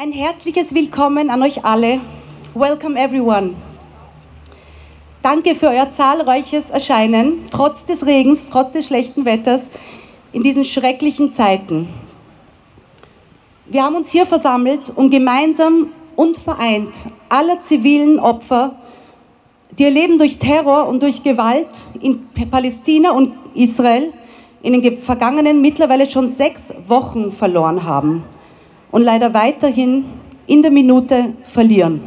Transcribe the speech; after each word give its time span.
Ein 0.00 0.12
herzliches 0.12 0.76
Willkommen 0.76 1.28
an 1.28 1.42
euch 1.42 1.64
alle. 1.64 2.00
Welcome 2.54 2.96
everyone. 2.96 3.54
Danke 5.22 5.56
für 5.56 5.66
euer 5.66 5.90
zahlreiches 5.90 6.70
Erscheinen, 6.70 7.44
trotz 7.50 7.84
des 7.84 8.06
Regens, 8.06 8.48
trotz 8.48 8.74
des 8.74 8.86
schlechten 8.86 9.24
Wetters, 9.24 9.62
in 10.32 10.44
diesen 10.44 10.64
schrecklichen 10.64 11.32
Zeiten. 11.34 11.88
Wir 13.66 13.82
haben 13.82 13.96
uns 13.96 14.12
hier 14.12 14.24
versammelt, 14.24 14.92
um 14.94 15.10
gemeinsam 15.10 15.88
und 16.14 16.38
vereint 16.38 16.94
aller 17.28 17.60
zivilen 17.64 18.20
Opfer, 18.20 18.76
die 19.76 19.82
ihr 19.82 19.90
Leben 19.90 20.16
durch 20.16 20.38
Terror 20.38 20.86
und 20.86 21.02
durch 21.02 21.24
Gewalt 21.24 21.70
in 22.00 22.28
Palästina 22.48 23.10
und 23.10 23.32
Israel 23.52 24.12
in 24.62 24.80
den 24.80 24.96
vergangenen 24.98 25.60
mittlerweile 25.60 26.08
schon 26.08 26.36
sechs 26.36 26.72
Wochen 26.86 27.32
verloren 27.32 27.82
haben 27.82 28.22
und 28.90 29.02
leider 29.02 29.32
weiterhin 29.34 30.06
in 30.46 30.62
der 30.62 30.70
Minute 30.70 31.34
verlieren. 31.44 32.00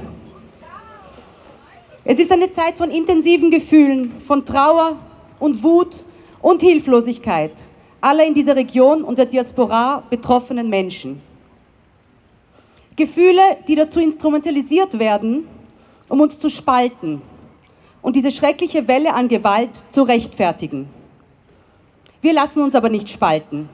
Es 2.03 2.19
ist 2.19 2.31
eine 2.31 2.51
Zeit 2.51 2.77
von 2.77 2.89
intensiven 2.89 3.51
Gefühlen, 3.51 4.19
von 4.21 4.43
Trauer 4.45 4.97
und 5.39 5.61
Wut 5.63 6.03
und 6.41 6.61
Hilflosigkeit 6.61 7.53
aller 8.01 8.25
in 8.25 8.33
dieser 8.33 8.55
Region 8.55 9.03
und 9.03 9.17
der 9.17 9.27
Diaspora 9.27 10.03
betroffenen 10.09 10.69
Menschen. 10.69 11.21
Gefühle, 12.95 13.41
die 13.67 13.75
dazu 13.75 13.99
instrumentalisiert 13.99 14.97
werden, 14.99 15.47
um 16.09 16.19
uns 16.19 16.39
zu 16.39 16.49
spalten 16.49 17.21
und 18.01 18.15
diese 18.15 18.31
schreckliche 18.31 18.87
Welle 18.87 19.13
an 19.13 19.27
Gewalt 19.27 19.83
zu 19.91 20.01
rechtfertigen. 20.01 20.89
Wir 22.21 22.33
lassen 22.33 22.63
uns 22.63 22.75
aber 22.75 22.89
nicht 22.89 23.09
spalten. 23.09 23.69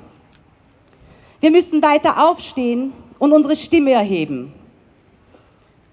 Wir 1.40 1.52
müssen 1.52 1.84
weiter 1.84 2.28
aufstehen 2.28 2.94
und 3.20 3.32
unsere 3.32 3.56
Stimme 3.56 3.92
erheben. 3.92 4.54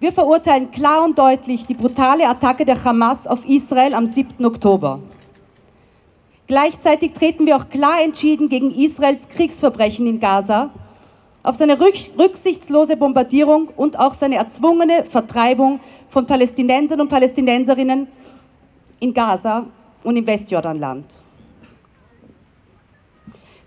Wir 0.01 0.11
verurteilen 0.11 0.71
klar 0.71 1.05
und 1.05 1.19
deutlich 1.19 1.67
die 1.67 1.75
brutale 1.75 2.27
Attacke 2.27 2.65
der 2.65 2.83
Hamas 2.83 3.27
auf 3.27 3.47
Israel 3.47 3.95
am 3.95 4.07
7. 4.07 4.45
Oktober. 4.45 5.01
Gleichzeitig 6.47 7.13
treten 7.13 7.47
wir 7.47 7.57
auch 7.57 7.69
klar 7.69 8.03
entschieden 8.03 8.49
gegen 8.49 8.71
Israels 8.71 9.29
Kriegsverbrechen 9.29 10.07
in 10.07 10.21
Gaza, 10.21 10.71
auf 11.43 11.57
seine 11.57 11.79
rücksichtslose 11.79 12.97
Bombardierung 12.97 13.69
und 13.77 13.99
auch 13.99 14.15
seine 14.15 14.37
erzwungene 14.37 15.05
Vertreibung 15.05 15.81
von 16.09 16.27
Palästinensern 16.27 17.03
und 17.03 17.09
Palästinenserinnen 17.09 18.09
in 19.01 19.13
Gaza 19.13 19.67
und 20.03 20.17
im 20.17 20.27
Westjordanland. 20.27 21.05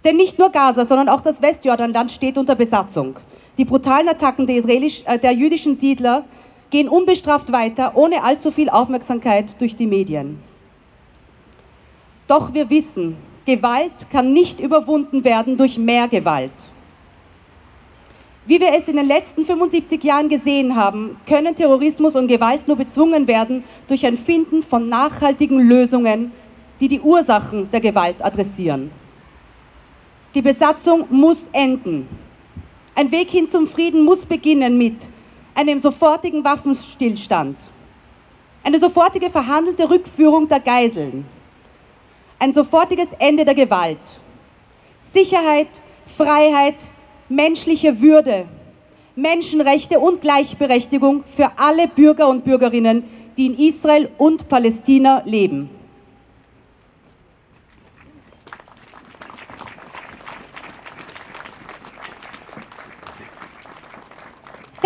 Denn 0.07 0.15
nicht 0.15 0.39
nur 0.39 0.51
Gaza, 0.51 0.85
sondern 0.85 1.09
auch 1.09 1.19
das 1.19 1.41
Westjordanland 1.41 2.13
steht 2.13 2.37
unter 2.37 2.55
Besatzung. 2.55 3.17
Die 3.57 3.65
brutalen 3.65 4.07
Attacken 4.07 4.47
der, 4.47 4.55
äh, 4.55 5.19
der 5.19 5.33
jüdischen 5.33 5.75
Siedler 5.75 6.23
gehen 6.69 6.87
unbestraft 6.87 7.51
weiter, 7.51 7.91
ohne 7.93 8.23
allzu 8.23 8.49
viel 8.49 8.69
Aufmerksamkeit 8.69 9.59
durch 9.59 9.75
die 9.75 9.85
Medien. 9.85 10.39
Doch 12.25 12.53
wir 12.53 12.69
wissen, 12.69 13.17
Gewalt 13.45 14.09
kann 14.09 14.31
nicht 14.31 14.61
überwunden 14.61 15.25
werden 15.25 15.57
durch 15.57 15.77
mehr 15.77 16.07
Gewalt. 16.07 16.53
Wie 18.45 18.61
wir 18.61 18.71
es 18.77 18.87
in 18.87 18.95
den 18.95 19.07
letzten 19.07 19.43
75 19.43 20.01
Jahren 20.01 20.29
gesehen 20.29 20.77
haben, 20.77 21.17
können 21.27 21.53
Terrorismus 21.53 22.15
und 22.15 22.29
Gewalt 22.29 22.65
nur 22.65 22.77
bezwungen 22.77 23.27
werden 23.27 23.65
durch 23.89 24.05
ein 24.05 24.15
Finden 24.15 24.63
von 24.63 24.87
nachhaltigen 24.87 25.59
Lösungen, 25.59 26.31
die 26.79 26.87
die 26.87 27.01
Ursachen 27.01 27.69
der 27.71 27.81
Gewalt 27.81 28.23
adressieren. 28.23 28.89
Die 30.37 30.43
Besatzung 30.43 31.05
muss 31.09 31.49
enden. 31.51 32.07
Ein 32.93 33.11
Weg 33.11 33.31
hin 33.31 33.49
zum 33.49 33.65
Frieden 33.65 34.05
muss 34.05 34.23
beginnen 34.23 34.77
mit 34.77 34.93
einem 35.55 35.79
sofortigen 35.79 36.43
Waffenstillstand, 36.43 37.57
eine 38.63 38.79
sofortige 38.79 39.31
verhandelte 39.31 39.89
Rückführung 39.89 40.47
der 40.47 40.59
Geiseln, 40.59 41.25
ein 42.37 42.53
sofortiges 42.53 43.07
Ende 43.17 43.45
der 43.45 43.55
Gewalt, 43.55 43.97
Sicherheit, 44.99 45.69
Freiheit, 46.05 46.83
menschliche 47.29 47.99
Würde, 47.99 48.45
Menschenrechte 49.15 49.99
und 49.99 50.21
Gleichberechtigung 50.21 51.23
für 51.25 51.49
alle 51.57 51.87
Bürger 51.87 52.27
und 52.27 52.43
Bürgerinnen, 52.43 53.05
die 53.37 53.47
in 53.47 53.57
Israel 53.57 54.11
und 54.19 54.47
Palästina 54.47 55.23
leben. 55.25 55.76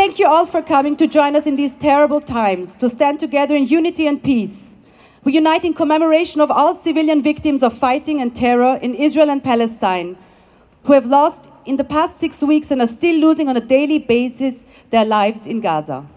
Thank 0.01 0.17
you 0.17 0.25
all 0.25 0.47
for 0.47 0.63
coming 0.63 0.95
to 0.97 1.05
join 1.05 1.35
us 1.35 1.45
in 1.45 1.57
these 1.57 1.75
terrible 1.75 2.21
times, 2.21 2.75
to 2.77 2.89
stand 2.89 3.19
together 3.19 3.55
in 3.55 3.67
unity 3.67 4.07
and 4.07 4.21
peace. 4.21 4.75
We 5.23 5.33
unite 5.33 5.63
in 5.63 5.75
commemoration 5.75 6.41
of 6.41 6.49
all 6.49 6.75
civilian 6.75 7.21
victims 7.21 7.61
of 7.61 7.77
fighting 7.77 8.19
and 8.19 8.35
terror 8.35 8.79
in 8.81 8.95
Israel 8.95 9.29
and 9.29 9.43
Palestine, 9.43 10.17
who 10.85 10.93
have 10.93 11.05
lost 11.05 11.47
in 11.67 11.77
the 11.77 11.83
past 11.83 12.19
six 12.19 12.41
weeks 12.41 12.71
and 12.71 12.81
are 12.81 12.87
still 12.87 13.15
losing 13.15 13.47
on 13.47 13.55
a 13.55 13.61
daily 13.61 13.99
basis 13.99 14.65
their 14.89 15.05
lives 15.05 15.45
in 15.45 15.61
Gaza. 15.61 16.07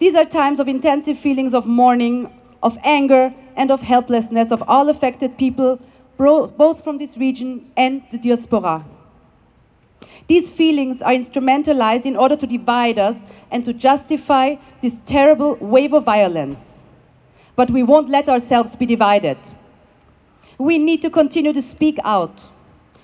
These 0.00 0.16
are 0.16 0.24
times 0.24 0.58
of 0.58 0.66
intensive 0.66 1.16
feelings 1.16 1.54
of 1.54 1.64
mourning, 1.64 2.28
of 2.60 2.76
anger, 2.82 3.32
and 3.54 3.70
of 3.70 3.82
helplessness 3.82 4.50
of 4.50 4.64
all 4.66 4.88
affected 4.88 5.38
people, 5.38 5.78
both 6.16 6.82
from 6.82 6.98
this 6.98 7.16
region 7.16 7.70
and 7.76 8.02
the 8.10 8.18
diaspora. 8.18 8.84
These 10.28 10.50
feelings 10.50 11.00
are 11.02 11.12
instrumentalized 11.12 12.04
in 12.04 12.14
order 12.14 12.36
to 12.36 12.46
divide 12.46 12.98
us 12.98 13.16
and 13.50 13.64
to 13.64 13.72
justify 13.72 14.56
this 14.82 14.98
terrible 15.06 15.56
wave 15.56 15.94
of 15.94 16.04
violence. 16.04 16.84
But 17.56 17.70
we 17.70 17.82
won't 17.82 18.10
let 18.10 18.28
ourselves 18.28 18.76
be 18.76 18.86
divided. 18.86 19.38
We 20.58 20.78
need 20.78 21.02
to 21.02 21.10
continue 21.10 21.52
to 21.52 21.62
speak 21.62 21.98
out. 22.04 22.44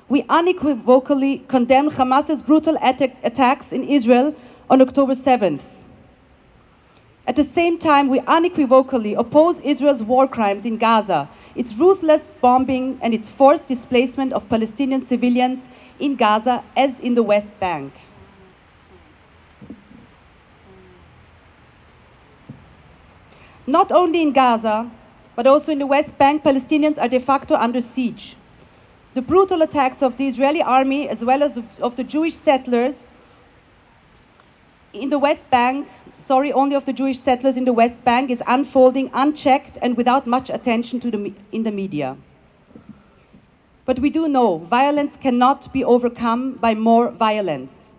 We 0.09 0.27
unequivocally 0.29 1.39
condemn 1.49 1.91
Hamas's 1.91 2.43
brutal 2.43 2.77
attack 2.83 3.17
attacks 3.25 3.73
in 3.73 3.85
Israel 3.85 4.37
on 4.69 4.83
October 4.83 5.15
7th. 5.15 5.63
At 7.27 7.37
the 7.37 7.45
same 7.45 7.79
time, 7.79 8.09
we 8.09 8.21
unequivocally 8.21 9.15
oppose 9.15 9.61
Israel's 9.61 10.03
war 10.03 10.29
crimes 10.29 10.67
in 10.67 10.77
Gaza, 10.77 11.29
its 11.55 11.75
ruthless 11.75 12.31
bombing, 12.43 12.99
and 13.01 13.15
its 13.15 13.31
forced 13.31 13.67
displacement 13.67 14.33
of 14.35 14.49
Palestinian 14.49 15.07
civilians 15.07 15.69
in 15.99 16.17
Gaza 16.17 16.63
as 16.77 17.01
in 17.01 17.15
the 17.15 17.23
West 17.23 17.49
Bank. 17.59 17.95
Not 23.67 23.91
only 23.91 24.21
in 24.21 24.33
Gaza, 24.33 24.91
but 25.35 25.47
also 25.47 25.73
in 25.73 25.79
the 25.79 25.87
West 25.87 26.19
Bank, 26.19 26.45
Palestinians 26.45 26.99
are 26.99 27.09
de 27.09 27.19
facto 27.19 27.55
under 27.55 27.81
siege. 27.81 28.37
The 29.15 29.23
brutal 29.23 29.63
attacks 29.63 30.03
of 30.03 30.19
the 30.19 30.27
Israeli 30.27 30.61
army, 30.61 31.09
as 31.09 31.25
well 31.25 31.43
as 31.43 31.59
of 31.81 31.97
the 31.97 32.05
Jewish 32.05 32.35
settlers 32.35 33.09
in 34.93 35.09
the 35.09 35.19
West 35.19 35.49
Bank, 35.51 35.89
sorry, 36.25 36.53
only 36.53 36.75
of 36.75 36.87
the 36.87 36.93
Jewish 36.93 37.19
settlers 37.19 37.57
in 37.57 37.65
the 37.65 37.73
West 37.73 38.05
Bank, 38.05 38.31
is 38.31 38.43
unfolding 38.47 39.11
unchecked 39.13 39.79
and 39.83 39.97
without 39.97 40.27
much 40.27 40.49
attention 40.49 40.99
to 41.01 41.11
the, 41.11 41.35
in 41.53 41.65
the 41.65 41.71
media. 41.71 42.17
But 43.85 43.99
we 43.99 44.09
do 44.09 44.29
know 44.29 44.59
violence 44.59 45.17
cannot 45.17 45.71
be 45.73 45.85
overcome 45.85 46.55
by 46.55 46.75
more 46.75 47.11
violence. 47.11 47.91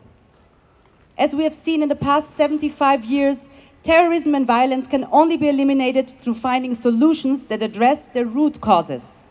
As 1.17 1.35
we 1.35 1.43
have 1.43 1.53
seen 1.53 1.83
in 1.83 1.89
the 1.89 1.95
past 1.95 2.35
75 2.35 3.05
years, 3.05 3.47
terrorism 3.83 4.33
and 4.33 4.47
violence 4.47 4.87
can 4.87 5.07
only 5.11 5.37
be 5.37 5.47
eliminated 5.47 6.19
through 6.19 6.33
finding 6.33 6.73
solutions 6.73 7.45
that 7.47 7.61
address 7.61 8.07
their 8.07 8.25
root 8.25 8.59
causes. 8.59 9.27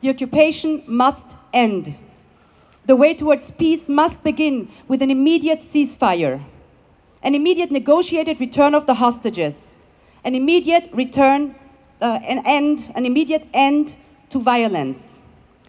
The 0.00 0.10
occupation 0.10 0.82
must 0.88 1.36
end. 1.52 1.96
The 2.86 2.96
way 2.96 3.14
towards 3.14 3.52
peace 3.52 3.88
must 3.88 4.24
begin 4.24 4.68
with 4.88 5.00
an 5.00 5.12
immediate 5.12 5.60
ceasefire, 5.60 6.44
an 7.22 7.34
immediate 7.34 7.70
negotiated 7.70 8.40
return 8.40 8.74
of 8.74 8.86
the 8.86 8.94
hostages, 8.94 9.76
an 10.24 10.34
immediate 10.34 10.88
return, 10.92 11.54
uh, 12.00 12.18
an 12.22 12.42
end, 12.44 12.92
an 12.94 13.06
immediate 13.06 13.46
end 13.54 13.94
to 14.30 14.40
violence, 14.40 15.18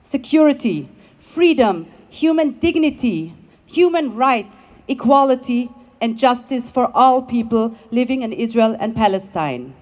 security, 0.02 0.90
freedom, 1.20 1.88
human 2.10 2.52
dignity, 2.60 3.34
human 3.66 4.16
rights, 4.16 4.74
equality, 4.88 5.70
and 6.02 6.18
justice 6.18 6.70
for 6.70 6.92
all 6.96 7.22
people 7.22 7.76
living 7.92 8.24
in 8.24 8.34
Israel 8.34 8.76
and 8.80 8.96
Palestine. 8.96 9.74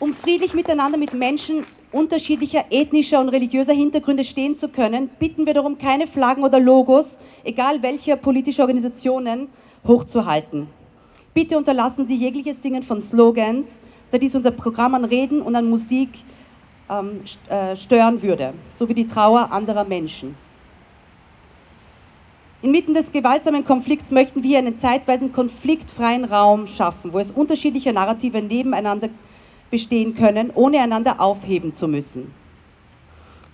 Um 0.00 0.14
friedlich 0.14 0.52
miteinander 0.52 0.98
mit 0.98 1.14
Menschen 1.14 1.64
unterschiedlicher 1.92 2.64
ethnischer 2.70 3.20
und 3.20 3.28
religiöser 3.28 3.72
Hintergründe 3.72 4.24
stehen 4.24 4.56
zu 4.56 4.68
können, 4.68 5.10
bitten 5.18 5.46
wir 5.46 5.54
darum, 5.54 5.78
keine 5.78 6.06
Flaggen 6.06 6.42
oder 6.42 6.58
Logos, 6.58 7.18
egal 7.44 7.82
welcher 7.82 8.16
politischer 8.16 8.62
Organisationen, 8.62 9.48
hochzuhalten. 9.86 10.68
Bitte 11.34 11.56
unterlassen 11.56 12.06
Sie 12.06 12.14
jegliches 12.14 12.62
Singen 12.62 12.82
von 12.82 13.00
Slogans, 13.00 13.80
da 14.10 14.18
dies 14.18 14.34
unser 14.34 14.50
Programm 14.50 14.94
an 14.94 15.04
Reden 15.04 15.40
und 15.40 15.56
an 15.56 15.68
Musik 15.68 16.10
ähm, 16.90 17.20
äh, 17.48 17.74
stören 17.76 18.22
würde, 18.22 18.52
sowie 18.78 18.94
die 18.94 19.06
Trauer 19.06 19.50
anderer 19.50 19.84
Menschen. 19.84 20.34
Inmitten 22.60 22.94
des 22.94 23.10
gewaltsamen 23.10 23.64
Konflikts 23.64 24.12
möchten 24.12 24.44
wir 24.44 24.58
einen 24.58 24.78
zeitweisen 24.78 25.32
konfliktfreien 25.32 26.24
Raum 26.24 26.68
schaffen, 26.68 27.12
wo 27.12 27.18
es 27.18 27.32
unterschiedliche 27.32 27.92
Narrative 27.92 28.40
nebeneinander 28.40 29.08
bestehen 29.72 30.14
können, 30.14 30.50
ohne 30.54 30.78
einander 30.80 31.18
aufheben 31.18 31.74
zu 31.74 31.88
müssen. 31.88 32.30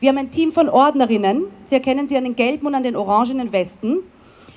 Wir 0.00 0.10
haben 0.10 0.18
ein 0.18 0.30
Team 0.32 0.52
von 0.52 0.68
Ordnerinnen, 0.68 1.44
Sie 1.66 1.76
erkennen 1.76 2.08
sie 2.08 2.16
an 2.16 2.24
den 2.24 2.36
gelben 2.36 2.66
und 2.66 2.74
an 2.74 2.82
den 2.82 2.96
orangenen 2.96 3.52
Westen, 3.52 3.98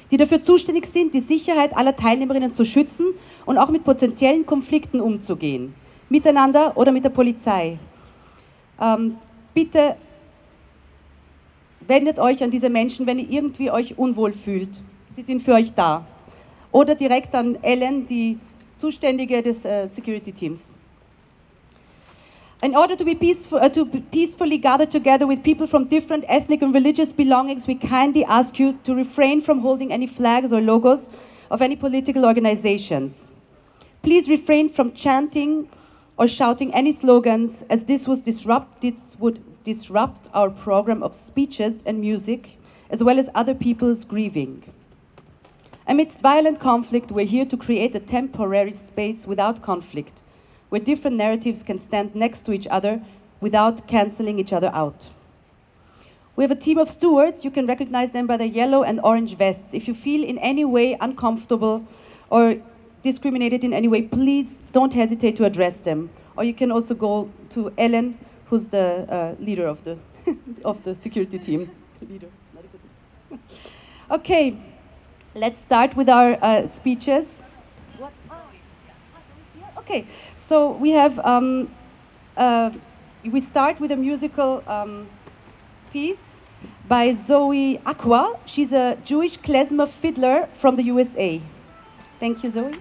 die 0.09 0.17
dafür 0.17 0.41
zuständig 0.41 0.87
sind, 0.87 1.13
die 1.13 1.19
Sicherheit 1.19 1.77
aller 1.77 1.95
Teilnehmerinnen 1.95 2.53
zu 2.53 2.65
schützen 2.65 3.07
und 3.45 3.57
auch 3.59 3.69
mit 3.69 3.83
potenziellen 3.83 4.45
Konflikten 4.45 4.99
umzugehen, 4.99 5.73
miteinander 6.09 6.75
oder 6.75 6.91
mit 6.91 7.05
der 7.05 7.09
Polizei. 7.09 7.77
Ähm, 8.81 9.17
bitte 9.53 9.95
wendet 11.87 12.19
euch 12.19 12.43
an 12.43 12.49
diese 12.49 12.69
Menschen, 12.69 13.05
wenn 13.05 13.19
ihr 13.19 13.29
irgendwie 13.29 13.69
euch 13.69 13.97
unwohl 13.97 14.33
fühlt. 14.33 14.81
Sie 15.15 15.21
sind 15.21 15.41
für 15.41 15.53
euch 15.53 15.73
da. 15.73 16.05
Oder 16.71 16.95
direkt 16.95 17.35
an 17.35 17.57
Ellen, 17.61 18.07
die 18.07 18.39
Zuständige 18.79 19.43
des 19.43 19.63
äh, 19.63 19.87
Security 19.89 20.31
Teams. 20.31 20.71
In 22.61 22.75
order 22.75 22.95
to 22.95 23.03
be 23.03 23.15
peaceful, 23.15 23.57
uh, 23.57 23.69
to 23.69 23.87
peacefully 23.87 24.59
gather 24.59 24.85
together 24.85 25.25
with 25.25 25.43
people 25.43 25.65
from 25.65 25.85
different 25.85 26.25
ethnic 26.27 26.61
and 26.61 26.71
religious 26.71 27.11
belongings, 27.11 27.65
we 27.65 27.73
kindly 27.73 28.23
ask 28.23 28.59
you 28.59 28.77
to 28.83 28.93
refrain 28.93 29.41
from 29.41 29.59
holding 29.59 29.91
any 29.91 30.05
flags 30.05 30.53
or 30.53 30.61
logos 30.61 31.09
of 31.49 31.63
any 31.63 31.75
political 31.75 32.23
organizations. 32.23 33.29
Please 34.03 34.29
refrain 34.29 34.69
from 34.69 34.93
chanting 34.93 35.69
or 36.17 36.27
shouting 36.27 36.71
any 36.75 36.91
slogans, 36.91 37.63
as 37.67 37.85
this, 37.85 38.05
disrupt, 38.21 38.81
this 38.81 39.15
would 39.17 39.41
disrupt 39.63 40.27
our 40.31 40.51
program 40.51 41.01
of 41.01 41.15
speeches 41.15 41.81
and 41.83 41.99
music, 41.99 42.59
as 42.91 43.03
well 43.03 43.17
as 43.17 43.27
other 43.33 43.55
people's 43.55 44.05
grieving. 44.05 44.63
Amidst 45.87 46.21
violent 46.21 46.59
conflict, 46.59 47.11
we're 47.11 47.25
here 47.25 47.45
to 47.45 47.57
create 47.57 47.95
a 47.95 47.99
temporary 47.99 48.71
space 48.71 49.25
without 49.25 49.63
conflict, 49.63 50.21
where 50.71 50.79
different 50.79 51.17
narratives 51.17 51.63
can 51.63 51.79
stand 51.79 52.15
next 52.15 52.45
to 52.45 52.53
each 52.53 52.65
other 52.67 53.01
without 53.41 53.87
canceling 53.89 54.39
each 54.39 54.53
other 54.53 54.71
out. 54.73 55.09
We 56.37 56.45
have 56.45 56.51
a 56.51 56.55
team 56.55 56.77
of 56.77 56.87
stewards. 56.87 57.43
You 57.43 57.51
can 57.51 57.65
recognize 57.65 58.11
them 58.11 58.25
by 58.25 58.37
their 58.37 58.47
yellow 58.47 58.81
and 58.81 59.01
orange 59.03 59.35
vests. 59.35 59.73
If 59.73 59.85
you 59.89 59.93
feel 59.93 60.23
in 60.23 60.37
any 60.37 60.63
way 60.63 60.97
uncomfortable 61.01 61.85
or 62.29 62.55
discriminated 63.03 63.65
in 63.65 63.73
any 63.73 63.89
way, 63.89 64.03
please 64.03 64.63
don't 64.71 64.93
hesitate 64.93 65.35
to 65.35 65.43
address 65.43 65.81
them. 65.81 66.09
Or 66.37 66.45
you 66.45 66.53
can 66.53 66.71
also 66.71 66.95
go 66.95 67.29
to 67.49 67.73
Ellen, 67.77 68.17
who's 68.45 68.69
the 68.69 69.05
uh, 69.09 69.43
leader 69.43 69.67
of 69.67 69.83
the, 69.83 69.97
of 70.63 70.81
the 70.85 70.95
security 70.95 71.37
team. 71.37 71.69
Leader, 72.09 72.29
okay, 74.11 74.55
let's 75.35 75.59
start 75.59 75.97
with 75.97 76.07
our 76.07 76.37
uh, 76.41 76.65
speeches. 76.67 77.35
Okay, 79.91 80.07
so 80.37 80.71
we 80.71 80.91
have, 80.91 81.19
um, 81.19 81.69
uh, 82.37 82.71
we 83.25 83.41
start 83.41 83.77
with 83.81 83.91
a 83.91 83.97
musical 83.97 84.63
um, 84.65 85.09
piece 85.91 86.23
by 86.87 87.13
Zoe 87.13 87.77
Aqua. 87.85 88.39
She's 88.45 88.71
a 88.71 88.97
Jewish 89.03 89.37
klezmer 89.37 89.89
fiddler 89.89 90.47
from 90.53 90.77
the 90.77 90.83
USA. 90.83 91.41
Thank 92.21 92.41
you, 92.41 92.51
Zoe. 92.51 92.79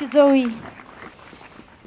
You, 0.00 0.08
Zoe. 0.08 0.54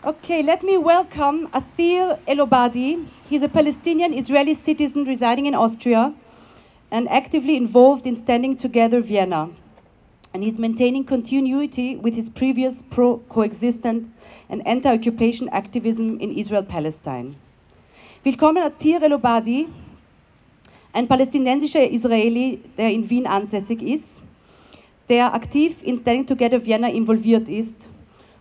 Okay, 0.06 0.44
let 0.44 0.62
me 0.62 0.78
welcome 0.78 1.48
Athir 1.48 2.20
Elobadi. 2.28 3.08
He's 3.28 3.42
a 3.42 3.50
Palestinian 3.50 4.14
Israeli 4.14 4.54
citizen 4.54 5.06
residing 5.06 5.48
in 5.48 5.56
Austria 5.56 6.14
and 6.92 7.10
actively 7.10 7.58
involved 7.58 8.06
in 8.06 8.16
Standing 8.16 8.56
Together 8.56 9.02
Vienna. 9.02 9.50
And 10.32 10.44
he's 10.44 10.60
maintaining 10.60 11.06
continuity 11.06 11.96
with 11.96 12.14
his 12.14 12.30
previous 12.30 12.84
pro 12.92 13.18
coexistence 13.30 14.10
and 14.48 14.68
anti 14.68 14.94
occupation 14.94 15.50
activism 15.50 16.20
in 16.20 16.34
Israel 16.34 16.64
Palestine. 16.64 17.36
Willkommen 18.24 18.62
Athir 18.62 19.02
Elobadi, 19.02 19.70
ein 20.94 21.08
palästinensischer 21.08 21.90
Israeli, 21.90 22.60
der 22.78 22.92
in 22.92 23.10
Wien 23.10 23.26
ansässig 23.26 23.82
ist, 23.82 24.22
der 25.10 25.34
aktiv 25.34 25.82
in 25.82 25.98
Standing 25.98 26.28
Together 26.28 26.64
Vienna 26.64 26.90
involviert 26.90 27.50
ist 27.50 27.90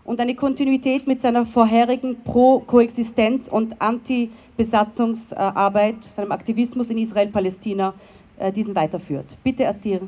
und 0.04 0.20
eine 0.20 0.34
Kontinuität 0.34 1.06
mit 1.06 1.22
seiner 1.22 1.46
vorherigen 1.46 2.22
Pro-Koexistenz- 2.24 3.48
und 3.48 3.80
Anti-Besatzungsarbeit, 3.80 6.04
seinem 6.04 6.32
Aktivismus 6.32 6.90
in 6.90 6.98
Israel-Palästina, 6.98 7.94
äh, 8.38 8.52
diesen 8.52 8.74
weiterführt. 8.74 9.36
Bitte, 9.42 9.66
Atir. 9.68 10.00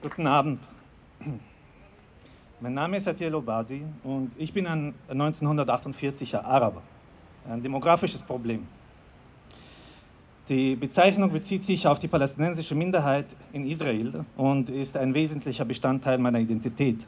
Guten 0.00 0.26
Abend. 0.26 0.60
Mein 2.60 2.74
Name 2.74 2.96
ist 2.96 3.06
Atir 3.08 3.30
Lobadi 3.30 3.82
und 4.04 4.32
ich 4.36 4.52
bin 4.52 4.66
ein 4.66 4.94
1948er 5.08 6.44
Araber. 6.44 6.82
Ein 7.48 7.62
demografisches 7.62 8.20
Problem. 8.22 8.66
Die 10.48 10.74
Bezeichnung 10.74 11.30
bezieht 11.30 11.62
sich 11.62 11.86
auf 11.86 12.00
die 12.00 12.08
palästinensische 12.08 12.74
Minderheit 12.74 13.26
in 13.52 13.64
Israel 13.64 14.24
und 14.36 14.70
ist 14.70 14.96
ein 14.96 15.14
wesentlicher 15.14 15.64
Bestandteil 15.64 16.18
meiner 16.18 16.40
Identität. 16.40 17.06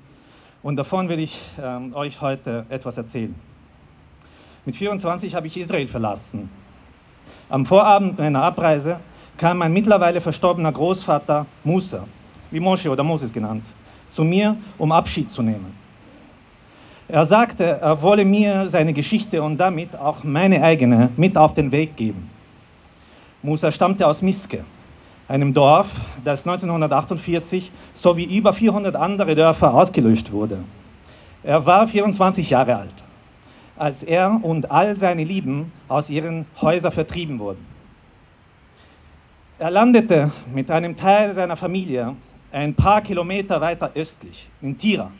Und 0.62 0.76
davon 0.76 1.08
will 1.08 1.18
ich 1.18 1.40
äh, 1.58 1.94
euch 1.96 2.20
heute 2.20 2.64
etwas 2.68 2.96
erzählen. 2.96 3.34
Mit 4.64 4.76
24 4.76 5.34
habe 5.34 5.48
ich 5.48 5.56
Israel 5.56 5.88
verlassen. 5.88 6.48
Am 7.48 7.66
Vorabend 7.66 8.18
meiner 8.18 8.40
Abreise 8.40 9.00
kam 9.36 9.58
mein 9.58 9.72
mittlerweile 9.72 10.20
verstorbener 10.20 10.70
Großvater 10.70 11.44
Musa, 11.64 12.06
wie 12.52 12.60
Moshe 12.60 12.88
oder 12.88 13.02
Moses 13.02 13.32
genannt, 13.32 13.74
zu 14.12 14.22
mir, 14.22 14.56
um 14.78 14.92
Abschied 14.92 15.32
zu 15.32 15.42
nehmen. 15.42 15.74
Er 17.08 17.26
sagte, 17.26 17.64
er 17.64 18.00
wolle 18.00 18.24
mir 18.24 18.68
seine 18.68 18.92
Geschichte 18.92 19.42
und 19.42 19.58
damit 19.58 19.96
auch 19.96 20.22
meine 20.22 20.62
eigene 20.62 21.10
mit 21.16 21.36
auf 21.36 21.52
den 21.52 21.72
Weg 21.72 21.96
geben. 21.96 22.30
Musa 23.44 23.70
stammte 23.70 24.06
aus 24.06 24.22
Miske, 24.22 24.64
einem 25.28 25.52
Dorf, 25.52 25.88
das 26.24 26.46
1948 26.46 27.70
sowie 27.92 28.24
über 28.24 28.54
400 28.54 28.96
andere 28.96 29.34
Dörfer 29.34 29.74
ausgelöscht 29.74 30.32
wurde. 30.32 30.60
Er 31.42 31.66
war 31.66 31.86
24 31.86 32.48
Jahre 32.48 32.76
alt, 32.76 33.04
als 33.76 34.02
er 34.02 34.40
und 34.42 34.70
all 34.70 34.96
seine 34.96 35.24
Lieben 35.24 35.72
aus 35.88 36.08
ihren 36.08 36.46
Häusern 36.62 36.90
vertrieben 36.90 37.38
wurden. 37.38 37.66
Er 39.58 39.70
landete 39.70 40.32
mit 40.50 40.70
einem 40.70 40.96
Teil 40.96 41.34
seiner 41.34 41.56
Familie 41.56 42.16
ein 42.50 42.72
paar 42.74 43.02
Kilometer 43.02 43.60
weiter 43.60 43.90
östlich, 43.94 44.48
in 44.62 44.78
Tira, 44.78 45.10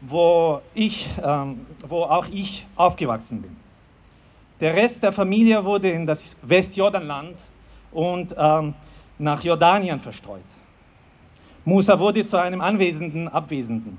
wo, 0.00 0.62
ich, 0.72 1.10
ähm, 1.22 1.66
wo 1.86 2.04
auch 2.04 2.26
ich 2.32 2.66
aufgewachsen 2.74 3.42
bin. 3.42 3.63
Der 4.60 4.74
Rest 4.74 5.02
der 5.02 5.12
Familie 5.12 5.64
wurde 5.64 5.90
in 5.90 6.06
das 6.06 6.36
Westjordanland 6.42 7.44
und 7.90 8.34
ähm, 8.38 8.74
nach 9.18 9.42
Jordanien 9.42 9.98
verstreut. 9.98 10.44
Musa 11.64 11.98
wurde 11.98 12.24
zu 12.24 12.36
einem 12.36 12.60
anwesenden 12.60 13.26
Abwesenden. 13.26 13.98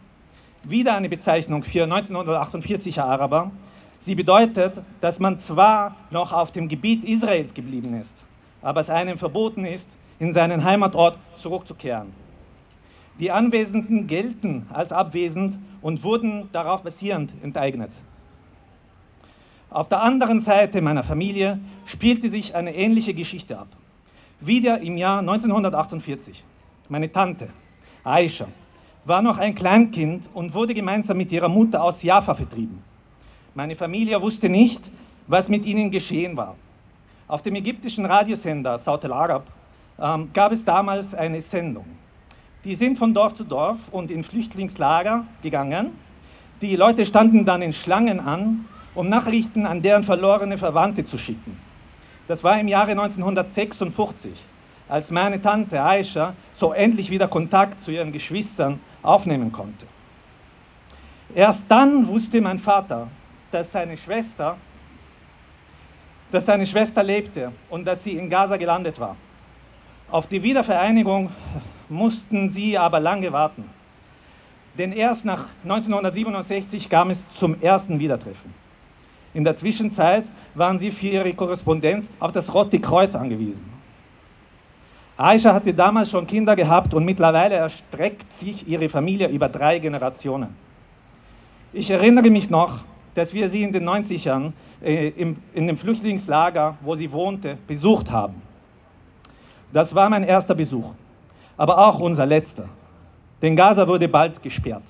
Wieder 0.63 0.95
eine 0.95 1.09
Bezeichnung 1.09 1.63
für 1.63 1.83
1948er 1.83 3.01
Araber. 3.01 3.51
Sie 3.99 4.15
bedeutet, 4.15 4.81
dass 5.01 5.19
man 5.19 5.37
zwar 5.37 5.95
noch 6.09 6.31
auf 6.31 6.51
dem 6.51 6.69
Gebiet 6.69 7.03
Israels 7.03 7.53
geblieben 7.53 7.93
ist, 7.93 8.23
aber 8.61 8.79
es 8.79 8.89
einem 8.89 9.17
verboten 9.17 9.65
ist, 9.65 9.89
in 10.19 10.31
seinen 10.31 10.63
Heimatort 10.63 11.17
zurückzukehren. 11.35 12.13
Die 13.19 13.31
Anwesenden 13.31 14.07
gelten 14.07 14.67
als 14.71 14.91
abwesend 14.91 15.57
und 15.81 16.03
wurden 16.03 16.49
darauf 16.53 16.81
basierend 16.81 17.33
enteignet. 17.43 17.91
Auf 19.75 19.89
der 19.89 20.01
anderen 20.01 20.39
Seite 20.39 20.81
meiner 20.81 21.03
Familie 21.03 21.59
spielte 21.85 22.29
sich 22.29 22.55
eine 22.55 22.73
ähnliche 22.73 23.13
Geschichte 23.13 23.59
ab. 23.59 23.67
Wieder 24.39 24.79
im 24.79 24.95
Jahr 24.95 25.19
1948. 25.19 26.45
Meine 26.87 27.11
Tante, 27.11 27.49
Aisha, 28.01 28.47
war 29.03 29.21
noch 29.21 29.37
ein 29.37 29.53
Kleinkind 29.53 30.29
und 30.33 30.53
wurde 30.53 30.73
gemeinsam 30.73 31.17
mit 31.17 31.29
ihrer 31.29 31.49
Mutter 31.49 31.83
aus 31.83 32.03
Jaffa 32.03 32.33
vertrieben. 32.35 32.81
Meine 33.53 33.75
Familie 33.75 34.21
wusste 34.21 34.47
nicht, 34.47 34.89
was 35.27 35.49
mit 35.49 35.65
ihnen 35.65 35.91
geschehen 35.91 36.37
war. 36.37 36.55
Auf 37.27 37.41
dem 37.41 37.55
ägyptischen 37.55 38.05
Radiosender 38.05 38.79
Saut 38.79 39.03
al-Arab 39.03 39.45
ähm, 39.99 40.29
gab 40.31 40.53
es 40.53 40.63
damals 40.63 41.13
eine 41.13 41.41
Sendung. 41.41 41.85
Die 42.63 42.75
sind 42.75 42.97
von 42.97 43.13
Dorf 43.13 43.33
zu 43.33 43.43
Dorf 43.43 43.79
und 43.91 44.09
in 44.09 44.23
Flüchtlingslager 44.23 45.25
gegangen. 45.41 45.91
Die 46.61 46.77
Leute 46.77 47.05
standen 47.05 47.43
dann 47.43 47.61
in 47.61 47.73
Schlangen 47.73 48.21
an, 48.21 48.69
um 48.95 49.09
Nachrichten 49.09 49.65
an 49.65 49.81
deren 49.81 50.03
verlorene 50.03 50.57
Verwandte 50.57 51.05
zu 51.05 51.17
schicken. 51.17 51.59
Das 52.27 52.43
war 52.43 52.59
im 52.59 52.67
Jahre 52.67 52.91
1956, 52.91 54.31
als 54.89 55.11
meine 55.11 55.41
Tante 55.41 55.83
Aisha 55.83 56.33
so 56.53 56.73
endlich 56.73 57.11
wieder 57.11 57.27
Kontakt 57.27 57.79
zu 57.79 57.91
ihren 57.91 58.11
Geschwistern 58.11 58.79
aufnehmen 59.03 59.51
konnte. 59.51 59.85
Erst 61.35 61.65
dann 61.67 62.07
wusste 62.07 62.41
mein 62.41 62.59
Vater, 62.59 63.09
dass 63.51 63.71
seine 63.71 63.97
Schwester 63.97 64.57
dass 66.31 66.45
seine 66.45 66.65
Schwester 66.65 67.03
lebte 67.03 67.51
und 67.69 67.85
dass 67.85 68.03
sie 68.03 68.17
in 68.17 68.29
Gaza 68.29 68.57
gelandet 68.57 68.99
war. 68.99 69.15
Auf 70.09 70.27
die 70.27 70.41
Wiedervereinigung 70.43 71.31
mussten 71.89 72.49
sie 72.49 72.77
aber 72.77 72.99
lange 72.99 73.31
warten. 73.31 73.69
Denn 74.77 74.91
erst 74.91 75.23
nach 75.23 75.45
1967 75.63 76.89
kam 76.89 77.09
es 77.09 77.29
zum 77.29 77.59
ersten 77.61 77.99
Wiedertreffen. 77.99 78.64
In 79.35 79.43
der 79.43 79.57
Zwischenzeit 79.57 80.23
waren 80.55 80.79
sie 80.79 80.91
für 80.91 81.07
ihre 81.07 81.33
Korrespondenz 81.33 82.09
auf 82.21 82.31
das 82.31 82.53
Rote 82.53 82.79
Kreuz 82.79 83.15
angewiesen. 83.15 83.65
Aisha 85.17 85.53
hatte 85.53 85.73
damals 85.73 86.09
schon 86.09 86.25
Kinder 86.25 86.55
gehabt 86.55 86.93
und 86.93 87.03
mittlerweile 87.03 87.55
erstreckt 87.55 88.31
sich 88.31 88.65
ihre 88.65 88.87
Familie 88.87 89.27
über 89.27 89.49
drei 89.49 89.79
Generationen. 89.79 90.55
Ich 91.73 91.91
erinnere 91.91 92.29
mich 92.29 92.49
noch, 92.49 92.85
dass 93.13 93.33
wir 93.33 93.49
sie 93.49 93.63
in 93.63 93.73
den 93.73 93.87
90ern 93.87 94.53
äh, 94.81 95.09
im, 95.09 95.35
in 95.53 95.67
dem 95.67 95.77
Flüchtlingslager, 95.77 96.77
wo 96.79 96.95
sie 96.95 97.11
wohnte, 97.11 97.57
besucht 97.67 98.09
haben. 98.09 98.41
Das 99.73 99.93
war 99.93 100.09
mein 100.09 100.23
erster 100.23 100.55
Besuch, 100.55 100.93
aber 101.57 101.77
auch 101.77 101.99
unser 101.99 102.25
letzter. 102.25 102.69
Denn 103.41 103.53
Gaza 103.57 103.85
wurde 103.85 104.07
bald 104.07 104.41
gesperrt. 104.41 104.83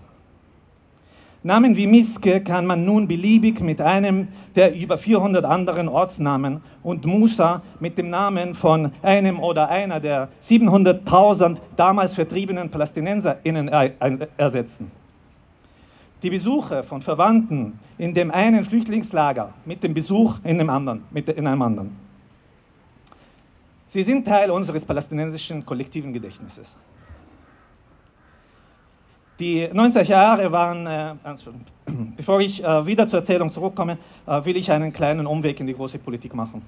Namen 1.45 1.75
wie 1.75 1.85
Miske 1.85 2.41
kann 2.41 2.65
man 2.65 2.85
nun 2.85 3.07
beliebig 3.07 3.61
mit 3.61 3.79
einem 3.79 4.29
der 4.55 4.75
über 4.75 4.97
400 4.97 5.45
anderen 5.45 5.87
Ortsnamen 5.87 6.61
und 6.81 7.05
Musa 7.05 7.61
mit 7.79 7.99
dem 7.99 8.09
Namen 8.09 8.55
von 8.55 8.91
einem 9.03 9.39
oder 9.39 9.69
einer 9.69 9.99
der 9.99 10.29
700.000 10.41 11.57
damals 11.77 12.15
vertriebenen 12.15 12.71
PalästinenserInnen 12.71 13.69
ersetzen. 14.37 14.89
Die 16.23 16.31
Besuche 16.31 16.81
von 16.81 17.03
Verwandten 17.03 17.79
in 17.99 18.15
dem 18.15 18.31
einen 18.31 18.65
Flüchtlingslager 18.65 19.53
mit 19.65 19.83
dem 19.83 19.93
Besuch 19.93 20.39
in, 20.43 20.57
dem 20.57 20.71
anderen, 20.71 21.03
mit, 21.11 21.29
in 21.29 21.45
einem 21.45 21.61
anderen. 21.61 21.95
Sie 23.85 24.01
sind 24.01 24.25
Teil 24.25 24.49
unseres 24.49 24.83
palästinensischen 24.83 25.63
kollektiven 25.63 26.11
Gedächtnisses. 26.11 26.75
Die 29.37 29.67
90er 29.67 30.03
Jahre 30.03 30.49
waren, 30.49 30.87
äh, 30.87 31.13
bevor 32.15 32.39
ich 32.39 32.63
äh, 32.63 32.85
wieder 32.85 33.05
zur 33.05 33.19
Erzählung 33.19 33.49
zurückkomme, 33.49 33.97
äh, 34.25 34.45
will 34.45 34.55
ich 34.55 34.71
einen 34.71 34.93
kleinen 34.93 35.27
Umweg 35.27 35.59
in 35.59 35.67
die 35.67 35.73
große 35.73 35.99
Politik 35.99 36.33
machen. 36.33 36.61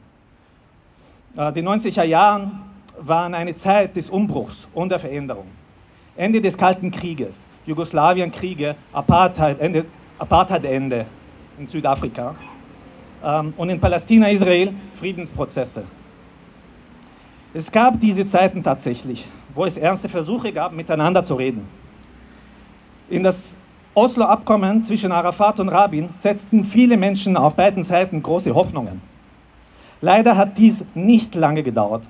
Äh, 1.37 1.53
die 1.53 1.61
90er 1.61 2.03
Jahre 2.03 2.51
waren 2.99 3.33
eine 3.33 3.55
Zeit 3.55 3.95
des 3.95 4.09
Umbruchs 4.09 4.67
und 4.73 4.89
der 4.89 4.99
Veränderung. 4.99 5.47
Ende 6.17 6.41
des 6.41 6.57
Kalten 6.57 6.91
Krieges, 6.91 7.45
Jugoslawienkriege, 7.65 8.75
Apartheid, 8.91 9.61
Ende, 9.61 9.85
Apartheidende 10.19 11.05
in 11.57 11.67
Südafrika 11.67 12.35
ähm, 13.23 13.53
und 13.55 13.69
in 13.69 13.79
Palästina, 13.79 14.29
Israel 14.29 14.73
Friedensprozesse. 14.99 15.85
Es 17.53 17.71
gab 17.71 17.97
diese 18.01 18.25
Zeiten 18.25 18.61
tatsächlich, 18.61 19.25
wo 19.55 19.63
es 19.63 19.77
ernste 19.77 20.09
Versuche 20.09 20.51
gab, 20.51 20.73
miteinander 20.73 21.23
zu 21.23 21.35
reden. 21.35 21.86
In 23.09 23.23
das 23.23 23.55
Oslo-Abkommen 23.93 24.81
zwischen 24.81 25.13
Arafat 25.13 25.61
und 25.61 25.69
Rabin 25.69 26.09
setzten 26.11 26.65
viele 26.65 26.97
Menschen 26.97 27.37
auf 27.37 27.55
beiden 27.55 27.81
Seiten 27.81 28.21
große 28.21 28.53
Hoffnungen. 28.53 29.01
Leider 30.01 30.35
hat 30.35 30.57
dies 30.57 30.83
nicht 30.93 31.33
lange 31.33 31.63
gedauert. 31.63 32.03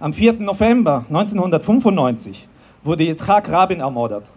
Am 0.00 0.14
4. 0.14 0.34
November 0.40 1.04
1995 1.08 2.48
wurde 2.82 3.04
Yitzhak 3.04 3.50
Rabin 3.50 3.80
ermordet. 3.80 4.32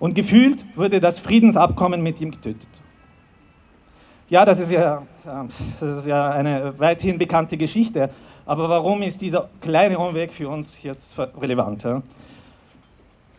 Und 0.00 0.16
gefühlt 0.16 0.64
wurde 0.76 0.98
das 0.98 1.20
Friedensabkommen 1.20 2.02
mit 2.02 2.20
ihm 2.20 2.32
getötet. 2.32 2.68
Ja, 4.28 4.44
das 4.44 4.58
ist 4.58 4.72
ja, 4.72 5.02
das 5.78 5.98
ist 5.98 6.06
ja 6.06 6.30
eine 6.32 6.76
weithin 6.76 7.18
bekannte 7.18 7.56
Geschichte. 7.56 8.10
Aber 8.46 8.68
warum 8.68 9.00
ist 9.02 9.20
dieser 9.22 9.48
kleine 9.60 9.96
Umweg 9.96 10.32
für 10.32 10.48
uns 10.48 10.82
jetzt 10.82 11.16
relevant? 11.40 11.86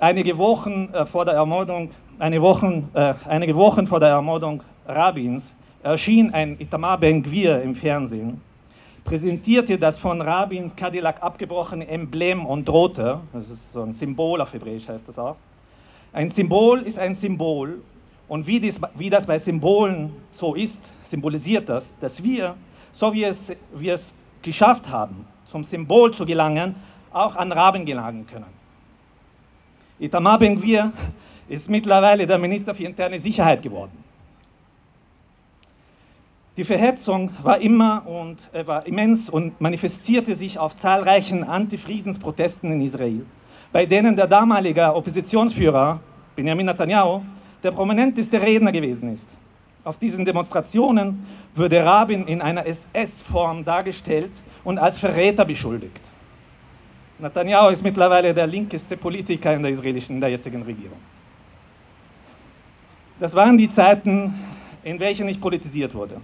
Einige 0.06 0.38
Wochen 0.38 0.90
äh, 0.94 1.04
vor 1.08 1.26
der 1.26 1.34
Ermordung, 1.34 1.90
eine 2.20 2.40
Wochen, 2.40 2.90
äh, 2.94 3.16
einige 3.28 3.56
Wochen 3.56 3.88
vor 3.88 4.00
der 4.00 4.10
Ermordung 4.10 4.62
Rabins 4.88 5.56
erschien 5.82 6.32
ein 6.32 6.58
Itamar 6.60 7.00
Ben-Gvir 7.00 7.64
im 7.64 7.74
Fernsehen, 7.74 8.40
präsentierte 9.04 9.80
das 9.80 9.98
von 9.98 10.22
Rabins 10.22 10.76
Cadillac 10.76 11.24
abgebrochene 11.24 11.88
Emblem 11.88 12.46
und 12.46 12.70
drohte, 12.70 13.22
das 13.34 13.50
ist 13.50 13.72
so 13.72 13.82
ein 13.82 13.92
Symbol 13.94 14.42
auf 14.42 14.54
Hebräisch 14.54 14.88
heißt 14.88 15.08
das 15.08 15.18
auch, 15.18 15.38
ein 16.14 16.30
Symbol 16.30 16.84
ist 16.84 17.00
ein 17.00 17.16
Symbol 17.16 17.82
und 18.28 18.46
wie, 18.46 18.60
dies, 18.60 18.80
wie 18.94 19.10
das 19.10 19.26
bei 19.26 19.40
Symbolen 19.40 20.12
so 20.30 20.54
ist, 20.54 20.92
symbolisiert 21.02 21.68
das, 21.68 21.96
dass 22.00 22.22
wir, 22.22 22.54
so 22.92 23.12
wie 23.12 23.24
es, 23.24 23.52
wir 23.74 23.96
es 23.96 24.14
geschafft 24.44 24.88
haben, 24.88 25.26
zum 25.48 25.64
Symbol 25.64 26.14
zu 26.14 26.28
gelangen, 26.28 26.76
auch 27.12 27.36
an 27.36 27.52
Raben 27.52 27.86
gelangen 27.86 28.28
können. 28.28 28.65
Itamar 30.00 30.40
Ben-Gvir 30.40 30.92
ist 31.48 31.70
mittlerweile 31.70 32.28
der 32.28 32.38
Minister 32.38 32.74
für 32.76 32.84
interne 32.84 33.20
Sicherheit 33.20 33.62
geworden. 33.62 34.04
Die 36.58 36.64
Verhetzung 36.64 37.32
war 37.44 37.60
immer 37.60 38.08
und 38.08 38.50
äh, 38.54 38.66
war 38.66 38.86
immens 38.88 39.30
und 39.30 39.60
manifestierte 39.60 40.36
sich 40.36 40.58
auf 40.58 40.76
zahlreichen 40.76 41.44
Antifriedensprotesten 41.44 42.72
in 42.72 42.82
Israel 42.82 43.26
bei 43.76 43.86
denen 43.86 44.16
der 44.16 44.26
damalige 44.26 44.96
Oppositionsführer 44.96 46.00
Benjamin 46.34 46.66
Netanyahu 46.66 47.24
der 47.62 47.72
prominenteste 47.72 48.42
Redner 48.42 48.72
gewesen 48.72 49.14
ist. 49.14 49.36
Auf 49.84 49.98
diesen 49.98 50.24
Demonstrationen 50.24 51.26
wurde 51.54 51.84
Rabin 51.84 52.26
in 52.26 52.42
einer 52.42 52.66
SS-Form 52.66 53.66
dargestellt 53.66 54.32
und 54.64 54.78
als 54.78 54.98
Verräter 54.98 55.44
beschuldigt. 55.44 56.00
Netanyahu 57.18 57.70
ist 57.70 57.82
mittlerweile 57.82 58.34
der 58.34 58.46
linkeste 58.46 58.98
Politiker 58.98 59.54
in 59.54 59.64
der 59.64 59.72
israelischen, 59.72 60.16
in 60.16 60.22
der 60.22 60.30
jetzigen 60.30 60.62
Regierung. 60.64 60.98
Das 63.20 63.34
waren 63.34 63.58
die 63.58 63.70
Zeiten, 63.70 64.34
in 64.84 65.00
welchen 65.00 65.28
ich 65.30 65.40
politisiert 65.40 65.96
wurde. 65.96 66.20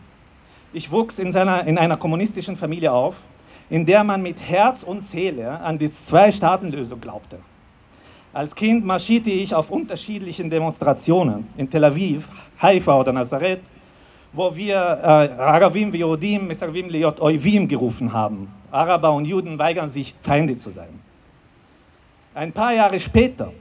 Ich 0.73 0.91
wuchs 0.91 1.19
in, 1.19 1.31
seiner, 1.31 1.65
in 1.65 1.77
einer 1.77 1.95
kommunistischen 1.95 2.57
Familie 2.57 2.91
auf, 2.91 3.15
in 3.69 3.85
der 3.85 4.03
man 4.03 4.21
mit 4.21 4.41
Herz 4.41 4.83
und 4.83 5.01
Seele 5.01 5.59
an 5.61 5.77
die 5.77 5.89
Zwei-Staaten-Lösung 5.89 6.99
glaubte. 6.99 7.39
Als 8.33 8.53
Kind 8.53 8.85
marschierte 8.85 9.29
ich 9.29 9.55
auf 9.55 9.69
unterschiedlichen 9.71 10.49
Demonstrationen 10.49 11.47
in 11.55 11.69
Tel 11.69 11.85
Aviv, 11.85 12.27
Haifa 12.61 12.99
oder 12.99 13.13
Nazareth, 13.13 13.61
wo 14.33 14.55
wir 14.55 14.75
äh, 14.75 15.41
Arabim 15.41 15.93
Yehudim 15.93 16.47
Mesarvim 16.47 16.89
Liot 16.89 17.19
Oivim 17.21 17.67
gerufen 17.67 18.11
haben. 18.11 18.47
Araber 18.71 19.11
und 19.11 19.25
Juden 19.25 19.59
weigern 19.59 19.89
sich, 19.89 20.15
Feinde 20.21 20.57
zu 20.57 20.71
sein. 20.71 20.99
Ein 22.33 22.51
paar 22.53 22.73
Jahre 22.73 22.99
später 22.99 23.51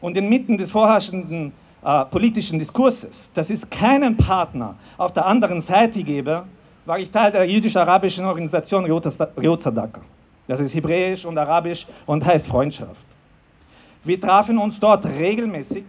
und 0.00 0.16
inmitten 0.16 0.56
des 0.56 0.70
vorherrschenden 0.70 1.52
äh, 1.84 2.04
politischen 2.06 2.58
Diskurses, 2.58 3.30
dass 3.34 3.50
es 3.50 3.68
keinen 3.68 4.16
Partner 4.16 4.76
auf 4.96 5.12
der 5.12 5.26
anderen 5.26 5.60
Seite 5.60 6.02
gebe, 6.02 6.44
war 6.86 6.98
ich 6.98 7.10
Teil 7.10 7.30
der 7.30 7.44
jüdisch-arabischen 7.44 8.24
Organisation 8.24 8.84
Riot 8.86 9.60
Sadaka. 9.60 10.00
Das 10.46 10.60
ist 10.60 10.74
hebräisch 10.74 11.26
und 11.26 11.36
arabisch 11.36 11.86
und 12.06 12.24
heißt 12.24 12.46
Freundschaft. 12.46 13.04
Wir 14.02 14.18
trafen 14.18 14.56
uns 14.56 14.80
dort 14.80 15.04
regelmäßig. 15.04 15.84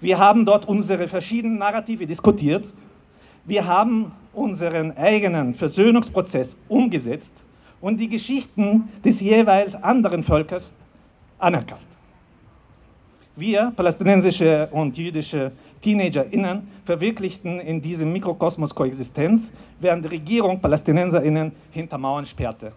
Wir 0.00 0.18
haben 0.18 0.44
dort 0.44 0.68
unsere 0.68 1.08
verschiedenen 1.08 1.56
Narrative 1.56 2.06
diskutiert. 2.06 2.66
Wir 3.44 3.66
haben 3.66 4.12
unseren 4.32 4.96
eigenen 4.96 5.54
Versöhnungsprozess 5.54 6.56
umgesetzt 6.68 7.32
und 7.80 7.98
die 7.98 8.08
Geschichten 8.08 8.88
des 9.04 9.20
jeweils 9.20 9.74
anderen 9.74 10.22
Volkes 10.22 10.72
anerkannt. 11.38 11.80
Wir, 13.34 13.72
palästinensische 13.74 14.68
und 14.70 14.96
jüdische 14.96 15.52
TeenagerInnen, 15.80 16.68
verwirklichten 16.84 17.58
in 17.58 17.82
diesem 17.82 18.12
Mikrokosmos 18.12 18.74
Koexistenz, 18.74 19.50
während 19.80 20.04
die 20.04 20.08
Regierung 20.10 20.60
PalästinenserInnen 20.60 21.50
hinter 21.72 21.98
Mauern 21.98 22.24
sperrte. 22.24 22.72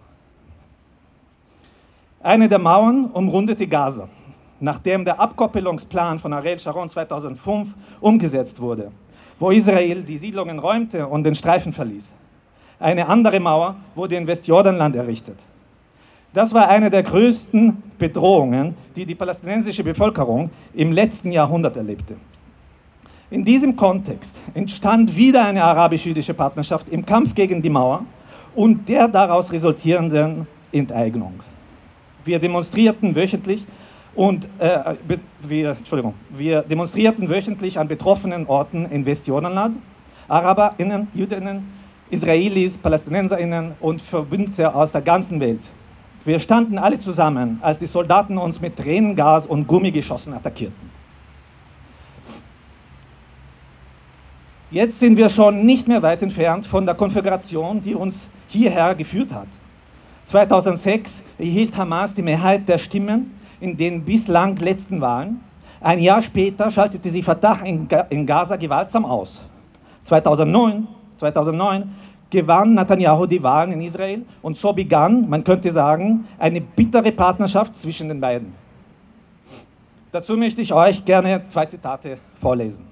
Eine 2.21 2.49
der 2.49 2.57
Mauern 2.57 3.05
umrundete 3.11 3.67
Gaza, 3.67 4.09
nachdem 4.59 5.05
der 5.05 5.19
Abkoppelungsplan 5.19 6.17
von 6.17 6.33
Ariel 6.33 6.59
Sharon 6.59 6.89
2005 6.89 7.75
umgesetzt 8.01 8.59
wurde, 8.59 8.91
wo 9.39 9.51
Israel 9.51 10.03
die 10.03 10.17
Siedlungen 10.17 10.59
räumte 10.59 11.07
und 11.07 11.23
den 11.23 11.35
Streifen 11.35 11.73
verließ. 11.73 12.13
Eine 12.79 13.07
andere 13.07 13.39
Mauer 13.39 13.75
wurde 13.95 14.15
in 14.15 14.27
Westjordanland 14.27 14.95
errichtet. 14.95 15.37
Das 16.33 16.53
war 16.53 16.67
eine 16.67 16.89
der 16.89 17.03
größten 17.03 17.81
Bedrohungen, 17.97 18.75
die 18.95 19.05
die 19.05 19.15
palästinensische 19.15 19.83
Bevölkerung 19.83 20.49
im 20.73 20.91
letzten 20.91 21.31
Jahrhundert 21.31 21.77
erlebte. 21.77 22.15
In 23.31 23.43
diesem 23.43 23.75
Kontext 23.75 24.39
entstand 24.53 25.15
wieder 25.15 25.45
eine 25.45 25.63
arabisch-jüdische 25.63 26.33
Partnerschaft 26.33 26.89
im 26.89 27.05
Kampf 27.05 27.33
gegen 27.33 27.61
die 27.61 27.69
Mauer 27.69 28.05
und 28.53 28.87
der 28.87 29.07
daraus 29.07 29.51
resultierenden 29.51 30.47
Enteignung. 30.71 31.39
Wir 32.23 32.39
demonstrierten 32.39 33.15
wöchentlich 33.15 33.65
und 34.15 34.47
äh, 34.59 34.95
wir, 35.41 35.71
Entschuldigung, 35.71 36.13
wir 36.29 36.61
demonstrierten 36.61 37.29
wöchentlich 37.29 37.77
an 37.77 37.87
betroffenen 37.87 38.47
Orten 38.47 38.85
in 38.85 39.05
Westjordanland, 39.05 39.77
AraberInnen, 40.27 41.09
Jüdinnen, 41.13 41.73
Israelis, 42.09 42.77
PalästinenserInnen 42.77 43.73
und 43.79 44.01
Verbündete 44.01 44.73
aus 44.73 44.91
der 44.91 45.01
ganzen 45.01 45.39
Welt. 45.39 45.69
Wir 46.23 46.39
standen 46.39 46.77
alle 46.77 46.97
zusammen, 46.97 47.59
als 47.61 47.77
die 47.77 47.85
Soldaten 47.85 48.37
uns 48.37 48.59
mit 48.59 48.77
Tränengas 48.77 49.45
und 49.45 49.67
Gummigeschossen 49.67 50.33
attackierten. 50.33 50.95
Jetzt 54.71 54.99
sind 54.99 55.17
wir 55.17 55.29
schon 55.29 55.65
nicht 55.65 55.87
mehr 55.87 56.01
weit 56.01 56.23
entfernt 56.23 56.65
von 56.65 56.85
der 56.85 56.95
Konfiguration, 56.95 57.81
die 57.81 57.93
uns 57.93 58.27
hierher 58.47 58.95
geführt 58.95 59.31
hat. 59.31 59.47
2006 60.23 61.21
erhielt 61.37 61.77
Hamas 61.77 62.13
die 62.13 62.23
Mehrheit 62.23 62.67
der 62.67 62.79
Stimmen 62.79 63.31
in 63.59 63.77
den 63.77 64.03
bislang 64.03 64.55
letzten 64.57 65.01
Wahlen. 65.01 65.41
Ein 65.81 65.99
Jahr 65.99 66.21
später 66.21 66.71
schaltete 66.71 67.09
sie 67.09 67.21
Fatah 67.21 67.59
in 68.09 68.25
Gaza 68.25 68.55
gewaltsam 68.55 69.05
aus. 69.05 69.41
2009, 70.03 70.87
2009 71.17 71.89
gewann 72.29 72.73
Netanyahu 72.73 73.25
die 73.25 73.41
Wahlen 73.41 73.71
in 73.73 73.81
Israel 73.81 74.25
und 74.41 74.57
so 74.57 74.73
begann, 74.73 75.29
man 75.29 75.43
könnte 75.43 75.71
sagen, 75.71 76.27
eine 76.37 76.61
bittere 76.61 77.11
Partnerschaft 77.11 77.77
zwischen 77.77 78.07
den 78.07 78.19
beiden. 78.19 78.53
Dazu 80.11 80.37
möchte 80.37 80.61
ich 80.61 80.73
euch 80.73 81.03
gerne 81.03 81.43
zwei 81.43 81.65
Zitate 81.65 82.17
vorlesen. 82.41 82.85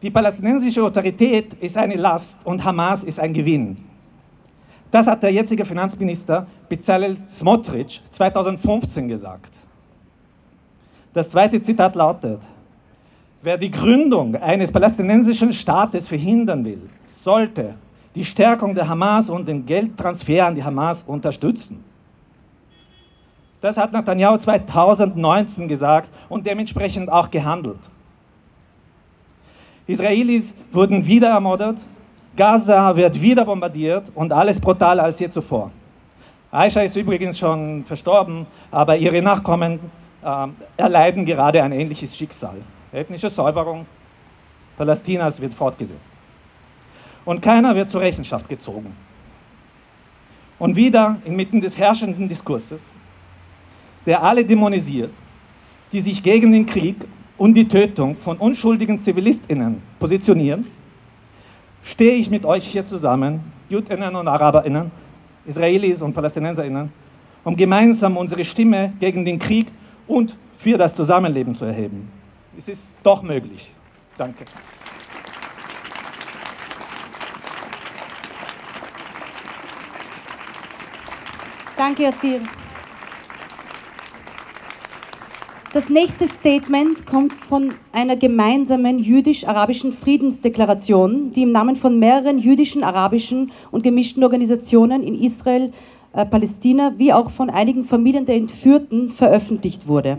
Die 0.00 0.10
palästinensische 0.10 0.82
Autorität 0.82 1.54
ist 1.54 1.76
eine 1.76 1.94
Last 1.94 2.38
und 2.44 2.64
Hamas 2.64 3.04
ist 3.04 3.20
ein 3.20 3.32
Gewinn. 3.32 3.76
Das 4.92 5.06
hat 5.06 5.22
der 5.22 5.32
jetzige 5.32 5.64
Finanzminister 5.64 6.46
Bezalel 6.68 7.16
Smotrich 7.26 8.02
2015 8.10 9.08
gesagt. 9.08 9.56
Das 11.14 11.30
zweite 11.30 11.60
Zitat 11.62 11.96
lautet, 11.96 12.42
Wer 13.40 13.56
die 13.56 13.70
Gründung 13.70 14.36
eines 14.36 14.70
palästinensischen 14.70 15.52
Staates 15.52 16.08
verhindern 16.08 16.64
will, 16.64 16.90
sollte 17.06 17.74
die 18.14 18.24
Stärkung 18.24 18.74
der 18.74 18.86
Hamas 18.86 19.30
und 19.30 19.48
den 19.48 19.64
Geldtransfer 19.64 20.46
an 20.46 20.54
die 20.54 20.62
Hamas 20.62 21.02
unterstützen. 21.06 21.82
Das 23.62 23.78
hat 23.78 23.92
Netanyahu 23.94 24.36
2019 24.36 25.68
gesagt 25.68 26.12
und 26.28 26.46
dementsprechend 26.46 27.10
auch 27.10 27.30
gehandelt. 27.30 27.90
Israelis 29.86 30.54
wurden 30.70 31.06
wieder 31.06 31.30
ermordet, 31.30 31.78
Gaza 32.36 32.96
wird 32.96 33.20
wieder 33.20 33.44
bombardiert 33.44 34.10
und 34.14 34.32
alles 34.32 34.58
brutaler 34.58 35.04
als 35.04 35.18
je 35.18 35.30
zuvor. 35.30 35.70
Aisha 36.50 36.80
ist 36.80 36.96
übrigens 36.96 37.38
schon 37.38 37.84
verstorben, 37.84 38.46
aber 38.70 38.96
ihre 38.96 39.20
Nachkommen 39.20 39.78
äh, 40.22 40.46
erleiden 40.76 41.24
gerade 41.26 41.62
ein 41.62 41.72
ähnliches 41.72 42.16
Schicksal. 42.16 42.56
Ethnische 42.92 43.28
Säuberung 43.30 43.86
Palästinas 44.76 45.40
wird 45.40 45.54
fortgesetzt. 45.54 46.12
Und 47.24 47.40
keiner 47.40 47.74
wird 47.74 47.90
zur 47.90 48.00
Rechenschaft 48.00 48.48
gezogen. 48.48 48.94
Und 50.58 50.76
wieder 50.76 51.18
inmitten 51.24 51.60
des 51.60 51.76
herrschenden 51.76 52.28
Diskurses, 52.28 52.94
der 54.06 54.22
alle 54.22 54.44
dämonisiert, 54.44 55.12
die 55.92 56.00
sich 56.00 56.22
gegen 56.22 56.52
den 56.52 56.66
Krieg 56.66 56.96
und 57.36 57.54
die 57.54 57.68
Tötung 57.68 58.14
von 58.14 58.38
unschuldigen 58.38 58.98
Zivilistinnen 58.98 59.82
positionieren, 59.98 60.66
stehe 61.84 62.14
ich 62.14 62.30
mit 62.30 62.44
euch 62.44 62.66
hier 62.66 62.84
zusammen, 62.86 63.52
Judinnen 63.68 64.14
und 64.14 64.28
Araberinnen, 64.28 64.90
Israelis 65.46 66.02
und 66.02 66.12
Palästinenserinnen, 66.12 66.92
um 67.44 67.56
gemeinsam 67.56 68.16
unsere 68.16 68.44
Stimme 68.44 68.92
gegen 69.00 69.24
den 69.24 69.38
Krieg 69.38 69.66
und 70.06 70.36
für 70.58 70.78
das 70.78 70.94
Zusammenleben 70.94 71.54
zu 71.54 71.64
erheben. 71.64 72.10
Es 72.56 72.68
ist 72.68 72.96
doch 73.02 73.22
möglich. 73.22 73.72
Danke. 74.16 74.44
Danke, 81.76 82.02
Yatir. 82.04 82.42
Das 85.72 85.88
nächste 85.88 86.28
Statement 86.28 87.06
kommt 87.06 87.32
von 87.32 87.72
einer 87.92 88.14
gemeinsamen 88.14 88.98
jüdisch-arabischen 88.98 89.90
Friedensdeklaration, 89.90 91.32
die 91.32 91.44
im 91.44 91.52
Namen 91.52 91.76
von 91.76 91.98
mehreren 91.98 92.38
jüdischen, 92.38 92.84
arabischen 92.84 93.52
und 93.70 93.82
gemischten 93.82 94.22
Organisationen 94.22 95.02
in 95.02 95.14
Israel, 95.14 95.72
äh, 96.12 96.26
Palästina, 96.26 96.92
wie 96.98 97.14
auch 97.14 97.30
von 97.30 97.48
einigen 97.48 97.84
Familien 97.84 98.26
der 98.26 98.36
Entführten 98.36 99.08
veröffentlicht 99.08 99.88
wurde. 99.88 100.18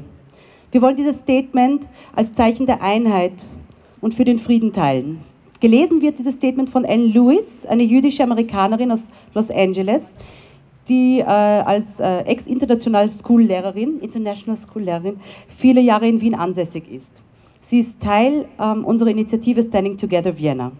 Wir 0.71 0.81
wollen 0.81 0.95
dieses 0.95 1.17
Statement 1.17 1.87
als 2.15 2.33
Zeichen 2.33 2.65
der 2.65 2.81
Einheit 2.81 3.45
und 4.01 4.15
für 4.15 4.25
den 4.25 4.39
Frieden 4.39 4.73
teilen. 4.73 5.19
Gelesen 5.59 6.01
wird 6.01 6.17
dieses 6.17 6.33
Statement 6.33 6.71
von 6.71 6.83
Anne 6.83 7.05
Lewis, 7.05 7.67
eine 7.67 7.83
jüdische 7.83 8.23
Amerikanerin 8.23 8.91
aus 8.91 9.11
Los 9.35 9.51
Angeles, 9.51 10.15
die 10.89 11.19
äh, 11.19 11.23
als 11.23 11.99
äh, 11.99 12.19
Ex-International 12.21 13.09
School-Lehrerin, 13.09 13.99
International 13.99 14.57
School-Lehrerin, 14.57 15.19
viele 15.47 15.81
Jahre 15.81 16.07
in 16.07 16.19
Wien 16.21 16.35
ansässig 16.35 16.91
ist. 16.91 17.21
Sie 17.61 17.79
ist 17.79 17.99
Teil 17.99 18.45
ähm, 18.59 18.83
unserer 18.85 19.09
Initiative 19.09 19.63
Standing 19.63 19.97
Together 19.97 20.37
Vienna. 20.37 20.71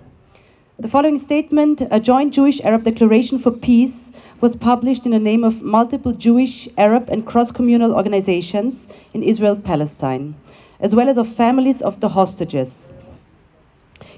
The 0.78 0.88
following 0.88 1.20
statement, 1.20 1.82
a 1.92 2.00
joint 2.00 2.36
Jewish-Arab 2.36 2.84
declaration 2.84 3.40
for 3.40 3.52
peace, 3.52 4.12
was 4.42 4.58
published 4.58 5.06
in 5.06 5.14
the 5.14 5.20
name 5.20 5.46
of 5.46 5.62
multiple 5.62 6.12
Jewish, 6.12 6.68
Arab, 6.78 7.10
and 7.10 7.26
cross 7.26 7.52
communal 7.52 7.94
organizations 7.94 8.88
in 9.14 9.24
Israel 9.24 9.56
Palestine, 9.56 10.36
as 10.82 10.94
well 10.94 11.08
as 11.08 11.18
of 11.18 11.28
families 11.28 11.82
of 11.82 12.02
the 12.02 12.10
hostages. 12.10 12.92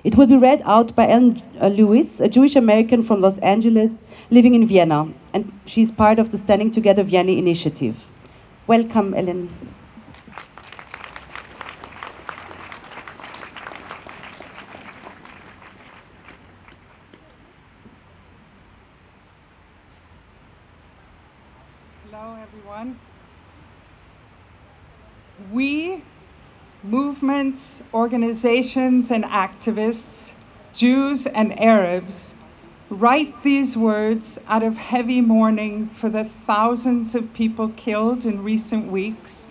It 0.04 0.18
will 0.18 0.28
be 0.28 0.38
read 0.38 0.62
out 0.66 0.96
by 0.96 1.08
Ellen 1.08 1.42
Lewis, 1.62 2.20
a 2.20 2.28
Jewish 2.28 2.56
American 2.56 3.04
from 3.04 3.22
Los 3.22 3.38
Angeles 3.40 3.92
living 4.32 4.56
in 4.56 4.66
Vienna, 4.66 5.08
and 5.36 5.52
she's 5.66 5.92
part 5.92 6.18
of 6.18 6.32
the 6.32 6.38
Standing 6.38 6.72
Together 6.72 7.04
Vienna 7.04 7.34
initiative. 7.34 8.08
Welcome, 8.68 9.14
Ellen. 9.14 9.50
Hello, 22.06 22.38
everyone. 22.42 22.98
We, 25.52 26.02
movements, 26.82 27.82
organizations, 27.94 29.12
and 29.12 29.26
activists, 29.26 30.32
Jews 30.74 31.28
and 31.28 31.60
Arabs, 31.60 32.36
write 32.90 33.44
these 33.44 33.76
words 33.76 34.38
out 34.48 34.64
of 34.64 34.78
heavy 34.78 35.22
mourning 35.22 35.88
for 35.90 36.10
the 36.10 36.24
thousands 36.24 37.16
of 37.16 37.34
people 37.34 37.70
killed 37.70 38.26
in 38.26 38.44
recent 38.44 38.92
weeks 38.92 39.48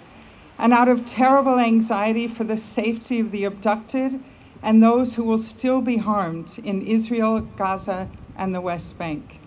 and 0.58 0.72
out 0.72 0.88
of 0.88 1.04
terrible 1.04 1.58
anxiety 1.58 2.28
for 2.28 2.44
the 2.44 2.56
safety 2.56 3.18
of 3.18 3.30
the 3.32 3.44
abducted 3.44 4.20
and 4.62 4.82
those 4.82 5.16
who 5.16 5.24
will 5.24 5.38
still 5.38 5.80
be 5.80 5.98
harmed 5.98 6.58
in 6.64 6.86
Israel, 6.86 7.40
Gaza, 7.40 8.08
and 8.36 8.54
the 8.54 8.60
West 8.60 8.96
Bank. 8.98 9.40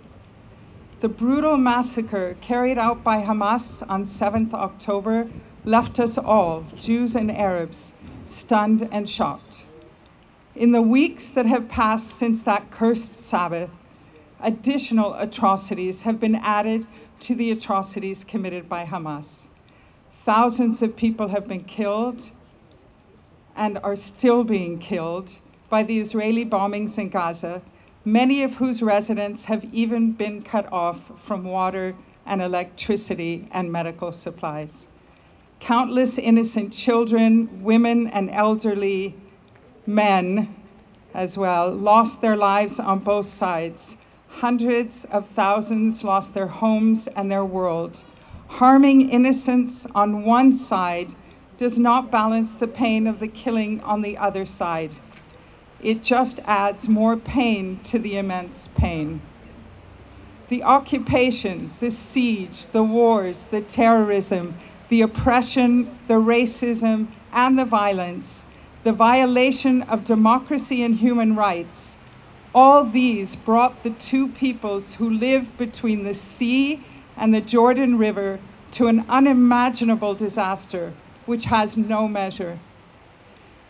The 0.99 1.09
brutal 1.09 1.57
massacre 1.57 2.35
carried 2.41 2.77
out 2.77 3.03
by 3.03 3.23
Hamas 3.23 3.87
on 3.89 4.03
7th 4.03 4.53
October 4.53 5.29
left 5.63 5.99
us 5.99 6.17
all, 6.17 6.65
Jews 6.77 7.15
and 7.15 7.31
Arabs, 7.31 7.93
stunned 8.25 8.87
and 8.91 9.07
shocked. 9.07 9.65
In 10.57 10.71
the 10.71 10.81
weeks 10.81 11.29
that 11.29 11.45
have 11.45 11.69
passed 11.69 12.09
since 12.09 12.41
that 12.41 12.71
cursed 12.71 13.19
Sabbath, 13.19 13.69
additional 14.39 15.13
atrocities 15.13 16.01
have 16.01 16.19
been 16.19 16.33
added 16.33 16.87
to 17.19 17.35
the 17.35 17.51
atrocities 17.51 18.23
committed 18.23 18.67
by 18.67 18.83
Hamas. 18.83 19.45
Thousands 20.23 20.81
of 20.81 20.95
people 20.95 21.27
have 21.27 21.47
been 21.47 21.63
killed 21.63 22.31
and 23.55 23.77
are 23.83 23.95
still 23.95 24.43
being 24.43 24.79
killed 24.79 25.37
by 25.69 25.83
the 25.83 25.99
Israeli 25.99 26.43
bombings 26.43 26.97
in 26.97 27.09
Gaza, 27.09 27.61
many 28.03 28.41
of 28.41 28.55
whose 28.55 28.81
residents 28.81 29.43
have 29.43 29.63
even 29.71 30.13
been 30.13 30.41
cut 30.41 30.67
off 30.73 31.11
from 31.21 31.43
water 31.43 31.93
and 32.25 32.41
electricity 32.41 33.47
and 33.51 33.71
medical 33.71 34.11
supplies. 34.11 34.87
Countless 35.59 36.17
innocent 36.17 36.73
children, 36.73 37.63
women, 37.63 38.07
and 38.07 38.31
elderly 38.31 39.13
men 39.87 40.53
as 41.13 41.37
well 41.37 41.71
lost 41.71 42.21
their 42.21 42.35
lives 42.35 42.79
on 42.79 42.99
both 42.99 43.25
sides. 43.25 43.97
Hundreds 44.27 45.05
of 45.05 45.25
thousands 45.27 46.03
lost 46.03 46.33
their 46.33 46.47
homes 46.47 47.07
and 47.07 47.31
their 47.31 47.45
world. 47.45 48.03
Harming 48.49 49.09
innocents 49.09 49.87
on 49.95 50.23
one 50.23 50.53
side 50.53 51.13
does 51.57 51.79
not 51.79 52.11
balance 52.11 52.53
the 52.53 52.67
pain 52.67 53.07
of 53.07 53.19
the 53.19 53.27
killing 53.27 53.81
on 53.81 54.01
the 54.01 54.17
other 54.17 54.45
side. 54.45 54.91
It 55.81 56.03
just 56.03 56.39
adds 56.45 56.87
more 56.87 57.17
pain 57.17 57.79
to 57.85 57.97
the 57.97 58.17
immense 58.17 58.67
pain. 58.67 59.21
The 60.49 60.63
occupation, 60.63 61.73
the 61.79 61.91
siege, 61.91 62.67
the 62.67 62.83
wars, 62.83 63.45
the 63.45 63.61
terrorism, 63.61 64.57
the 64.89 65.01
oppression, 65.01 65.97
the 66.07 66.15
racism, 66.15 67.07
and 67.33 67.59
the 67.59 67.65
violence, 67.65 68.45
the 68.87 68.93
violation 68.93 69.81
of 69.81 70.05
democracy 70.05 70.81
and 70.81 70.95
human 70.95 71.35
rights, 71.35 71.97
all 72.55 72.85
these 72.85 73.35
brought 73.35 73.83
the 73.83 73.89
two 73.89 74.29
peoples 74.29 74.95
who 74.95 75.09
lived 75.09 75.57
between 75.57 76.05
the 76.05 76.13
sea 76.13 76.81
and 77.17 77.35
the 77.35 77.41
Jordan 77.41 77.97
River 77.97 78.39
to 78.71 78.87
an 78.87 79.03
unimaginable 79.09 80.15
disaster 80.15 80.93
which 81.25 81.43
has 81.43 81.77
no 81.77 82.07
measure. 82.07 82.59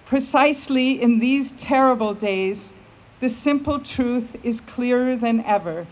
Precisely 0.06 1.02
in 1.02 1.18
these 1.18 1.52
terrible 1.54 2.14
days, 2.14 2.76
the 3.20 3.28
simple 3.28 3.80
truth 3.80 4.36
is 4.44 4.62
clearer 4.62 5.16
than 5.16 5.44
ever. 5.46 5.88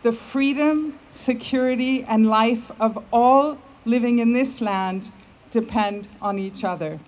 The 0.00 0.12
freedom, 0.12 0.98
security, 1.10 2.02
and 2.02 2.26
life 2.26 2.70
of 2.80 2.96
all 3.12 3.58
living 3.84 4.20
in 4.20 4.32
this 4.32 4.62
land 4.62 5.12
depend 5.50 6.08
on 6.22 6.38
each 6.38 6.64
other. 6.64 6.98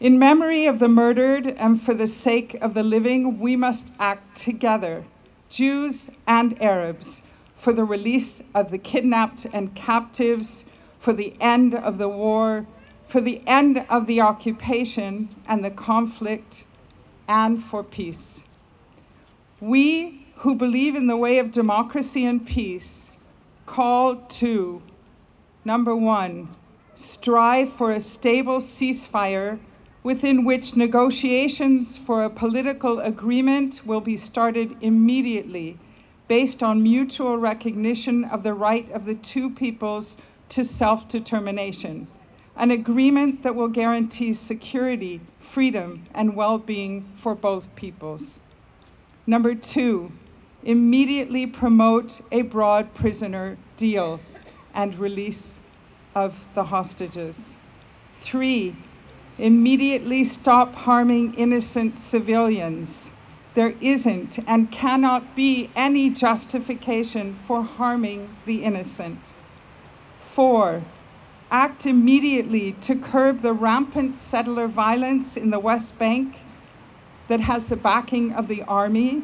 In 0.00 0.16
memory 0.16 0.64
of 0.66 0.78
the 0.78 0.86
murdered 0.86 1.48
and 1.48 1.82
for 1.82 1.92
the 1.92 2.06
sake 2.06 2.54
of 2.60 2.74
the 2.74 2.84
living, 2.84 3.40
we 3.40 3.56
must 3.56 3.92
act 3.98 4.36
together, 4.36 5.04
Jews 5.48 6.08
and 6.24 6.60
Arabs, 6.62 7.22
for 7.56 7.72
the 7.72 7.82
release 7.82 8.40
of 8.54 8.70
the 8.70 8.78
kidnapped 8.78 9.44
and 9.52 9.74
captives, 9.74 10.64
for 11.00 11.12
the 11.12 11.34
end 11.40 11.74
of 11.74 11.98
the 11.98 12.08
war, 12.08 12.68
for 13.08 13.20
the 13.20 13.42
end 13.44 13.84
of 13.90 14.06
the 14.06 14.20
occupation 14.20 15.30
and 15.48 15.64
the 15.64 15.70
conflict, 15.70 16.64
and 17.26 17.60
for 17.64 17.82
peace. 17.82 18.44
We 19.60 20.28
who 20.36 20.54
believe 20.54 20.94
in 20.94 21.08
the 21.08 21.16
way 21.16 21.40
of 21.40 21.50
democracy 21.50 22.24
and 22.24 22.46
peace 22.46 23.10
call 23.66 24.14
to 24.14 24.80
number 25.64 25.96
one, 25.96 26.54
strive 26.94 27.72
for 27.72 27.90
a 27.90 27.98
stable 27.98 28.58
ceasefire 28.58 29.58
within 30.08 30.42
which 30.42 30.74
negotiations 30.74 31.98
for 31.98 32.24
a 32.24 32.30
political 32.30 32.98
agreement 32.98 33.82
will 33.84 34.00
be 34.00 34.16
started 34.16 34.74
immediately 34.80 35.78
based 36.28 36.62
on 36.62 36.82
mutual 36.82 37.36
recognition 37.36 38.24
of 38.24 38.42
the 38.42 38.54
right 38.54 38.90
of 38.92 39.04
the 39.04 39.14
two 39.14 39.50
peoples 39.50 40.16
to 40.48 40.64
self 40.64 41.06
determination. 41.08 42.06
An 42.56 42.70
agreement 42.70 43.42
that 43.42 43.54
will 43.54 43.68
guarantee 43.68 44.32
security, 44.32 45.20
freedom, 45.38 46.06
and 46.14 46.34
well 46.34 46.56
being 46.56 47.06
for 47.14 47.34
both 47.34 47.76
peoples. 47.76 48.40
Number 49.26 49.54
two, 49.54 50.10
immediately 50.62 51.46
promote 51.46 52.22
a 52.32 52.40
broad 52.40 52.94
prisoner 52.94 53.58
deal 53.76 54.20
and 54.72 54.98
release 54.98 55.60
of 56.14 56.46
the 56.54 56.64
hostages. 56.64 57.58
Three, 58.16 58.74
immediately 59.38 60.24
stop 60.24 60.74
harming 60.74 61.34
innocent 61.34 61.96
civilians. 61.96 63.10
There 63.54 63.74
isn't 63.80 64.38
and 64.46 64.70
cannot 64.70 65.34
be 65.34 65.70
any 65.74 66.10
justification 66.10 67.36
for 67.46 67.62
harming 67.62 68.36
the 68.46 68.62
innocent. 68.64 69.32
Four, 70.18 70.82
act 71.50 71.86
immediately 71.86 72.72
to 72.72 72.94
curb 72.94 73.40
the 73.40 73.52
rampant 73.52 74.16
settler 74.16 74.68
violence 74.68 75.36
in 75.36 75.50
the 75.50 75.58
West 75.58 75.98
Bank 75.98 76.36
that 77.28 77.40
has 77.40 77.66
the 77.66 77.76
backing 77.76 78.32
of 78.32 78.48
the 78.48 78.62
army 78.62 79.22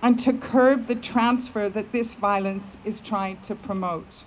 and 0.00 0.18
to 0.20 0.32
curb 0.32 0.86
the 0.86 0.94
transfer 0.94 1.68
that 1.68 1.92
this 1.92 2.14
violence 2.14 2.76
is 2.84 3.00
trying 3.00 3.38
to 3.38 3.54
promote. 3.54 4.24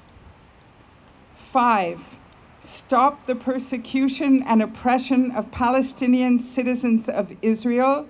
Five, 1.36 2.17
stop 2.62 3.26
the 3.26 3.36
persecution 3.36 4.43
and 4.43 4.62
oppression 4.62 5.32
of 5.32 5.52
Palestinian 5.52 6.39
citizens 6.39 7.10
of 7.10 7.36
Israel 7.41 8.08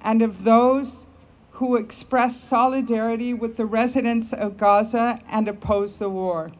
and 0.00 0.22
of 0.22 0.44
those 0.44 1.04
who 1.52 1.76
express 1.76 2.40
solidarity 2.40 3.34
with 3.34 3.56
the 3.56 3.66
residents 3.66 4.32
of 4.32 4.56
Gaza 4.56 5.20
and 5.28 5.46
oppose 5.46 5.98
the 5.98 6.08
war. 6.08 6.52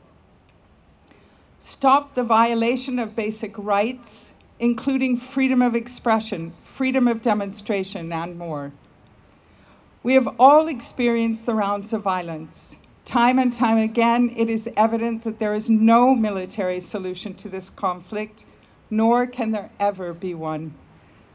Stop 1.58 2.14
the 2.14 2.24
violation 2.24 2.98
of 2.98 3.16
basic 3.16 3.56
rights, 3.56 4.34
including 4.58 5.16
freedom 5.16 5.62
of 5.62 5.74
expression, 5.74 6.52
freedom 6.62 7.06
of 7.08 7.22
demonstration, 7.22 8.12
and 8.12 8.36
more. 8.36 8.72
We 10.02 10.14
have 10.14 10.28
all 10.38 10.68
experienced 10.68 11.46
the 11.46 11.54
rounds 11.54 11.92
of 11.92 12.02
violence. 12.02 12.76
Time 13.04 13.38
and 13.38 13.52
time 13.52 13.78
again, 13.78 14.32
it 14.36 14.48
is 14.48 14.68
evident 14.76 15.24
that 15.24 15.38
there 15.38 15.54
is 15.54 15.68
no 15.68 16.14
military 16.14 16.80
solution 16.80 17.34
to 17.34 17.48
this 17.48 17.70
conflict, 17.70 18.44
nor 18.90 19.26
can 19.26 19.50
there 19.50 19.70
ever 19.80 20.12
be 20.12 20.34
one. 20.34 20.74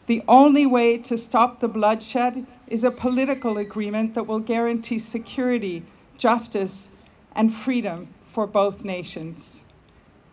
The 0.06 0.24
only 0.28 0.66
way 0.66 0.98
to 1.00 1.18
stop 1.18 1.60
the 1.60 1.68
bloodshed 1.68 2.46
is 2.68 2.84
a 2.84 2.92
political 2.92 3.58
agreement 3.58 4.14
that 4.14 4.28
will 4.28 4.40
guarantee 4.40 5.00
security, 5.00 5.84
justice, 6.18 6.90
and 7.36 7.54
freedom 7.54 8.10
for 8.24 8.46
both 8.46 8.86
nations. 8.86 9.62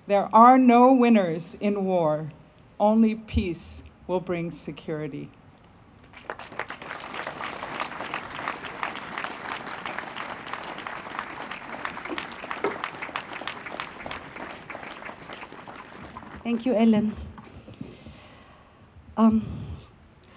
There 0.07 0.29
are 0.35 0.59
no 0.59 0.92
winners 0.92 1.57
in 1.61 1.85
war, 1.85 2.33
only 2.79 3.14
peace 3.14 3.83
will 4.07 4.21
bring 4.21 4.51
security. 4.51 5.31
Thank 16.53 16.67
you, 16.67 16.75
Ellen. 16.75 17.12
Um, 19.17 19.41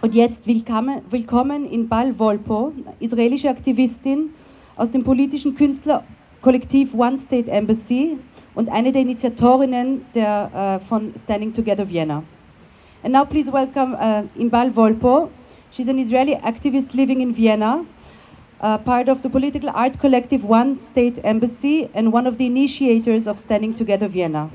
Und 0.01 0.15
jetzt 0.15 0.47
willkommen, 0.47 1.01
willkommen 1.09 1.65
in 1.69 1.89
Bal 1.89 2.17
Volpo, 2.17 2.71
israelische 3.01 3.49
Aktivistin 3.49 4.29
aus 4.77 4.91
dem 4.91 5.03
politischen 5.03 5.55
Künstlerkollektiv 5.55 6.93
One 6.93 7.17
State 7.17 7.51
Embassy 7.51 8.17
und 8.53 8.69
eine 8.69 8.93
der 8.93 9.01
Initiatorinnen 9.01 10.05
der, 10.13 10.79
uh, 10.81 10.85
von 10.85 11.13
Standing 11.21 11.51
Together 11.51 11.89
Vienna. 11.89 12.23
And 13.03 13.13
now 13.13 13.25
please 13.25 13.51
welcome 13.51 13.93
uh, 13.95 14.23
Imbal 14.41 14.71
Volpo. 14.71 15.29
She's 15.69 15.89
an 15.89 15.99
Israeli 15.99 16.37
activist 16.37 16.93
living 16.93 17.19
in 17.19 17.35
Vienna, 17.35 17.83
uh, 18.61 18.77
part 18.77 19.09
of 19.09 19.21
the 19.21 19.27
political 19.27 19.69
art 19.69 19.99
collective 19.99 20.45
One 20.45 20.77
State 20.77 21.19
Embassy 21.25 21.89
and 21.93 22.13
one 22.13 22.25
of 22.25 22.37
the 22.37 22.45
initiators 22.45 23.27
of 23.27 23.37
Standing 23.37 23.73
Together 23.75 24.07
Vienna. 24.07 24.49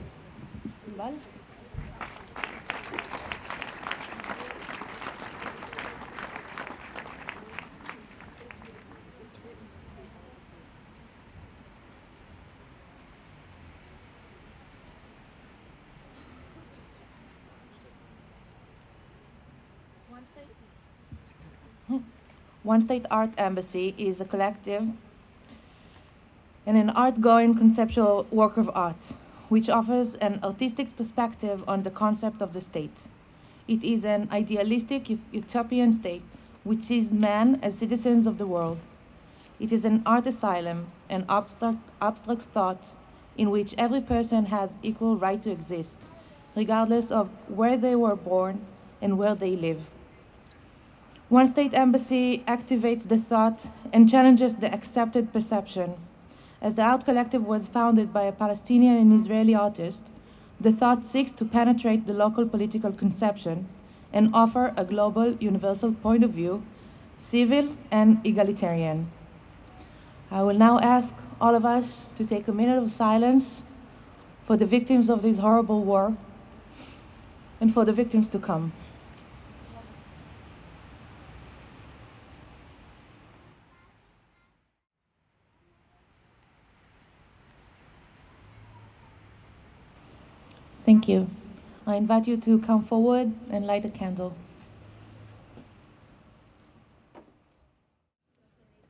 One 22.71 22.83
State 22.83 23.07
Art 23.11 23.31
Embassy 23.37 23.97
is 23.99 24.21
a 24.21 24.25
collective 24.25 24.91
and 26.65 26.77
an 26.77 26.91
art-going 26.91 27.57
conceptual 27.57 28.29
work 28.31 28.57
of 28.57 28.71
art, 28.73 29.15
which 29.49 29.69
offers 29.69 30.15
an 30.15 30.39
artistic 30.45 30.97
perspective 30.97 31.65
on 31.67 31.83
the 31.83 31.91
concept 31.91 32.41
of 32.41 32.53
the 32.53 32.61
state. 32.61 33.09
It 33.67 33.83
is 33.83 34.05
an 34.05 34.29
idealistic 34.31 35.11
utopian 35.33 35.93
state 35.93 36.23
which 36.63 36.83
sees 36.83 37.13
men 37.13 37.59
as 37.61 37.75
citizens 37.75 38.25
of 38.25 38.39
the 38.39 38.47
world. 38.47 38.79
It 39.59 39.73
is 39.73 39.85
an 39.85 40.05
art 40.07 40.29
asylum, 40.29 40.93
an 41.09 41.25
abstract, 41.29 41.83
abstract 42.01 42.43
thought 42.43 42.95
in 43.37 43.51
which 43.51 43.75
every 43.79 44.01
person 44.01 44.47
has 44.47 44.77
equal 44.81 45.17
right 45.17 45.43
to 45.43 45.51
exist, 45.51 45.99
regardless 46.55 47.11
of 47.11 47.31
where 47.49 47.77
they 47.77 47.97
were 47.97 48.15
born 48.15 48.65
and 49.03 49.19
where 49.19 49.35
they 49.35 49.57
live. 49.57 49.87
One 51.31 51.47
state 51.47 51.75
embassy 51.75 52.43
activates 52.49 53.07
the 53.07 53.17
thought 53.17 53.69
and 53.93 54.09
challenges 54.09 54.57
the 54.57 54.75
accepted 54.75 55.33
perception. 55.33 55.95
As 56.61 56.75
the 56.75 56.83
Out 56.83 57.05
Collective 57.05 57.47
was 57.47 57.69
founded 57.69 58.13
by 58.13 58.25
a 58.25 58.33
Palestinian 58.33 58.97
and 58.97 59.13
Israeli 59.13 59.55
artist, 59.55 60.03
the 60.61 60.73
thought 60.73 61.07
seeks 61.07 61.31
to 61.33 61.45
penetrate 61.45 62.09
the 62.09 62.15
local 62.15 62.47
political 62.47 62.91
conception 62.91 63.69
and 64.13 64.31
offer 64.35 64.75
a 64.77 64.85
global, 64.85 65.37
universal 65.39 65.93
point 65.93 66.25
of 66.25 66.33
view, 66.33 66.65
civil 67.17 67.77
and 67.93 68.21
egalitarian. 68.27 69.09
I 70.33 70.43
will 70.43 70.59
now 70.59 70.81
ask 70.81 71.15
all 71.41 71.55
of 71.55 71.65
us 71.65 72.07
to 72.19 72.27
take 72.27 72.49
a 72.49 72.53
minute 72.53 72.83
of 72.83 72.91
silence 72.91 73.63
for 74.43 74.57
the 74.57 74.67
victims 74.67 75.09
of 75.09 75.23
this 75.23 75.39
horrible 75.39 75.85
war 75.85 76.17
and 77.61 77.73
for 77.73 77.85
the 77.85 77.93
victims 77.93 78.29
to 78.31 78.41
come. 78.41 78.73
Thank 90.91 91.07
you. 91.07 91.29
I 91.87 91.95
invite 91.95 92.27
you 92.27 92.37
to 92.39 92.59
come 92.59 92.83
forward 92.83 93.31
and 93.53 93.65
light 93.65 93.85
a 93.85 93.91
candle. 93.91 94.33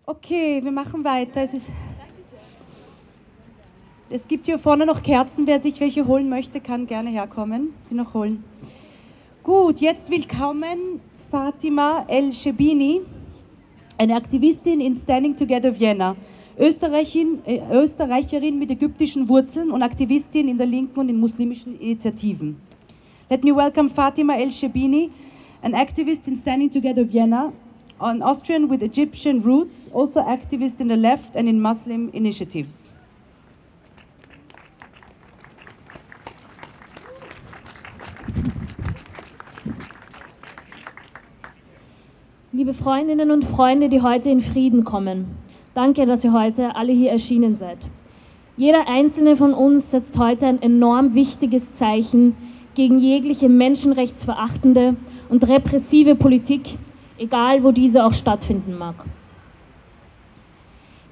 Okay, 0.06 0.64
wir 0.64 0.72
machen 0.72 1.04
weiter. 1.04 1.42
Es, 1.42 1.52
ist, 1.52 1.66
es 4.08 4.26
gibt 4.26 4.46
hier 4.46 4.58
vorne 4.58 4.86
noch 4.86 5.02
Kerzen. 5.02 5.46
Wer 5.46 5.60
sich 5.60 5.78
welche 5.78 6.06
holen 6.06 6.30
möchte, 6.30 6.62
kann 6.62 6.86
gerne 6.86 7.10
herkommen. 7.10 7.74
Sie 7.82 7.94
noch 7.94 8.14
holen. 8.14 8.44
Gut, 9.42 9.80
jetzt 9.80 10.08
willkommen 10.10 11.02
Fatima 11.30 12.06
El-Shebini, 12.08 13.02
eine 13.98 14.16
Aktivistin 14.16 14.80
in 14.80 14.96
Standing 14.96 15.36
Together 15.36 15.78
Vienna. 15.78 16.16
Österreichin, 16.60 17.38
äh, 17.46 17.60
Österreicherin 17.72 18.58
mit 18.58 18.70
ägyptischen 18.70 19.30
Wurzeln 19.30 19.70
und 19.70 19.82
Aktivistin 19.82 20.46
in 20.46 20.58
der 20.58 20.66
linken 20.66 21.00
und 21.00 21.08
in 21.08 21.18
muslimischen 21.18 21.80
Initiativen. 21.80 22.56
Let 23.30 23.42
me 23.42 23.56
welcome 23.56 23.88
Fatima 23.88 24.36
El-Shebini, 24.36 25.10
an 25.62 25.72
activist 25.72 26.28
in 26.28 26.36
Standing 26.36 26.70
Together 26.70 27.10
Vienna, 27.10 27.54
an 27.98 28.22
Austrian 28.22 28.68
with 28.68 28.82
Egyptian 28.82 29.42
roots, 29.42 29.90
also 29.94 30.20
activist 30.20 30.80
in 30.80 30.90
the 30.90 30.96
left 30.96 31.34
and 31.34 31.48
in 31.48 31.62
Muslim 31.62 32.10
initiatives. 32.12 32.90
Liebe 42.52 42.74
Freundinnen 42.74 43.30
und 43.30 43.44
Freunde, 43.44 43.88
die 43.88 44.02
heute 44.02 44.28
in 44.28 44.42
Frieden 44.42 44.84
kommen, 44.84 45.49
danke, 45.74 46.06
dass 46.06 46.24
ihr 46.24 46.32
heute 46.32 46.76
alle 46.76 46.92
hier 46.92 47.10
erschienen 47.10 47.56
seid. 47.56 47.78
Jeder 48.56 48.88
einzelne 48.88 49.36
von 49.36 49.54
uns 49.54 49.90
setzt 49.90 50.18
heute 50.18 50.46
ein 50.46 50.60
enorm 50.60 51.14
wichtiges 51.14 51.72
Zeichen 51.72 52.36
gegen 52.74 52.98
jegliche 52.98 53.48
menschenrechtsverachtende 53.48 54.96
und 55.28 55.48
repressive 55.48 56.14
Politik, 56.14 56.78
egal 57.18 57.64
wo 57.64 57.72
diese 57.72 58.04
auch 58.04 58.14
stattfinden 58.14 58.76
mag. 58.76 58.94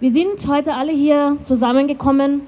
Wir 0.00 0.12
sind 0.12 0.46
heute 0.46 0.74
alle 0.74 0.92
hier 0.92 1.38
zusammengekommen, 1.40 2.42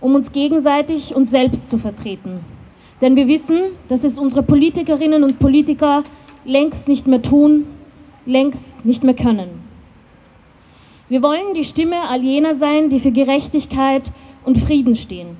um 0.00 0.14
uns 0.14 0.32
gegenseitig 0.32 1.14
und 1.14 1.30
selbst 1.30 1.70
zu 1.70 1.78
vertreten. 1.78 2.40
Denn 3.00 3.16
wir 3.16 3.26
wissen, 3.26 3.60
dass 3.88 4.04
es 4.04 4.18
unsere 4.18 4.42
Politikerinnen 4.42 5.24
und 5.24 5.38
Politiker 5.38 6.04
längst 6.44 6.88
nicht 6.88 7.06
mehr 7.06 7.22
tun, 7.22 7.66
längst 8.26 8.84
nicht 8.84 9.02
mehr 9.02 9.14
können. 9.14 9.73
Wir 11.08 11.22
wollen 11.22 11.52
die 11.54 11.64
Stimme 11.64 12.08
all 12.08 12.22
jener 12.22 12.54
sein, 12.54 12.88
die 12.88 12.98
für 12.98 13.12
Gerechtigkeit 13.12 14.10
und 14.42 14.58
Frieden 14.58 14.96
stehen. 14.96 15.36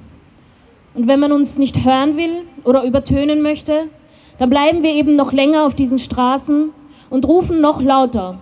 Und 0.93 1.09
wenn 1.09 1.19
man 1.19 1.33
uns 1.33 1.57
nicht 1.57 1.85
hören 1.85 2.19
will 2.19 2.43
oder 2.65 2.85
übertönen 2.85 3.41
möchte, 3.41 3.89
dann 4.39 4.51
bleiben 4.51 4.83
wir 4.83 4.91
eben 4.91 5.17
noch 5.17 5.33
länger 5.33 5.65
auf 5.65 5.75
diesen 5.75 5.99
Straßen 5.99 6.71
und 7.09 7.27
rufen 7.27 7.63
noch 7.63 7.81
lauter, 7.81 8.39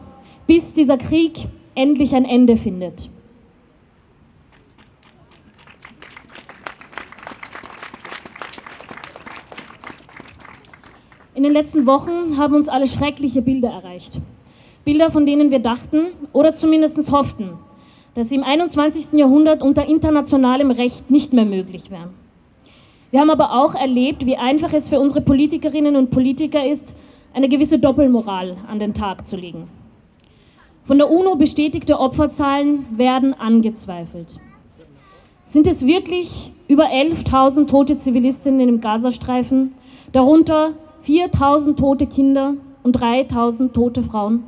bis 0.48 0.74
dieser 0.74 0.98
Krieg 0.98 1.46
endlich 1.76 2.14
ein 2.14 2.24
Ende 2.24 2.56
findet. 2.56 3.08
In 11.35 11.44
den 11.44 11.52
letzten 11.52 11.87
Wochen 11.87 12.37
haben 12.37 12.54
uns 12.54 12.68
alle 12.68 12.87
schreckliche 12.87 13.42
Bilder 13.42 13.70
erreicht. 13.70 14.20
Bilder, 14.85 15.11
von 15.11 15.27
denen 15.27 15.51
wir 15.51 15.61
dachten 15.61 16.09
oder 16.33 16.55
zumindest 16.55 17.12
hofften, 17.12 17.51
dass 18.14 18.29
sie 18.29 18.35
im 18.35 18.45
21. 18.45 19.12
Jahrhundert 19.12 19.62
unter 19.62 19.87
internationalem 19.87 20.71
Recht 20.71 21.11
nicht 21.11 21.33
mehr 21.33 21.45
möglich 21.45 21.90
wären. 21.90 22.11
Wir 23.11 23.21
haben 23.21 23.31
aber 23.31 23.53
auch 23.53 23.75
erlebt, 23.75 24.27
wie 24.27 24.37
einfach 24.37 24.73
es 24.73 24.88
für 24.88 24.99
unsere 24.99 25.21
Politikerinnen 25.21 25.97
und 25.97 26.11
Politiker 26.11 26.64
ist, 26.66 26.95
eine 27.35 27.49
gewisse 27.49 27.79
Doppelmoral 27.79 28.57
an 28.68 28.79
den 28.79 28.95
Tag 28.95 29.27
zu 29.27 29.37
legen. 29.37 29.68
Von 30.85 30.99
der 30.99 31.11
UNO 31.11 31.37
bestätigte 31.37 31.99
Opferzahlen 32.01 32.87
werden 32.97 33.35
angezweifelt. 33.35 34.29
Sind 35.45 35.66
es 35.66 35.87
wirklich 35.87 36.53
über 36.66 36.87
11.000 36.87 37.66
tote 37.66 37.99
Zivilistinnen 37.99 38.68
im 38.68 38.81
Gazastreifen, 38.81 39.75
darunter 40.12 40.73
4.000 41.07 41.77
tote 41.77 42.07
Kinder 42.07 42.55
und 42.83 42.99
3.000 42.99 43.73
tote 43.73 44.03
Frauen? 44.03 44.45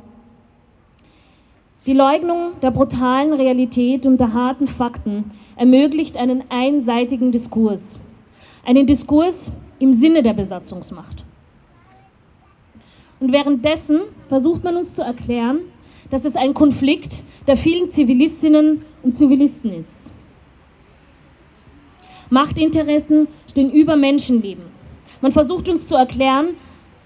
Die 1.85 1.93
Leugnung 1.93 2.59
der 2.63 2.71
brutalen 2.71 3.31
Realität 3.31 4.07
und 4.07 4.17
der 4.17 4.33
harten 4.33 4.67
Fakten 4.67 5.31
ermöglicht 5.55 6.17
einen 6.17 6.43
einseitigen 6.49 7.31
Diskurs. 7.31 7.99
Einen 8.65 8.87
Diskurs 8.87 9.51
im 9.77 9.93
Sinne 9.93 10.23
der 10.23 10.33
Besatzungsmacht. 10.33 11.23
Und 13.19 13.31
währenddessen 13.31 13.99
versucht 14.29 14.63
man 14.63 14.77
uns 14.77 14.95
zu 14.95 15.03
erklären, 15.03 15.59
dass 16.09 16.25
es 16.25 16.35
ein 16.35 16.55
Konflikt 16.55 17.23
der 17.45 17.55
vielen 17.55 17.91
Zivilistinnen 17.91 18.81
und 19.03 19.13
Zivilisten 19.13 19.71
ist. 19.71 20.11
Machtinteressen 22.31 23.27
stehen 23.51 23.71
über 23.71 23.95
Menschenleben. 23.95 24.63
Man 25.21 25.31
versucht 25.31 25.69
uns 25.69 25.87
zu 25.87 25.93
erklären, 25.93 26.55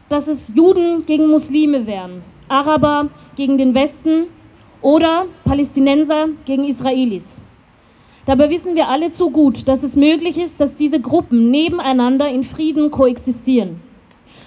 dass 0.08 0.30
es 0.30 0.50
Juden 0.56 1.06
gegen 1.06 1.28
Muslime 1.28 1.86
wären, 1.86 2.24
Araber 2.48 3.10
gegen 3.36 3.58
den 3.58 3.74
Westen 3.74 4.28
oder 4.82 5.26
Palästinenser 5.46 6.28
gegen 6.46 6.64
Israelis. 6.64 7.42
Dabei 8.26 8.50
wissen 8.50 8.76
wir 8.76 8.88
alle 8.88 9.12
zu 9.12 9.32
gut, 9.32 9.68
dass 9.68 9.84
es 9.84 9.96
möglich 9.96 10.38
ist, 10.38 10.62
dass 10.62 10.76
diese 10.76 11.00
Gruppen 11.00 11.50
nebeneinander 11.50 12.30
in 12.30 12.44
Frieden 12.44 12.92
koexistieren. 12.92 13.82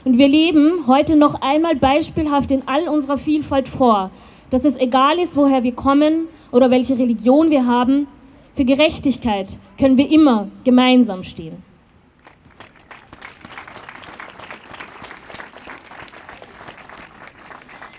Und 0.05 0.19
wir 0.19 0.29
leben 0.29 0.87
heute 0.87 1.17
noch 1.17 1.41
einmal 1.41 1.77
beispielhaft 1.77 2.51
in 2.51 2.63
all 2.67 2.89
unserer 2.89 3.19
Vielfalt 3.19 3.69
vor, 3.69 4.11
dass 4.51 4.65
es 4.65 4.77
egal 4.77 5.19
ist, 5.19 5.37
woher 5.37 5.63
wir 5.63 5.73
kommen 5.73 6.27
oder 6.51 6.71
welche 6.71 6.99
Religion 6.99 7.51
wir 7.51 7.67
haben, 7.67 8.07
für 8.55 8.65
Gerechtigkeit 8.65 9.49
können 9.79 9.97
wir 9.97 10.11
immer 10.11 10.49
gemeinsam 10.65 11.23
stehen. 11.23 11.72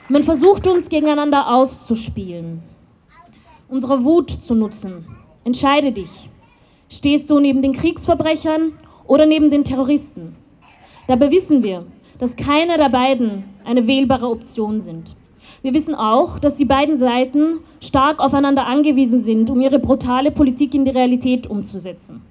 Man 0.10 0.24
versucht 0.24 0.68
uns 0.68 0.90
gegeneinander 0.90 1.48
auszuspielen, 1.48 2.62
unsere 3.70 4.04
Wut 4.04 4.32
zu 4.32 4.54
nutzen. 4.54 5.06
Entscheide 5.46 5.94
dich. 5.94 6.30
Stehst 6.90 7.30
du 7.30 7.40
neben 7.40 7.62
den 7.62 7.72
Kriegsverbrechern 7.72 8.74
oder 9.08 9.26
neben 9.26 9.50
den 9.50 9.64
Terroristen? 9.64 10.36
Dabei 11.08 11.32
wissen 11.32 11.64
wir, 11.64 11.86
dass 12.20 12.36
keiner 12.36 12.78
der 12.78 12.90
beiden 12.90 13.46
eine 13.64 13.88
wählbare 13.88 14.28
Option 14.28 14.82
sind. 14.82 15.16
Wir 15.62 15.74
wissen 15.74 15.96
auch, 15.96 16.38
dass 16.38 16.58
die 16.58 16.66
beiden 16.66 16.98
Seiten 16.98 17.60
stark 17.80 18.20
aufeinander 18.20 18.68
angewiesen 18.68 19.24
sind, 19.24 19.50
um 19.50 19.62
ihre 19.62 19.80
brutale 19.80 20.32
Politik 20.32 20.74
in 20.74 20.84
die 20.84 20.92
Realität 20.92 21.48
umzusetzen. 21.48 22.22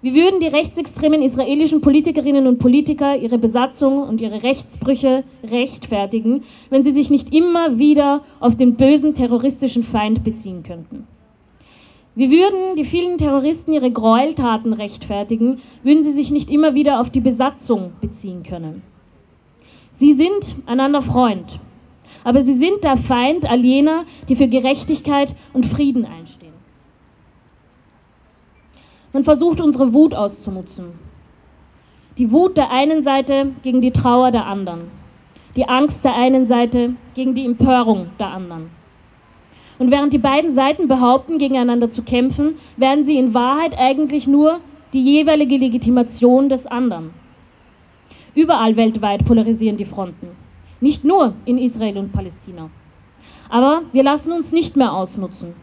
Wie 0.00 0.14
würden 0.14 0.38
die 0.38 0.46
rechtsextremen 0.46 1.22
israelischen 1.22 1.80
Politikerinnen 1.80 2.46
und 2.46 2.58
Politiker 2.58 3.16
ihre 3.16 3.36
Besatzung 3.36 4.00
und 4.02 4.20
ihre 4.20 4.44
Rechtsbrüche 4.44 5.24
rechtfertigen, 5.42 6.44
wenn 6.70 6.84
sie 6.84 6.92
sich 6.92 7.10
nicht 7.10 7.34
immer 7.34 7.80
wieder 7.80 8.22
auf 8.38 8.54
den 8.54 8.76
bösen 8.76 9.14
terroristischen 9.14 9.82
Feind 9.82 10.22
beziehen 10.22 10.62
könnten? 10.62 11.08
Wie 12.14 12.30
würden 12.30 12.76
die 12.76 12.84
vielen 12.84 13.18
Terroristen 13.18 13.72
ihre 13.72 13.90
Gräueltaten 13.90 14.72
rechtfertigen, 14.72 15.58
würden 15.82 16.04
sie 16.04 16.12
sich 16.12 16.30
nicht 16.30 16.48
immer 16.50 16.76
wieder 16.76 17.00
auf 17.00 17.10
die 17.10 17.20
Besatzung 17.20 17.90
beziehen 18.00 18.44
können? 18.44 18.82
Sie 19.90 20.12
sind 20.12 20.54
einander 20.66 21.02
Freund, 21.02 21.58
aber 22.22 22.42
sie 22.42 22.54
sind 22.54 22.84
der 22.84 22.96
Feind 22.96 23.50
all 23.50 23.64
jener, 23.64 24.04
die 24.28 24.36
für 24.36 24.46
Gerechtigkeit 24.46 25.34
und 25.52 25.66
Frieden 25.66 26.06
einstehen. 26.06 26.47
Man 29.18 29.24
versucht 29.24 29.60
unsere 29.60 29.92
Wut 29.92 30.14
auszunutzen. 30.14 30.90
Die 32.18 32.30
Wut 32.30 32.56
der 32.56 32.70
einen 32.70 33.02
Seite 33.02 33.50
gegen 33.64 33.80
die 33.80 33.90
Trauer 33.90 34.30
der 34.30 34.46
anderen. 34.46 34.92
Die 35.56 35.68
Angst 35.68 36.04
der 36.04 36.14
einen 36.14 36.46
Seite 36.46 36.94
gegen 37.16 37.34
die 37.34 37.44
Empörung 37.44 38.10
der 38.20 38.28
anderen. 38.28 38.70
Und 39.80 39.90
während 39.90 40.12
die 40.12 40.18
beiden 40.18 40.52
Seiten 40.52 40.86
behaupten, 40.86 41.38
gegeneinander 41.38 41.90
zu 41.90 42.04
kämpfen, 42.04 42.54
werden 42.76 43.02
sie 43.02 43.16
in 43.16 43.34
Wahrheit 43.34 43.76
eigentlich 43.76 44.28
nur 44.28 44.60
die 44.92 45.02
jeweilige 45.02 45.56
Legitimation 45.56 46.48
des 46.48 46.68
anderen. 46.68 47.10
Überall 48.36 48.76
weltweit 48.76 49.24
polarisieren 49.24 49.78
die 49.78 49.84
Fronten. 49.84 50.28
Nicht 50.80 51.02
nur 51.02 51.34
in 51.44 51.58
Israel 51.58 51.98
und 51.98 52.12
Palästina. 52.12 52.70
Aber 53.48 53.82
wir 53.92 54.04
lassen 54.04 54.30
uns 54.30 54.52
nicht 54.52 54.76
mehr 54.76 54.92
ausnutzen. 54.92 55.54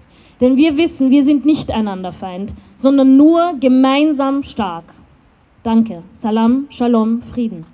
Denn 0.42 0.58
wir 0.58 0.78
wissen, 0.78 1.12
wir 1.12 1.24
sind 1.24 1.46
nicht 1.46 1.72
einander 1.72 2.12
Feind, 2.12 2.54
sondern 2.78 3.16
nur 3.16 3.54
gemeinsam 3.60 4.44
stark. 4.44 4.84
Danke. 5.64 6.04
Salam, 6.12 6.66
Shalom, 6.70 7.22
Frieden. 7.22 7.66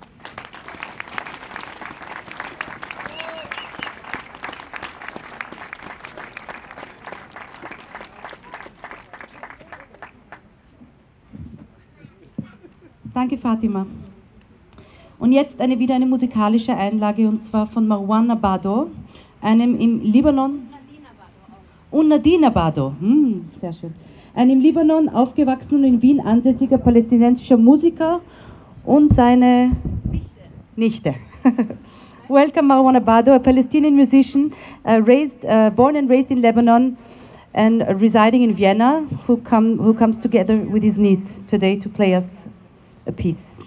Danke, 13.12 13.36
Fatima. 13.36 13.86
Und 15.18 15.32
jetzt 15.32 15.60
eine, 15.60 15.78
wieder 15.78 15.94
eine 15.94 16.06
musikalische 16.06 16.76
Einlage 16.76 17.28
und 17.28 17.42
zwar 17.44 17.66
von 17.66 17.86
Marwan 17.86 18.30
Abado, 18.30 18.88
einem 19.40 19.78
im 19.78 20.00
Libanon 20.00 20.71
und 21.92 22.08
Nadine 22.08 22.46
Abado, 22.48 22.94
hm, 22.98 23.50
sehr 23.60 23.72
schön. 23.72 23.94
Ein 24.34 24.50
im 24.50 24.60
Libanon 24.60 25.08
aufgewachsener 25.10 25.80
und 25.80 25.84
in 25.84 26.02
Wien 26.02 26.20
ansässiger 26.20 26.78
palästinensischer 26.78 27.58
Musiker 27.58 28.20
und 28.84 29.14
seine 29.14 29.72
Nichte. 30.74 31.14
Nichte. 31.14 31.14
Welcome 32.28 32.68
Marwan 32.68 32.96
Abado, 32.96 33.34
a 33.34 33.38
Palestinian 33.38 33.94
musician 33.94 34.52
uh, 34.86 35.02
raised, 35.04 35.44
uh, 35.44 35.70
born 35.70 35.96
and 35.96 36.08
raised 36.08 36.30
in 36.30 36.40
Lebanon 36.40 36.96
and 37.52 37.82
residing 38.00 38.42
in 38.42 38.56
Vienna, 38.56 39.06
who, 39.26 39.36
come, 39.36 39.76
who 39.76 39.92
comes 39.92 40.16
together 40.16 40.56
with 40.56 40.82
his 40.82 40.96
niece 40.96 41.42
today 41.46 41.76
to 41.76 41.90
play 41.90 42.14
us 42.14 42.30
a 43.06 43.12
piece. 43.12 43.60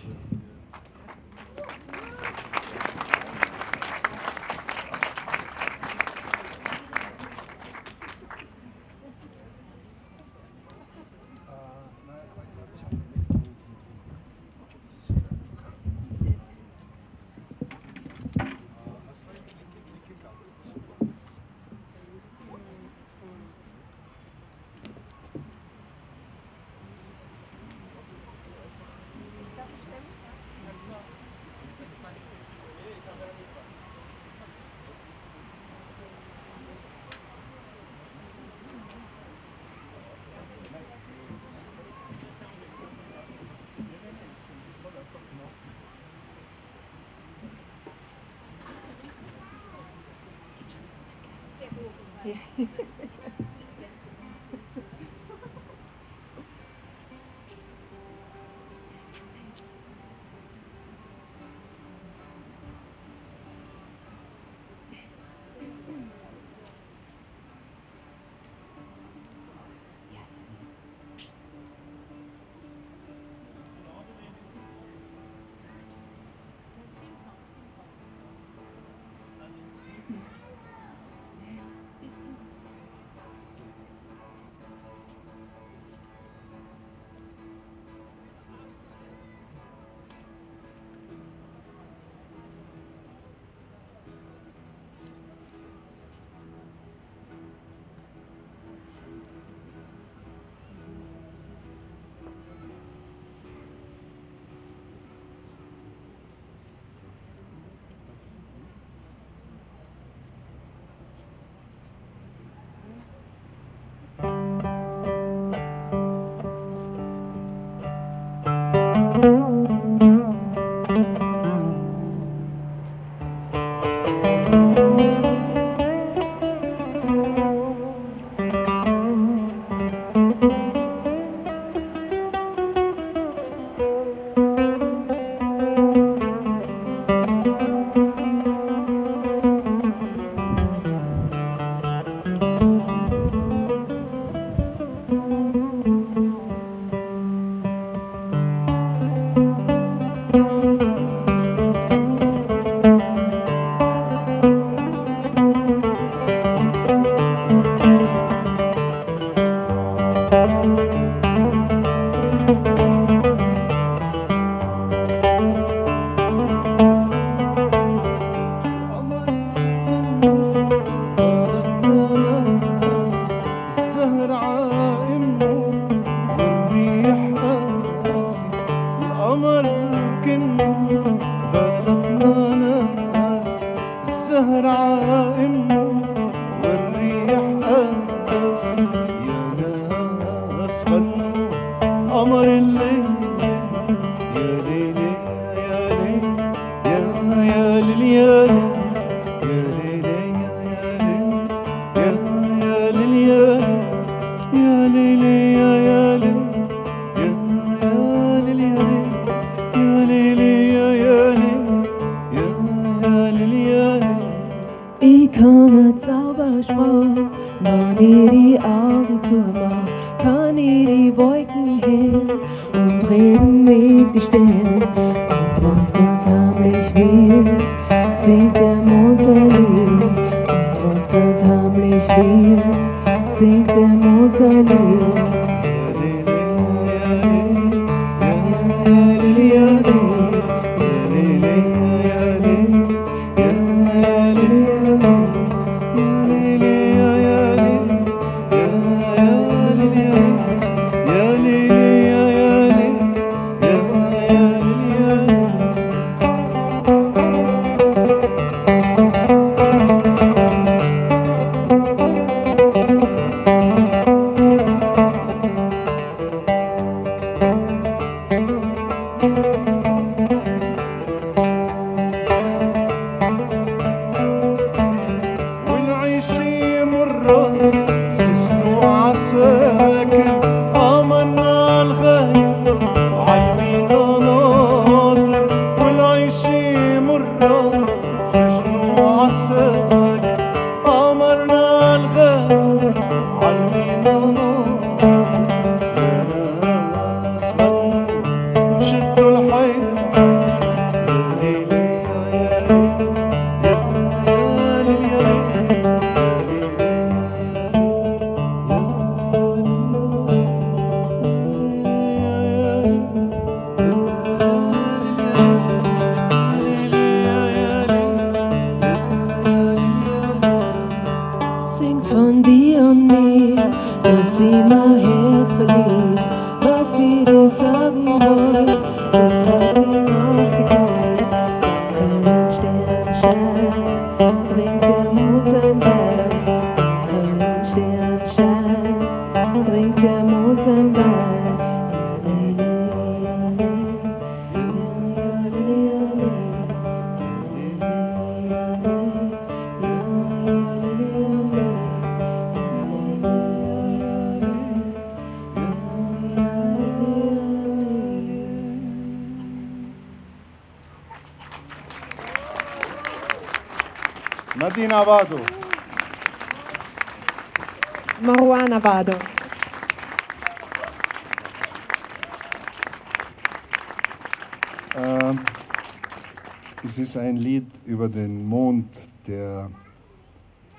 Ein 377.18 377.38
Lied 377.38 377.68
über 377.86 378.10
den 378.10 378.46
Mond, 378.46 379.02
der 379.28 379.70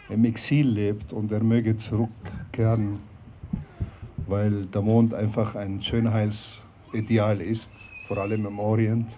im 0.09 0.25
Exil 0.25 0.69
lebt 0.69 1.13
und 1.13 1.33
er 1.33 1.43
möge 1.43 1.77
zurückkehren, 1.77 2.99
weil 4.27 4.67
der 4.67 4.83
Mond 4.83 5.15
einfach 5.15 5.55
ein 5.55 5.81
Schönheitsideal 5.81 7.41
ist, 7.41 7.71
vor 8.07 8.19
allem 8.19 8.47
im 8.47 8.59
Orient. 8.59 9.09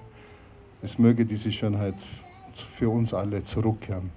Es 0.83 0.99
möge 0.99 1.25
diese 1.25 1.53
Schönheit 1.53 1.97
für 2.55 2.89
uns 2.89 3.13
alle 3.13 3.43
zurückkehren. 3.45 4.11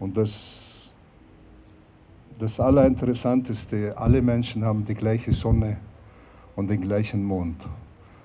Und 0.00 0.16
das, 0.16 0.92
das 2.38 2.58
Allerinteressanteste, 2.58 3.96
alle 3.96 4.22
Menschen 4.22 4.64
haben 4.64 4.84
die 4.84 4.94
gleiche 4.94 5.32
Sonne 5.32 5.76
und 6.56 6.68
den 6.68 6.80
gleichen 6.80 7.22
Mond. 7.22 7.66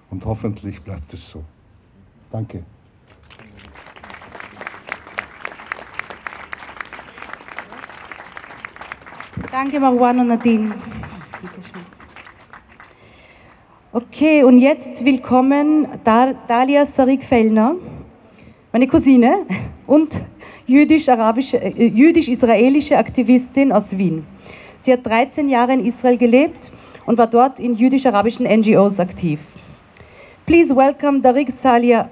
Und 0.09 0.25
hoffentlich 0.25 0.81
bleibt 0.81 1.13
es 1.13 1.29
so. 1.29 1.43
Danke. 2.31 2.63
Danke, 9.51 9.79
Marwan 9.79 10.19
und 10.19 10.27
Nadine. 10.27 10.73
Okay, 13.93 14.43
und 14.43 14.57
jetzt 14.59 15.03
willkommen 15.05 15.87
Dal- 16.03 16.35
Dalia 16.47 16.85
Sarik-Fellner, 16.85 17.75
meine 18.71 18.87
Cousine 18.87 19.45
und 19.85 20.15
äh, 20.15 20.21
jüdisch-israelische 21.87 22.97
Aktivistin 22.97 23.71
aus 23.71 23.97
Wien. 23.97 24.25
Sie 24.79 24.91
hat 24.91 25.05
13 25.05 25.49
Jahre 25.49 25.73
in 25.73 25.85
Israel 25.85 26.17
gelebt 26.17 26.71
und 27.05 27.17
war 27.17 27.27
dort 27.27 27.59
in 27.59 27.73
jüdisch-arabischen 27.75 28.45
NGOs 28.45 28.99
aktiv. 28.99 29.39
Please 30.45 30.75
welcome 30.75 31.21
Darik 31.21 31.51
Salia, 31.51 32.09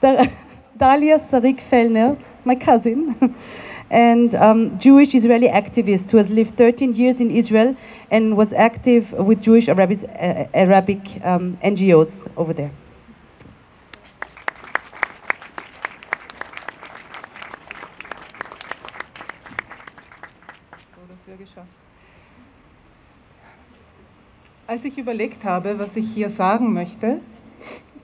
Dalia 0.78 1.18
Sarik-Fellner, 1.18 2.16
my 2.44 2.56
cousin, 2.56 3.14
and 3.90 4.34
um, 4.34 4.78
Jewish 4.78 5.14
Israeli 5.14 5.48
activist 5.48 6.10
who 6.10 6.18
has 6.18 6.30
lived 6.30 6.56
13 6.56 6.94
years 6.94 7.20
in 7.20 7.30
Israel 7.30 7.76
and 8.10 8.36
was 8.36 8.52
active 8.52 9.12
with 9.12 9.42
Jewish 9.42 9.68
Arabic, 9.68 10.00
uh, 10.04 10.44
Arabic 10.54 11.20
um, 11.24 11.58
NGOs 11.62 12.28
over 12.36 12.52
there. 12.52 12.70
Als 24.68 24.84
ich 24.84 24.98
überlegt 24.98 25.44
habe, 25.44 25.78
was 25.78 25.94
ich 25.94 26.12
hier 26.12 26.28
sagen 26.28 26.72
möchte, 26.72 27.20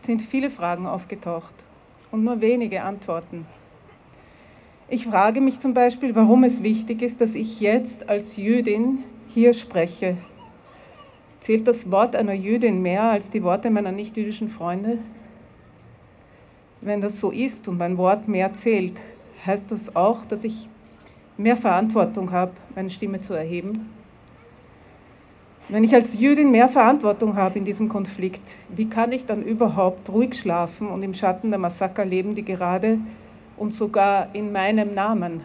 sind 0.07 0.23
viele 0.23 0.49
Fragen 0.49 0.87
aufgetaucht 0.87 1.55
und 2.13 2.23
nur 2.23 2.41
wenige 2.41 2.83
Antworten. 2.83 3.47
Ich 4.93 5.07
frage 5.07 5.41
mich 5.41 5.59
zum 5.59 5.73
Beispiel, 5.73 6.15
warum 6.15 6.45
es 6.45 6.63
wichtig 6.63 7.01
ist, 7.01 7.23
dass 7.23 7.35
ich 7.35 7.63
jetzt 7.63 8.11
als 8.11 8.37
Jüdin 8.37 8.99
hier 9.27 9.55
spreche. 9.55 10.19
Zählt 11.41 11.67
das 11.67 11.91
Wort 11.91 12.15
einer 12.15 12.35
Jüdin 12.35 12.83
mehr 12.83 13.05
als 13.05 13.31
die 13.31 13.43
Worte 13.43 13.71
meiner 13.71 13.91
nichtjüdischen 13.91 14.51
Freunde? 14.51 14.99
Wenn 16.83 17.01
das 17.01 17.19
so 17.19 17.31
ist 17.31 17.67
und 17.69 17.79
mein 17.79 17.97
Wort 17.97 18.29
mehr 18.29 18.53
zählt, 18.53 19.01
heißt 19.47 19.71
das 19.71 19.97
auch, 19.97 20.27
dass 20.27 20.45
ich 20.45 20.69
mehr 21.39 21.57
Verantwortung 21.57 22.31
habe, 22.31 22.53
meine 22.75 22.91
Stimme 22.91 23.23
zu 23.23 23.33
erheben? 23.33 23.89
Wenn 25.71 25.85
ich 25.85 25.95
als 25.95 26.21
Jüdin 26.21 26.51
mehr 26.51 26.69
Verantwortung 26.69 27.35
habe 27.35 27.59
in 27.59 27.65
diesem 27.65 27.89
Konflikt, 27.89 28.57
wie 28.69 28.91
kann 28.91 29.11
ich 29.13 29.25
dann 29.25 29.43
überhaupt 29.43 30.11
ruhig 30.11 30.35
schlafen 30.35 30.89
und 30.89 31.03
im 31.03 31.15
Schatten 31.15 31.49
der 31.49 31.59
Massaker 31.59 32.05
leben, 32.05 32.35
die 32.35 32.45
gerade 32.45 32.99
und 33.63 33.73
sogar 33.73 34.35
in 34.35 34.51
meinem 34.51 34.93
Namen 34.93 35.41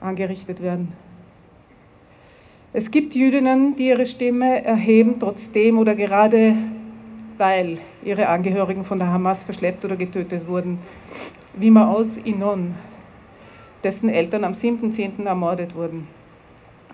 angerichtet 0.00 0.62
werden? 0.62 0.92
Es 2.72 2.92
gibt 2.92 3.12
Jüdinnen, 3.12 3.74
die 3.74 3.88
ihre 3.88 4.06
Stimme 4.06 4.64
erheben, 4.64 5.16
trotzdem 5.18 5.78
oder 5.78 5.96
gerade 5.96 6.54
weil 7.36 7.78
ihre 8.04 8.28
Angehörigen 8.28 8.84
von 8.84 8.98
der 8.98 9.08
Hamas 9.08 9.42
verschleppt 9.42 9.84
oder 9.84 9.96
getötet 9.96 10.46
wurden, 10.46 10.78
wie 11.54 11.72
man 11.72 11.88
aus 11.88 12.18
Inon, 12.18 12.76
dessen 13.82 14.08
Eltern 14.08 14.44
am 14.44 14.52
7.10. 14.52 15.24
ermordet 15.24 15.74
wurden. 15.74 16.06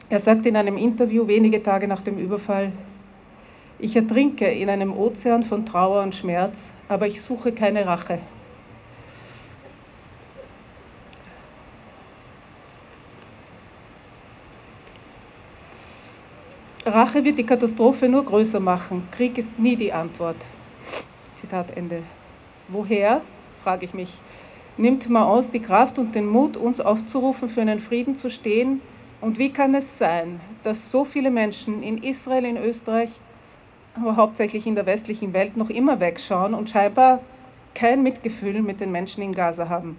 Er 0.08 0.20
sagt 0.20 0.46
in 0.46 0.56
einem 0.56 0.78
Interview 0.78 1.26
wenige 1.28 1.62
Tage 1.62 1.86
nach 1.86 2.00
dem 2.00 2.16
Überfall, 2.16 2.72
ich 3.78 3.94
ertrinke 3.94 4.46
in 4.46 4.70
einem 4.70 4.96
Ozean 4.96 5.42
von 5.42 5.66
Trauer 5.66 6.02
und 6.02 6.14
Schmerz, 6.14 6.70
aber 6.88 7.06
ich 7.06 7.20
suche 7.20 7.52
keine 7.52 7.84
Rache. 7.84 8.20
Rache 16.86 17.24
wird 17.24 17.38
die 17.38 17.46
Katastrophe 17.46 18.10
nur 18.10 18.26
größer 18.26 18.60
machen. 18.60 19.08
Krieg 19.10 19.38
ist 19.38 19.58
nie 19.58 19.74
die 19.74 19.90
Antwort. 19.90 20.36
Zitat 21.34 21.74
Ende. 21.74 22.02
Woher, 22.68 23.22
frage 23.62 23.86
ich 23.86 23.94
mich, 23.94 24.18
nimmt 24.76 25.08
Maus 25.08 25.50
die 25.50 25.62
Kraft 25.62 25.98
und 25.98 26.14
den 26.14 26.26
Mut, 26.26 26.58
uns 26.58 26.82
aufzurufen, 26.82 27.48
für 27.48 27.62
einen 27.62 27.80
Frieden 27.80 28.18
zu 28.18 28.28
stehen? 28.28 28.82
Und 29.22 29.38
wie 29.38 29.50
kann 29.50 29.74
es 29.74 29.96
sein, 29.96 30.42
dass 30.62 30.90
so 30.90 31.06
viele 31.06 31.30
Menschen 31.30 31.82
in 31.82 32.02
Israel, 32.02 32.44
in 32.44 32.58
Österreich, 32.58 33.12
aber 33.96 34.16
hauptsächlich 34.16 34.66
in 34.66 34.74
der 34.74 34.84
westlichen 34.84 35.32
Welt 35.32 35.56
noch 35.56 35.70
immer 35.70 36.00
wegschauen 36.00 36.52
und 36.52 36.68
scheinbar 36.68 37.20
kein 37.72 38.02
Mitgefühl 38.02 38.60
mit 38.60 38.80
den 38.80 38.92
Menschen 38.92 39.22
in 39.22 39.34
Gaza 39.34 39.70
haben? 39.70 39.98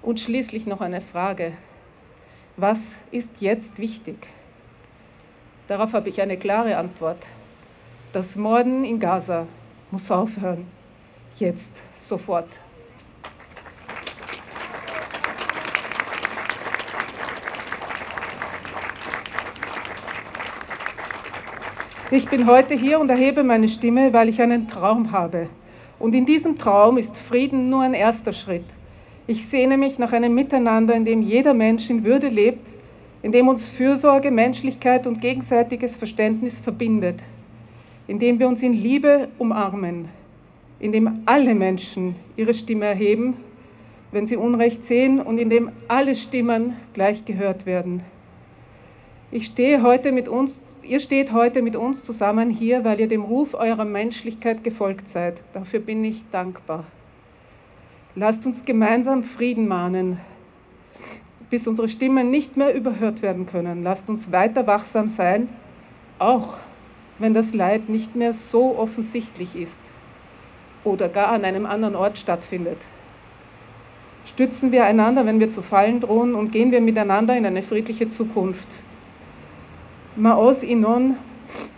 Und 0.00 0.20
schließlich 0.20 0.66
noch 0.66 0.80
eine 0.80 1.02
Frage. 1.02 1.52
Was 2.56 2.96
ist 3.10 3.42
jetzt 3.42 3.78
wichtig? 3.78 4.28
Darauf 5.68 5.94
habe 5.94 6.08
ich 6.08 6.20
eine 6.20 6.36
klare 6.36 6.76
Antwort. 6.76 7.18
Das 8.12 8.36
Morden 8.36 8.84
in 8.84 9.00
Gaza 9.00 9.46
muss 9.90 10.10
aufhören. 10.10 10.66
Jetzt, 11.38 11.82
sofort. 12.00 12.48
Ich 22.12 22.28
bin 22.28 22.46
heute 22.46 22.74
hier 22.74 23.00
und 23.00 23.10
erhebe 23.10 23.42
meine 23.42 23.68
Stimme, 23.68 24.12
weil 24.12 24.28
ich 24.28 24.40
einen 24.40 24.68
Traum 24.68 25.10
habe. 25.10 25.48
Und 25.98 26.14
in 26.14 26.24
diesem 26.24 26.56
Traum 26.56 26.96
ist 26.98 27.16
Frieden 27.16 27.68
nur 27.68 27.82
ein 27.82 27.94
erster 27.94 28.32
Schritt. 28.32 28.64
Ich 29.26 29.48
sehne 29.48 29.76
mich 29.76 29.98
nach 29.98 30.12
einem 30.12 30.32
Miteinander, 30.32 30.94
in 30.94 31.04
dem 31.04 31.22
jeder 31.22 31.52
Mensch 31.52 31.90
in 31.90 32.04
Würde 32.04 32.28
lebt 32.28 32.75
in 33.26 33.32
dem 33.32 33.48
uns 33.48 33.68
Fürsorge, 33.68 34.30
Menschlichkeit 34.30 35.04
und 35.04 35.20
gegenseitiges 35.20 35.96
Verständnis 35.96 36.60
verbindet, 36.60 37.24
in 38.06 38.20
dem 38.20 38.38
wir 38.38 38.46
uns 38.46 38.62
in 38.62 38.72
Liebe 38.72 39.26
umarmen, 39.36 40.06
in 40.78 40.92
dem 40.92 41.22
alle 41.26 41.56
Menschen 41.56 42.14
ihre 42.36 42.54
Stimme 42.54 42.84
erheben, 42.84 43.34
wenn 44.12 44.28
sie 44.28 44.36
Unrecht 44.36 44.86
sehen 44.86 45.20
und 45.20 45.38
in 45.38 45.50
dem 45.50 45.72
alle 45.88 46.14
Stimmen 46.14 46.76
gleich 46.94 47.24
gehört 47.24 47.66
werden. 47.66 48.04
Ich 49.32 49.46
stehe 49.46 49.82
heute 49.82 50.12
mit 50.12 50.28
uns, 50.28 50.60
ihr 50.84 51.00
steht 51.00 51.32
heute 51.32 51.62
mit 51.62 51.74
uns 51.74 52.04
zusammen 52.04 52.48
hier, 52.48 52.84
weil 52.84 53.00
ihr 53.00 53.08
dem 53.08 53.22
Ruf 53.22 53.54
eurer 53.54 53.84
Menschlichkeit 53.84 54.62
gefolgt 54.62 55.08
seid. 55.08 55.42
Dafür 55.52 55.80
bin 55.80 56.04
ich 56.04 56.22
dankbar. 56.30 56.84
Lasst 58.14 58.46
uns 58.46 58.64
gemeinsam 58.64 59.24
Frieden 59.24 59.66
mahnen, 59.66 60.20
bis 61.50 61.66
unsere 61.66 61.88
Stimmen 61.88 62.30
nicht 62.30 62.56
mehr 62.56 62.74
überhört 62.74 63.22
werden 63.22 63.46
können. 63.46 63.82
Lasst 63.82 64.08
uns 64.08 64.32
weiter 64.32 64.66
wachsam 64.66 65.08
sein, 65.08 65.48
auch 66.18 66.56
wenn 67.18 67.34
das 67.34 67.54
Leid 67.54 67.88
nicht 67.88 68.16
mehr 68.16 68.32
so 68.32 68.78
offensichtlich 68.78 69.56
ist 69.56 69.80
oder 70.84 71.08
gar 71.08 71.28
an 71.28 71.44
einem 71.44 71.66
anderen 71.66 71.96
Ort 71.96 72.18
stattfindet. 72.18 72.78
Stützen 74.24 74.72
wir 74.72 74.84
einander, 74.84 75.24
wenn 75.24 75.38
wir 75.38 75.50
zu 75.50 75.62
fallen 75.62 76.00
drohen 76.00 76.34
und 76.34 76.50
gehen 76.50 76.72
wir 76.72 76.80
miteinander 76.80 77.36
in 77.36 77.46
eine 77.46 77.62
friedliche 77.62 78.08
Zukunft. 78.08 78.68
Maos 80.16 80.62
Inon 80.62 81.16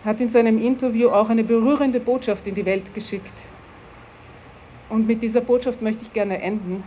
hat 0.03 0.19
in 0.19 0.29
seinem 0.29 0.59
Interview 0.59 1.09
auch 1.09 1.29
eine 1.29 1.43
berührende 1.43 1.99
Botschaft 1.99 2.47
in 2.47 2.55
die 2.55 2.65
Welt 2.65 2.93
geschickt. 2.93 3.33
Und 4.89 5.05
mit 5.07 5.21
dieser 5.21 5.41
Botschaft 5.41 5.81
möchte 5.83 6.03
ich 6.03 6.13
gerne 6.13 6.41
enden 6.41 6.83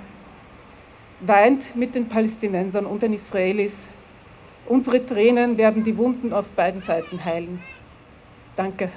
weint 1.23 1.77
mit 1.77 1.95
den 1.95 2.09
Palästinensern 2.09 2.87
und 2.87 3.03
den 3.03 3.13
Israelis. 3.13 3.87
Unsere 4.67 5.05
Tränen 5.05 5.57
werden 5.57 5.85
die 5.85 5.97
Wunden 5.97 6.33
auf 6.33 6.49
beiden 6.51 6.81
Seiten 6.81 7.25
heilen. 7.25 7.61
Danke. 8.57 8.91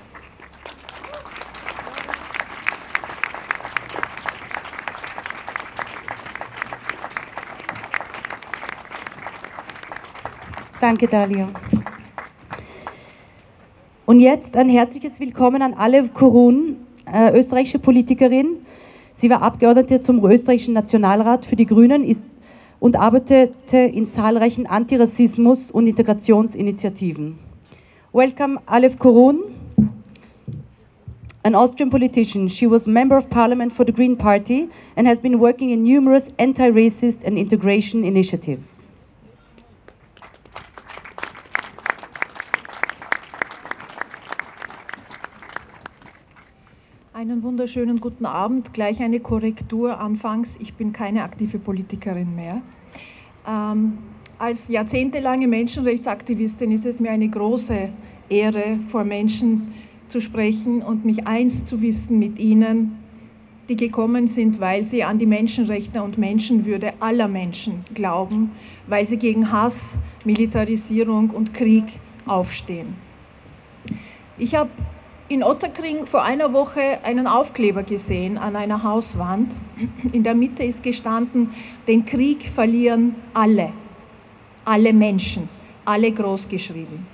Danke, 10.82 11.08
Dalia. 11.08 11.48
Und 14.06 14.20
jetzt 14.20 14.56
ein 14.56 14.70
herzliches 14.70 15.20
Willkommen 15.20 15.64
an 15.64 15.74
Alev 15.74 16.14
Korun, 16.14 16.78
äh, 17.12 17.36
österreichische 17.38 17.80
Politikerin, 17.80 18.66
Sie 19.16 19.30
war 19.30 19.42
Abgeordnete 19.42 20.02
zum 20.02 20.24
österreichischen 20.24 20.74
Nationalrat 20.74 21.46
für 21.46 21.56
die 21.56 21.66
Grünen 21.66 22.04
ist, 22.04 22.22
und 22.80 22.98
arbeitete 22.98 23.78
in 23.78 24.12
zahlreichen 24.12 24.68
Antirassismus- 24.68 25.72
und 25.72 25.88
Integrationsinitiativen. 25.88 27.40
Welcome, 28.14 28.60
Alef 28.66 29.00
Korun, 29.00 29.40
an 31.44 31.56
Austrian 31.56 31.90
politician. 31.90 32.48
She 32.50 32.70
was 32.70 32.86
Member 32.86 33.18
of 33.18 33.30
Parliament 33.30 33.74
for 33.74 33.86
the 33.86 33.94
Green 33.94 34.18
Party 34.18 34.70
and 34.96 35.08
has 35.08 35.20
been 35.20 35.40
working 35.40 35.72
in 35.72 35.84
numerous 35.84 36.30
anti-racist 36.38 37.26
and 37.26 37.38
integration 37.38 38.04
initiatives. 38.04 38.82
Einen 47.16 47.44
wunderschönen 47.44 48.02
guten 48.02 48.26
Abend. 48.26 48.74
Gleich 48.74 49.02
eine 49.02 49.22
Korrektur 49.22 50.02
anfangs. 50.02 50.58
Ich 50.60 50.74
bin 50.74 50.92
keine 50.92 51.24
aktive 51.24 51.60
Politikerin 51.60 52.36
mehr. 52.36 52.62
Ähm, 53.48 54.00
als 54.38 54.68
jahrzehntelange 54.68 55.48
Menschenrechtsaktivistin 55.48 56.74
ist 56.74 56.86
es 56.86 57.00
mir 57.00 57.12
eine 57.12 57.30
große 57.30 57.88
Ehre, 58.28 58.80
vor 58.90 59.06
Menschen 59.06 59.74
zu 60.10 60.20
sprechen 60.20 60.82
und 60.82 61.06
mich 61.06 61.26
eins 61.26 61.64
zu 61.64 61.82
wissen 61.82 62.20
mit 62.20 62.38
ihnen, 62.38 62.98
die 63.70 63.78
gekommen 63.78 64.28
sind, 64.28 64.60
weil 64.60 64.84
sie 64.84 65.06
an 65.06 65.18
die 65.18 65.26
Menschenrechte 65.26 66.04
und 66.04 66.18
Menschenwürde 66.18 66.96
aller 67.00 67.30
Menschen 67.30 67.86
glauben, 67.94 68.52
weil 68.88 69.08
sie 69.08 69.16
gegen 69.16 69.54
Hass, 69.54 69.98
Militarisierung 70.26 71.30
und 71.30 71.54
Krieg 71.54 71.86
aufstehen. 72.26 72.96
Ich 74.38 74.54
habe 74.54 74.70
in 75.28 75.44
Otterkring 75.44 76.06
vor 76.06 76.24
einer 76.24 76.54
Woche 76.54 77.00
einen 77.04 77.26
Aufkleber 77.26 77.84
gesehen 77.84 78.38
an 78.38 78.56
einer 78.56 78.84
Hauswand. 78.84 79.56
In 80.12 80.24
der 80.24 80.36
Mitte 80.36 80.64
ist 80.64 80.84
gestanden, 80.84 81.50
den 81.88 82.06
Krieg 82.06 82.48
verlieren 82.48 83.16
alle, 83.34 83.72
alle 84.66 84.94
Menschen, 84.94 85.50
alle 85.84 86.12
großgeschrieben. 86.12 87.08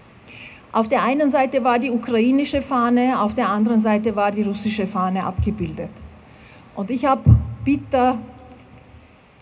Auf 0.74 0.88
der 0.88 1.04
einen 1.04 1.30
Seite 1.30 1.64
war 1.64 1.80
die 1.80 1.90
ukrainische 1.90 2.62
Fahne, 2.62 3.20
auf 3.20 3.34
der 3.34 3.50
anderen 3.50 3.80
Seite 3.80 4.16
war 4.16 4.32
die 4.32 4.44
russische 4.44 4.88
Fahne 4.88 5.26
abgebildet. 5.26 5.90
Und 6.76 6.92
ich 6.92 7.06
habe 7.06 7.36
bitter 7.64 8.18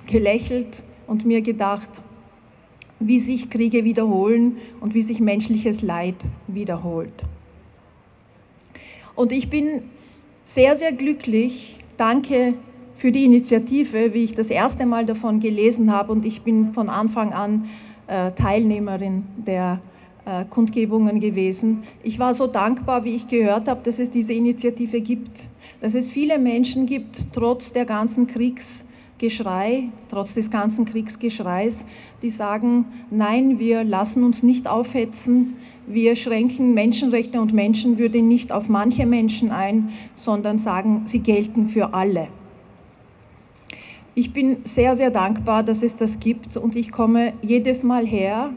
gelächelt 0.08 0.84
und 1.06 1.26
mir 1.26 1.42
gedacht, 1.42 1.90
wie 3.00 3.20
sich 3.20 3.50
Kriege 3.50 3.84
wiederholen 3.84 4.58
und 4.82 4.94
wie 4.94 5.02
sich 5.04 5.20
menschliches 5.20 5.82
Leid 5.82 6.16
wiederholt. 6.48 7.24
Und 9.20 9.34
ich 9.34 9.50
bin 9.50 9.82
sehr, 10.46 10.78
sehr 10.78 10.94
glücklich. 10.94 11.76
Danke 11.98 12.54
für 12.96 13.12
die 13.12 13.26
Initiative, 13.26 14.14
wie 14.14 14.24
ich 14.24 14.34
das 14.34 14.50
erste 14.50 14.86
Mal 14.86 15.06
davon 15.06 15.42
gelesen 15.42 15.92
habe 15.92 16.14
und 16.14 16.26
ich 16.26 16.44
bin 16.44 16.72
von 16.72 16.88
Anfang 16.88 17.34
an 17.34 17.68
äh, 18.08 18.32
Teilnehmerin 18.32 19.26
der 19.46 19.82
äh, 20.26 20.46
Kundgebungen 20.46 21.20
gewesen. 21.20 21.84
Ich 22.02 22.18
war 22.18 22.34
so 22.34 22.48
dankbar, 22.48 23.04
wie 23.04 23.14
ich 23.14 23.28
gehört 23.28 23.68
habe, 23.68 23.82
dass 23.84 24.00
es 24.00 24.10
diese 24.10 24.32
Initiative 24.32 25.02
gibt, 25.02 25.50
dass 25.82 25.96
es 25.96 26.10
viele 26.10 26.40
Menschen 26.40 26.86
gibt, 26.86 27.34
trotz 27.34 27.74
der 27.74 27.84
ganzen 27.84 28.26
Kriegsgeschrei, 28.26 29.90
trotz 30.10 30.34
des 30.34 30.50
ganzen 30.50 30.86
Kriegsgeschreis, 30.86 31.86
die 32.22 32.30
sagen, 32.30 32.86
nein, 33.12 33.60
wir 33.60 33.84
lassen 33.84 34.24
uns 34.24 34.44
nicht 34.44 34.66
aufhetzen, 34.66 35.58
wir 35.90 36.16
schränken 36.16 36.76
Menschenrechte 36.76 37.42
und 37.42 37.52
Menschenwürde 37.52 38.22
nicht 38.22 38.52
auf 38.52 38.70
manche 38.70 39.08
Menschen 39.08 39.50
ein, 39.50 39.90
sondern 40.14 40.60
sagen, 40.60 41.02
sie 41.06 41.20
gelten 41.20 41.68
für 41.68 41.94
alle. 41.96 42.28
Ich 44.14 44.32
bin 44.32 44.58
sehr, 44.66 44.96
sehr 44.96 45.10
dankbar, 45.10 45.64
dass 45.64 45.82
es 45.82 45.98
das 45.98 46.20
gibt 46.20 46.58
und 46.58 46.76
ich 46.76 46.92
komme 46.92 47.34
jedes 47.42 47.84
Mal 47.84 48.06
her 48.06 48.54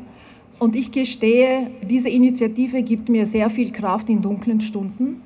und 0.59 0.77
ich 0.77 0.93
gestehe, 0.93 1.71
diese 1.89 2.11
Initiative 2.11 2.83
gibt 2.83 3.09
mir 3.09 3.25
sehr 3.25 3.49
viel 3.49 3.73
Kraft 3.73 4.11
in 4.11 4.21
dunklen 4.21 4.61
Stunden. 4.61 5.23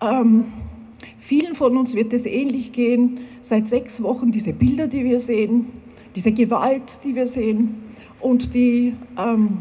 Ähm, 0.00 0.44
vielen 1.18 1.54
von 1.54 1.76
uns 1.76 1.94
wird 1.94 2.12
es 2.12 2.24
ähnlich 2.24 2.72
gehen. 2.72 3.18
Seit 3.42 3.68
sechs 3.68 4.02
Wochen 4.02 4.32
diese 4.32 4.54
Bilder, 4.54 4.86
die 4.86 5.04
wir 5.04 5.20
sehen, 5.20 5.66
diese 6.16 6.32
Gewalt, 6.32 7.00
die 7.04 7.14
wir 7.14 7.26
sehen 7.26 7.74
und 8.20 8.54
die 8.54 8.94
ähm, 9.18 9.58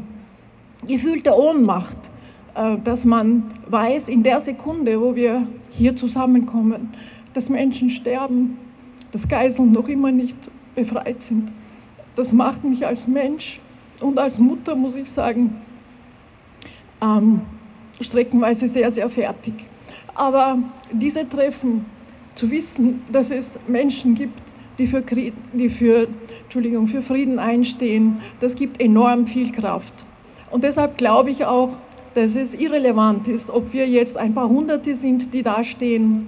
gefühlte 0.88 1.36
Ohnmacht, 1.36 1.98
äh, 2.56 2.78
dass 2.84 3.06
man 3.06 3.52
weiß, 3.68 4.10
in 4.10 4.24
der 4.24 4.40
Sekunde, 4.42 5.00
wo 5.00 5.16
wir 5.16 5.48
hier 5.72 5.96
zusammenkommen, 5.96 6.94
dass 7.34 7.50
Menschen 7.50 7.90
sterben, 7.90 8.58
dass 9.12 9.28
Geiseln 9.28 9.72
noch 9.72 9.88
immer 9.88 10.12
nicht 10.12 10.38
befreit 10.76 11.22
sind. 11.24 11.52
Das 12.16 12.32
macht 12.32 12.64
mich 12.64 12.86
als 12.86 13.08
Mensch 13.08 13.60
und 14.02 14.20
als 14.20 14.38
Mutter, 14.38 14.76
muss 14.76 14.96
ich 14.96 15.10
sagen, 15.10 15.56
ähm, 17.02 17.42
streckenweise 18.00 18.68
sehr, 18.68 18.92
sehr 18.92 19.10
fertig. 19.10 19.54
Aber 20.14 20.60
diese 20.92 21.28
Treffen, 21.28 21.86
zu 22.36 22.50
wissen, 22.50 23.02
dass 23.12 23.30
es 23.30 23.58
Menschen 23.68 24.16
gibt, 24.16 24.42
die 24.78 24.88
für, 24.88 25.02
Krieg, 25.02 25.34
die 25.54 25.70
für, 25.70 26.08
Entschuldigung, 26.44 26.88
für 26.88 27.02
Frieden 27.02 27.40
einstehen, 27.40 28.22
das 28.40 28.56
gibt 28.56 28.82
enorm 28.82 29.28
viel 29.28 29.52
Kraft. 29.52 29.94
Und 30.54 30.64
deshalb 30.64 31.00
glaube 31.00 31.32
ich 31.32 31.46
auch, 31.46 31.70
dass 32.14 32.36
es 32.36 32.54
irrelevant 32.54 33.28
ist, 33.28 33.50
ob 33.50 33.74
wir 33.74 33.88
jetzt 33.88 34.18
ein 34.18 34.36
paar 34.36 34.50
Hunderte 34.50 34.94
sind, 34.94 35.34
die 35.34 35.42
da 35.42 35.64
stehen, 35.64 36.28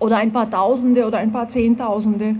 oder 0.00 0.16
ein 0.16 0.32
paar 0.32 0.50
Tausende 0.50 1.06
oder 1.06 1.18
ein 1.18 1.30
paar 1.30 1.46
Zehntausende. 1.46 2.34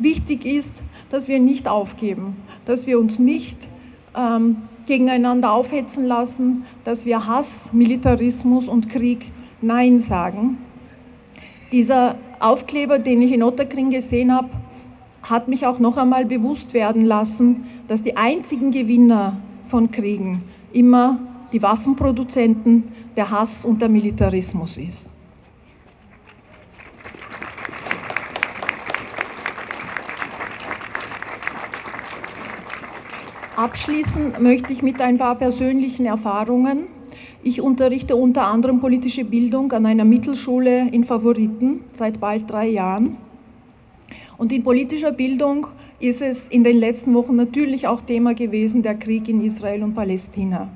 Wichtig 0.00 0.44
ist, 0.44 0.82
dass 1.08 1.28
wir 1.28 1.38
nicht 1.38 1.68
aufgeben, 1.68 2.34
dass 2.64 2.84
wir 2.84 2.98
uns 2.98 3.20
nicht 3.20 3.68
ähm, 4.16 4.56
gegeneinander 4.88 5.52
aufhetzen 5.52 6.04
lassen, 6.04 6.64
dass 6.82 7.06
wir 7.06 7.28
Hass, 7.28 7.72
Militarismus 7.72 8.66
und 8.66 8.88
Krieg 8.88 9.30
Nein 9.62 10.00
sagen. 10.00 10.58
Dieser 11.70 12.16
Aufkleber, 12.40 12.98
den 12.98 13.22
ich 13.22 13.30
in 13.30 13.44
Otterkring 13.44 13.90
gesehen 13.90 14.34
habe, 14.34 14.48
hat 15.22 15.46
mich 15.46 15.64
auch 15.64 15.78
noch 15.78 15.96
einmal 15.96 16.24
bewusst 16.24 16.74
werden 16.74 17.04
lassen, 17.04 17.68
dass 17.86 18.02
die 18.02 18.16
einzigen 18.16 18.72
Gewinner 18.72 19.36
von 19.68 19.92
Kriegen 19.92 20.42
immer 20.76 21.18
die 21.52 21.62
Waffenproduzenten, 21.62 22.84
der 23.16 23.30
Hass 23.30 23.64
und 23.64 23.80
der 23.80 23.88
Militarismus 23.88 24.76
ist. 24.76 25.06
Abschließen 33.56 34.34
möchte 34.38 34.70
ich 34.74 34.82
mit 34.82 35.00
ein 35.00 35.16
paar 35.16 35.34
persönlichen 35.36 36.04
Erfahrungen. 36.04 36.88
Ich 37.42 37.62
unterrichte 37.62 38.14
unter 38.14 38.48
anderem 38.48 38.80
politische 38.80 39.24
Bildung 39.24 39.72
an 39.72 39.86
einer 39.86 40.04
Mittelschule 40.04 40.88
in 40.90 41.04
Favoriten 41.04 41.80
seit 41.94 42.20
bald 42.20 42.50
drei 42.50 42.66
Jahren. 42.68 43.16
Und 44.36 44.52
in 44.52 44.62
politischer 44.62 45.12
Bildung 45.12 45.68
ist 45.98 46.20
es 46.20 46.48
in 46.48 46.64
den 46.64 46.76
letzten 46.76 47.14
Wochen 47.14 47.36
natürlich 47.36 47.86
auch 47.86 48.00
Thema 48.00 48.34
gewesen, 48.34 48.82
der 48.82 48.94
Krieg 48.94 49.28
in 49.28 49.44
Israel 49.44 49.82
und 49.82 49.94
Palästina. 49.94 50.68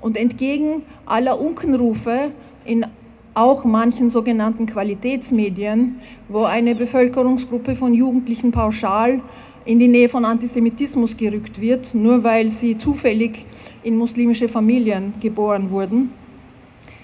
Und 0.00 0.16
entgegen 0.16 0.82
aller 1.06 1.40
Unkenrufe 1.40 2.32
in 2.64 2.86
auch 3.34 3.64
manchen 3.64 4.10
sogenannten 4.10 4.66
Qualitätsmedien, 4.66 5.96
wo 6.28 6.44
eine 6.44 6.74
Bevölkerungsgruppe 6.74 7.76
von 7.76 7.94
Jugendlichen 7.94 8.50
pauschal 8.50 9.20
in 9.64 9.78
die 9.78 9.88
Nähe 9.88 10.08
von 10.08 10.24
Antisemitismus 10.24 11.16
gerückt 11.16 11.60
wird, 11.60 11.94
nur 11.94 12.24
weil 12.24 12.48
sie 12.48 12.76
zufällig 12.76 13.46
in 13.82 13.96
muslimische 13.96 14.48
Familien 14.48 15.14
geboren 15.20 15.70
wurden. 15.70 16.12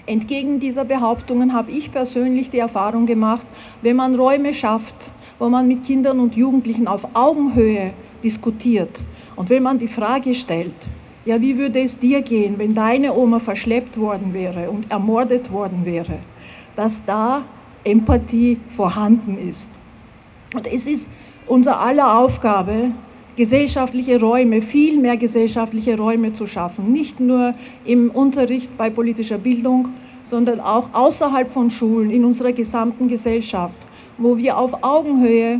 Entgegen 0.05 0.59
dieser 0.59 0.85
Behauptungen 0.85 1.53
habe 1.53 1.71
ich 1.71 1.91
persönlich 1.91 2.49
die 2.49 2.59
Erfahrung 2.59 3.05
gemacht, 3.05 3.45
wenn 3.81 3.95
man 3.95 4.15
Räume 4.15 4.53
schafft, 4.53 5.11
wo 5.39 5.49
man 5.49 5.67
mit 5.67 5.83
Kindern 5.83 6.19
und 6.19 6.35
Jugendlichen 6.35 6.87
auf 6.87 7.07
Augenhöhe 7.13 7.91
diskutiert 8.23 9.03
und 9.35 9.49
wenn 9.49 9.63
man 9.63 9.77
die 9.77 9.87
Frage 9.87 10.33
stellt, 10.33 10.75
ja, 11.25 11.41
wie 11.41 11.57
würde 11.57 11.81
es 11.81 11.99
dir 11.99 12.21
gehen, 12.21 12.57
wenn 12.57 12.73
deine 12.73 13.13
Oma 13.13 13.39
verschleppt 13.39 13.97
worden 13.97 14.33
wäre 14.33 14.71
und 14.71 14.89
ermordet 14.89 15.51
worden 15.51 15.81
wäre, 15.83 16.19
dass 16.75 17.03
da 17.05 17.43
Empathie 17.83 18.59
vorhanden 18.69 19.37
ist. 19.37 19.69
Und 20.55 20.67
es 20.67 20.87
ist 20.87 21.09
unser 21.45 21.79
aller 21.79 22.17
Aufgabe, 22.17 22.91
gesellschaftliche 23.35 24.19
Räume, 24.19 24.61
viel 24.61 24.99
mehr 24.99 25.17
gesellschaftliche 25.17 25.97
Räume 25.97 26.33
zu 26.33 26.47
schaffen. 26.47 26.91
Nicht 26.91 27.19
nur 27.19 27.53
im 27.85 28.09
Unterricht 28.09 28.75
bei 28.77 28.89
politischer 28.89 29.37
Bildung, 29.37 29.89
sondern 30.23 30.59
auch 30.59 30.93
außerhalb 30.93 31.51
von 31.51 31.69
Schulen, 31.69 32.09
in 32.09 32.25
unserer 32.25 32.51
gesamten 32.51 33.07
Gesellschaft, 33.07 33.75
wo 34.17 34.37
wir 34.37 34.57
auf 34.57 34.83
Augenhöhe 34.83 35.59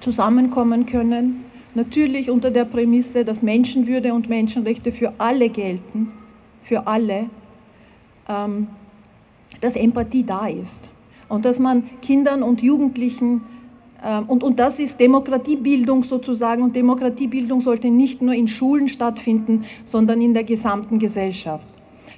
zusammenkommen 0.00 0.86
können. 0.86 1.44
Natürlich 1.74 2.30
unter 2.30 2.50
der 2.50 2.64
Prämisse, 2.64 3.24
dass 3.24 3.42
Menschenwürde 3.42 4.14
und 4.14 4.28
Menschenrechte 4.28 4.92
für 4.92 5.12
alle 5.18 5.48
gelten, 5.48 6.12
für 6.62 6.86
alle, 6.86 7.28
ähm, 8.28 8.68
dass 9.60 9.76
Empathie 9.76 10.24
da 10.24 10.46
ist 10.46 10.88
und 11.28 11.44
dass 11.44 11.58
man 11.58 11.84
Kindern 12.02 12.42
und 12.42 12.62
Jugendlichen 12.62 13.42
ähm, 14.04 14.24
und, 14.28 14.44
und 14.44 14.58
das 14.58 14.78
ist 14.78 15.00
Demokratiebildung 15.00 16.04
sozusagen. 16.04 16.62
Und 16.62 16.76
Demokratiebildung 16.76 17.60
sollte 17.60 17.90
nicht 17.90 18.22
nur 18.22 18.34
in 18.34 18.48
Schulen 18.48 18.88
stattfinden, 18.88 19.64
sondern 19.84 20.20
in 20.20 20.34
der 20.34 20.44
gesamten 20.44 20.98
Gesellschaft. 20.98 21.66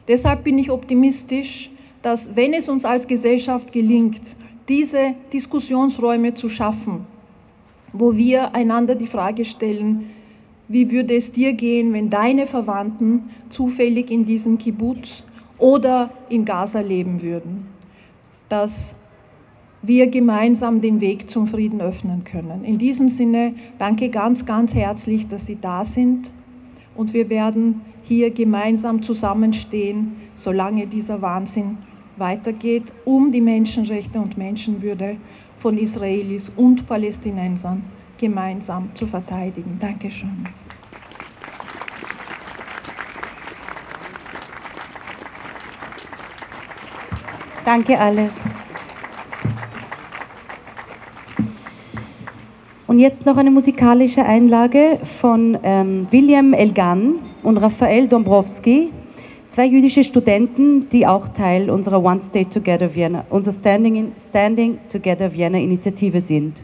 Deshalb 0.07 0.45
bin 0.45 0.59
ich 0.59 0.71
optimistisch, 0.71 1.71
dass 2.03 2.37
wenn 2.37 2.53
es 2.53 2.69
uns 2.69 2.85
als 2.85 3.07
Gesellschaft 3.07 3.73
gelingt, 3.73 4.37
diese 4.69 5.15
Diskussionsräume 5.33 6.35
zu 6.35 6.49
schaffen, 6.49 7.07
wo 7.93 8.17
wir 8.17 8.55
einander 8.55 8.95
die 8.95 9.07
Frage 9.07 9.45
stellen, 9.45 10.11
wie 10.69 10.91
würde 10.91 11.17
es 11.17 11.33
dir 11.33 11.55
gehen, 11.55 11.93
wenn 11.95 12.11
deine 12.11 12.47
Verwandten 12.47 13.31
zufällig 13.49 14.11
in 14.11 14.27
diesem 14.27 14.59
Kibbutz 14.59 15.23
oder 15.57 16.11
in 16.29 16.45
Gaza 16.45 16.81
leben 16.81 17.23
würden, 17.23 17.67
dass 18.49 18.95
wir 19.81 20.09
gemeinsam 20.09 20.81
den 20.81 21.01
Weg 21.01 21.31
zum 21.31 21.47
Frieden 21.47 21.81
öffnen 21.81 22.25
können. 22.25 22.65
In 22.65 22.79
diesem 22.79 23.09
Sinne 23.09 23.55
danke 23.79 24.11
ganz, 24.11 24.45
ganz 24.45 24.75
herzlich, 24.75 25.29
dass 25.29 25.47
Sie 25.47 25.59
da 25.61 25.85
sind 25.85 26.33
und 26.95 27.15
wir 27.15 27.31
werden 27.31 27.81
hier 28.05 28.31
gemeinsam 28.31 29.03
zusammenstehen, 29.03 30.17
solange 30.35 30.87
dieser 30.87 31.23
Wahnsinn 31.23 31.79
weitergeht, 32.19 32.85
um 33.05 33.33
die 33.33 33.41
Menschenrechte 33.41 34.19
und 34.19 34.37
Menschenwürde 34.37 35.17
von 35.59 35.77
Israelis 35.79 36.51
und 36.57 36.87
Palästinensern 36.87 37.83
gemeinsam 38.17 38.91
zu 38.95 39.07
verteidigen. 39.07 39.79
Dankeschön. 39.81 40.47
Danke 47.65 47.99
alle. 47.99 48.31
Und 52.87 52.99
jetzt 52.99 53.27
noch 53.27 53.37
eine 53.37 53.51
musikalische 53.51 54.25
Einlage 54.25 54.99
von 55.21 55.59
ähm, 55.63 56.07
William 56.11 56.55
Elgan 56.55 57.17
und 57.43 57.59
Raphael 57.59 58.09
Dombrowski, 58.09 58.91
zwei 59.59 59.67
jüdische 59.67 60.05
Studenten, 60.05 60.89
die 60.89 61.05
auch 61.05 61.27
Teil 61.31 61.69
unserer 61.69 62.01
One 62.01 62.21
State 62.21 62.49
Together 62.49 62.95
Vienna, 62.95 63.25
unserer 63.29 63.55
Standing, 63.55 63.97
in, 63.97 64.13
Standing 64.17 64.79
Together 64.89 65.33
Vienna 65.33 65.59
Initiative 65.59 66.21
sind. 66.21 66.63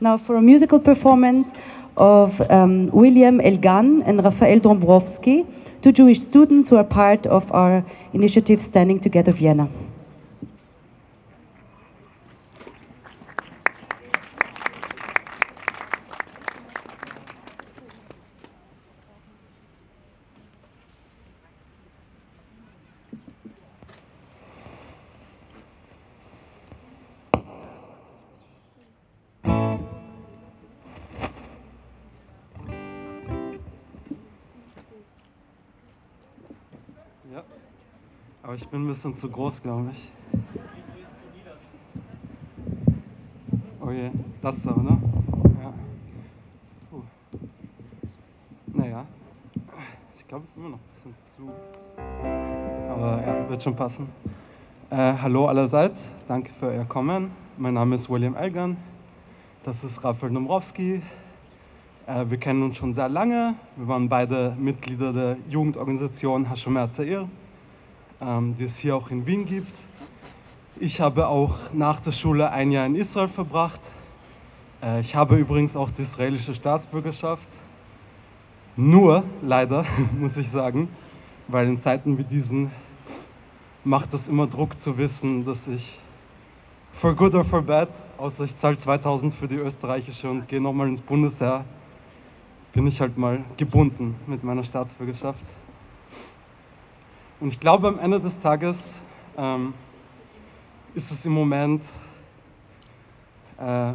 Now 0.00 0.18
for 0.18 0.34
a 0.34 0.40
musical 0.40 0.80
performance 0.80 1.52
of 1.94 2.40
um, 2.50 2.88
William 2.92 3.38
Elgan 3.38 4.02
and 4.04 4.24
Raphael 4.24 4.58
Dombrowski, 4.58 5.46
two 5.82 5.92
Jewish 5.92 6.18
students 6.18 6.68
who 6.68 6.76
are 6.76 6.82
part 6.82 7.28
of 7.28 7.48
our 7.52 7.84
initiative 8.12 8.60
Standing 8.60 9.00
Together 9.00 9.32
Vienna. 9.32 9.68
Bin 38.76 38.84
ein 38.84 38.88
bisschen 38.88 39.14
zu 39.14 39.30
groß, 39.30 39.62
glaube 39.62 39.90
ich. 39.90 40.10
Oh 43.80 43.90
je, 43.90 44.10
das 44.42 44.62
da, 44.62 44.72
oder? 44.72 44.98
Ja. 45.62 45.72
Puh. 46.90 47.02
Naja. 48.74 49.06
Ich 50.14 50.28
glaube, 50.28 50.44
es 50.44 50.50
ist 50.50 50.56
immer 50.58 50.68
noch 50.68 50.76
ein 50.76 50.94
bisschen 50.94 51.14
zu. 51.24 51.50
Aber 52.90 53.22
ja, 53.26 53.48
wird 53.48 53.62
schon 53.62 53.74
passen. 53.74 54.10
Äh, 54.90 55.14
hallo 55.22 55.46
allerseits, 55.46 56.10
danke 56.28 56.52
für 56.52 56.74
Ihr 56.74 56.84
Kommen. 56.84 57.30
Mein 57.56 57.72
Name 57.72 57.96
ist 57.96 58.10
William 58.10 58.36
Elgan. 58.36 58.76
Das 59.64 59.84
ist 59.84 60.04
Raphael 60.04 60.34
Dombrowski. 60.34 61.00
Äh, 62.06 62.26
wir 62.28 62.36
kennen 62.36 62.62
uns 62.62 62.76
schon 62.76 62.92
sehr 62.92 63.08
lange. 63.08 63.54
Wir 63.76 63.88
waren 63.88 64.10
beide 64.10 64.54
Mitglieder 64.58 65.14
der 65.14 65.38
Jugendorganisation 65.48 66.50
Hashomer 66.50 66.90
Zair, 66.90 67.20
ähm, 67.22 67.30
die 68.20 68.64
es 68.64 68.78
hier 68.78 68.96
auch 68.96 69.10
in 69.10 69.26
Wien 69.26 69.44
gibt. 69.44 69.74
Ich 70.78 71.00
habe 71.00 71.28
auch 71.28 71.72
nach 71.72 72.00
der 72.00 72.12
Schule 72.12 72.50
ein 72.50 72.70
Jahr 72.70 72.84
in 72.86 72.96
Israel 72.96 73.28
verbracht. 73.28 73.80
Äh, 74.82 75.00
ich 75.00 75.14
habe 75.14 75.36
übrigens 75.36 75.74
auch 75.74 75.90
die 75.90 76.02
israelische 76.02 76.54
Staatsbürgerschaft. 76.54 77.48
Nur, 78.76 79.24
leider, 79.40 79.86
muss 80.18 80.36
ich 80.36 80.50
sagen, 80.50 80.88
weil 81.48 81.66
in 81.68 81.80
Zeiten 81.80 82.18
wie 82.18 82.24
diesen 82.24 82.70
macht 83.84 84.12
es 84.12 84.28
immer 84.28 84.46
Druck 84.46 84.78
zu 84.78 84.98
wissen, 84.98 85.44
dass 85.44 85.66
ich 85.68 85.98
for 86.92 87.14
good 87.14 87.34
or 87.34 87.44
for 87.44 87.62
bad, 87.62 87.88
außer 88.18 88.44
ich 88.44 88.56
zahle 88.56 88.76
2000 88.76 89.32
für 89.32 89.48
die 89.48 89.56
österreichische 89.56 90.28
und 90.28 90.48
gehe 90.48 90.60
nochmal 90.60 90.88
ins 90.88 91.00
Bundesheer, 91.00 91.64
bin 92.72 92.86
ich 92.86 93.00
halt 93.00 93.16
mal 93.16 93.44
gebunden 93.56 94.16
mit 94.26 94.44
meiner 94.44 94.64
Staatsbürgerschaft. 94.64 95.46
Und 97.38 97.48
ich 97.48 97.60
glaube, 97.60 97.88
am 97.88 97.98
Ende 97.98 98.18
des 98.18 98.40
Tages 98.40 98.98
ähm, 99.36 99.74
ist 100.94 101.10
es 101.10 101.26
im 101.26 101.32
Moment 101.32 101.82
äh, 103.58 103.92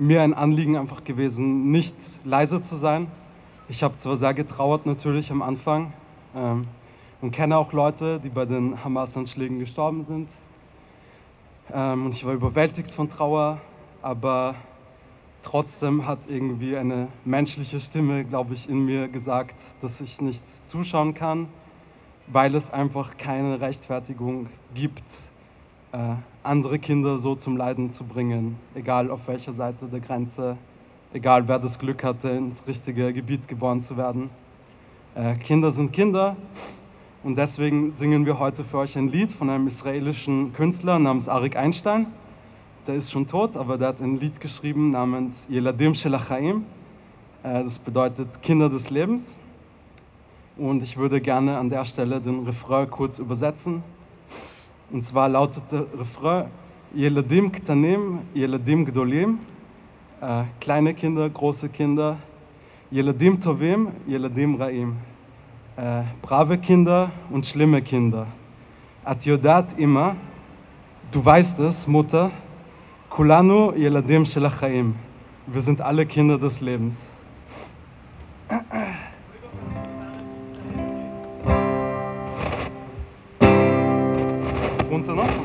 mir 0.00 0.22
ein 0.22 0.34
Anliegen 0.34 0.76
einfach 0.76 1.04
gewesen, 1.04 1.70
nicht 1.70 1.94
leise 2.24 2.60
zu 2.62 2.74
sein. 2.74 3.06
Ich 3.68 3.84
habe 3.84 3.96
zwar 3.96 4.16
sehr 4.16 4.34
getrauert 4.34 4.86
natürlich 4.86 5.30
am 5.30 5.40
Anfang 5.40 5.92
ähm, 6.34 6.66
und 7.20 7.30
kenne 7.30 7.56
auch 7.56 7.72
Leute, 7.72 8.18
die 8.18 8.28
bei 8.28 8.44
den 8.44 8.82
Hamas-Anschlägen 8.82 9.60
gestorben 9.60 10.02
sind. 10.02 10.28
Ähm, 11.72 12.06
und 12.06 12.12
ich 12.12 12.26
war 12.26 12.34
überwältigt 12.34 12.90
von 12.90 13.08
Trauer, 13.08 13.60
aber 14.02 14.56
trotzdem 15.42 16.08
hat 16.08 16.18
irgendwie 16.26 16.76
eine 16.76 17.06
menschliche 17.24 17.78
Stimme, 17.78 18.24
glaube 18.24 18.54
ich, 18.54 18.68
in 18.68 18.84
mir 18.84 19.06
gesagt, 19.06 19.54
dass 19.80 20.00
ich 20.00 20.20
nicht 20.20 20.42
zuschauen 20.66 21.14
kann, 21.14 21.48
weil 22.26 22.54
es 22.54 22.70
einfach 22.70 23.16
keine 23.16 23.60
Rechtfertigung 23.60 24.48
gibt, 24.74 25.02
äh, 25.92 25.98
andere 26.42 26.78
Kinder 26.78 27.18
so 27.18 27.34
zum 27.34 27.56
Leiden 27.56 27.90
zu 27.90 28.04
bringen, 28.04 28.56
egal 28.74 29.10
auf 29.10 29.28
welcher 29.28 29.52
Seite 29.52 29.86
der 29.86 30.00
Grenze, 30.00 30.56
egal 31.12 31.46
wer 31.48 31.58
das 31.58 31.78
Glück 31.78 32.02
hatte, 32.02 32.30
ins 32.30 32.66
richtige 32.66 33.12
Gebiet 33.12 33.46
geboren 33.46 33.80
zu 33.80 33.96
werden. 33.96 34.30
Äh, 35.14 35.36
Kinder 35.36 35.70
sind 35.70 35.92
Kinder 35.92 36.36
und 37.22 37.36
deswegen 37.36 37.90
singen 37.90 38.26
wir 38.26 38.38
heute 38.38 38.64
für 38.64 38.78
euch 38.78 38.96
ein 38.98 39.08
Lied 39.08 39.30
von 39.30 39.48
einem 39.48 39.66
israelischen 39.66 40.52
Künstler 40.52 40.98
namens 40.98 41.28
Arik 41.28 41.56
Einstein. 41.56 42.06
Der 42.86 42.96
ist 42.96 43.10
schon 43.10 43.26
tot, 43.26 43.56
aber 43.56 43.78
der 43.78 43.88
hat 43.88 44.00
ein 44.00 44.18
Lied 44.18 44.40
geschrieben 44.40 44.90
namens 44.90 45.46
Yeladim 45.48 45.94
Shelachaim. 45.94 46.64
Äh, 47.42 47.64
das 47.64 47.78
bedeutet 47.78 48.42
Kinder 48.42 48.68
des 48.68 48.90
Lebens. 48.90 49.38
Und 50.56 50.84
ich 50.84 50.96
würde 50.96 51.20
gerne 51.20 51.58
an 51.58 51.68
der 51.68 51.84
Stelle 51.84 52.20
den 52.20 52.44
Refrain 52.44 52.88
kurz 52.88 53.18
übersetzen. 53.18 53.82
Und 54.92 55.02
zwar 55.02 55.28
lautet 55.28 55.64
der 55.72 55.86
Refrain 55.98 56.46
Yeladim 56.94 57.50
Ktanim, 57.50 58.20
Yeladim 58.36 58.84
Gdolim. 58.84 59.40
Äh, 60.20 60.44
kleine 60.60 60.94
Kinder, 60.94 61.28
große 61.28 61.68
Kinder. 61.68 62.18
Yeladim 62.92 63.40
Tovim, 63.40 63.88
Yeladim 64.06 64.54
Raim. 64.54 64.96
Äh, 65.76 66.02
brave 66.22 66.58
Kinder 66.58 67.10
und 67.30 67.44
schlimme 67.44 67.82
Kinder. 67.82 68.28
At 69.04 69.26
immer, 69.76 70.14
du 71.10 71.24
weißt 71.24 71.58
es, 71.58 71.88
Mutter, 71.88 72.30
Kulanu 73.10 73.72
Yeladim 73.72 74.24
shel 74.24 74.48
Chaim. 74.48 74.94
Wir 75.48 75.60
sind 75.60 75.80
alle 75.80 76.06
Kinder 76.06 76.38
des 76.38 76.60
Lebens. 76.60 77.10
Runter 84.94 85.16
noch? 85.16 85.43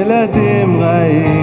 ילדים 0.00 0.80
רעים. 0.80 1.37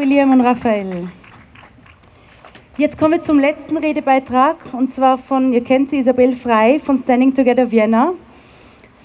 William 0.00 0.32
und 0.32 0.40
Raphael. 0.40 1.08
Jetzt 2.78 2.96
kommen 2.96 3.12
wir 3.12 3.20
zum 3.20 3.38
letzten 3.38 3.76
Redebeitrag 3.76 4.56
und 4.72 4.90
zwar 4.90 5.18
von, 5.18 5.52
ihr 5.52 5.62
kennt 5.62 5.90
sie, 5.90 5.98
Isabel 5.98 6.34
Frei 6.34 6.78
von 6.78 6.96
Standing 6.96 7.34
Together 7.34 7.70
Vienna. 7.70 8.14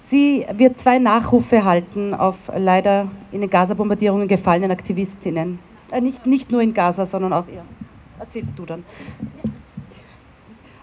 Sie 0.08 0.46
wird 0.54 0.78
zwei 0.78 0.98
Nachrufe 0.98 1.66
halten 1.66 2.14
auf 2.14 2.38
leider 2.58 3.10
in 3.34 3.42
den 3.42 3.50
Gaza-Bombardierungen 3.50 4.30
gefallenen 4.30 4.72
Aktivistinnen. 4.72 5.60
Äh, 5.92 6.00
nicht, 6.00 6.26
nicht 6.26 6.50
nur 6.50 6.62
in 6.62 6.74
Gaza, 6.74 7.06
sondern 7.06 7.34
auch 7.34 7.48
ihr. 7.50 7.66
Erzählst 8.18 8.58
du 8.58 8.66
dann. 8.66 8.86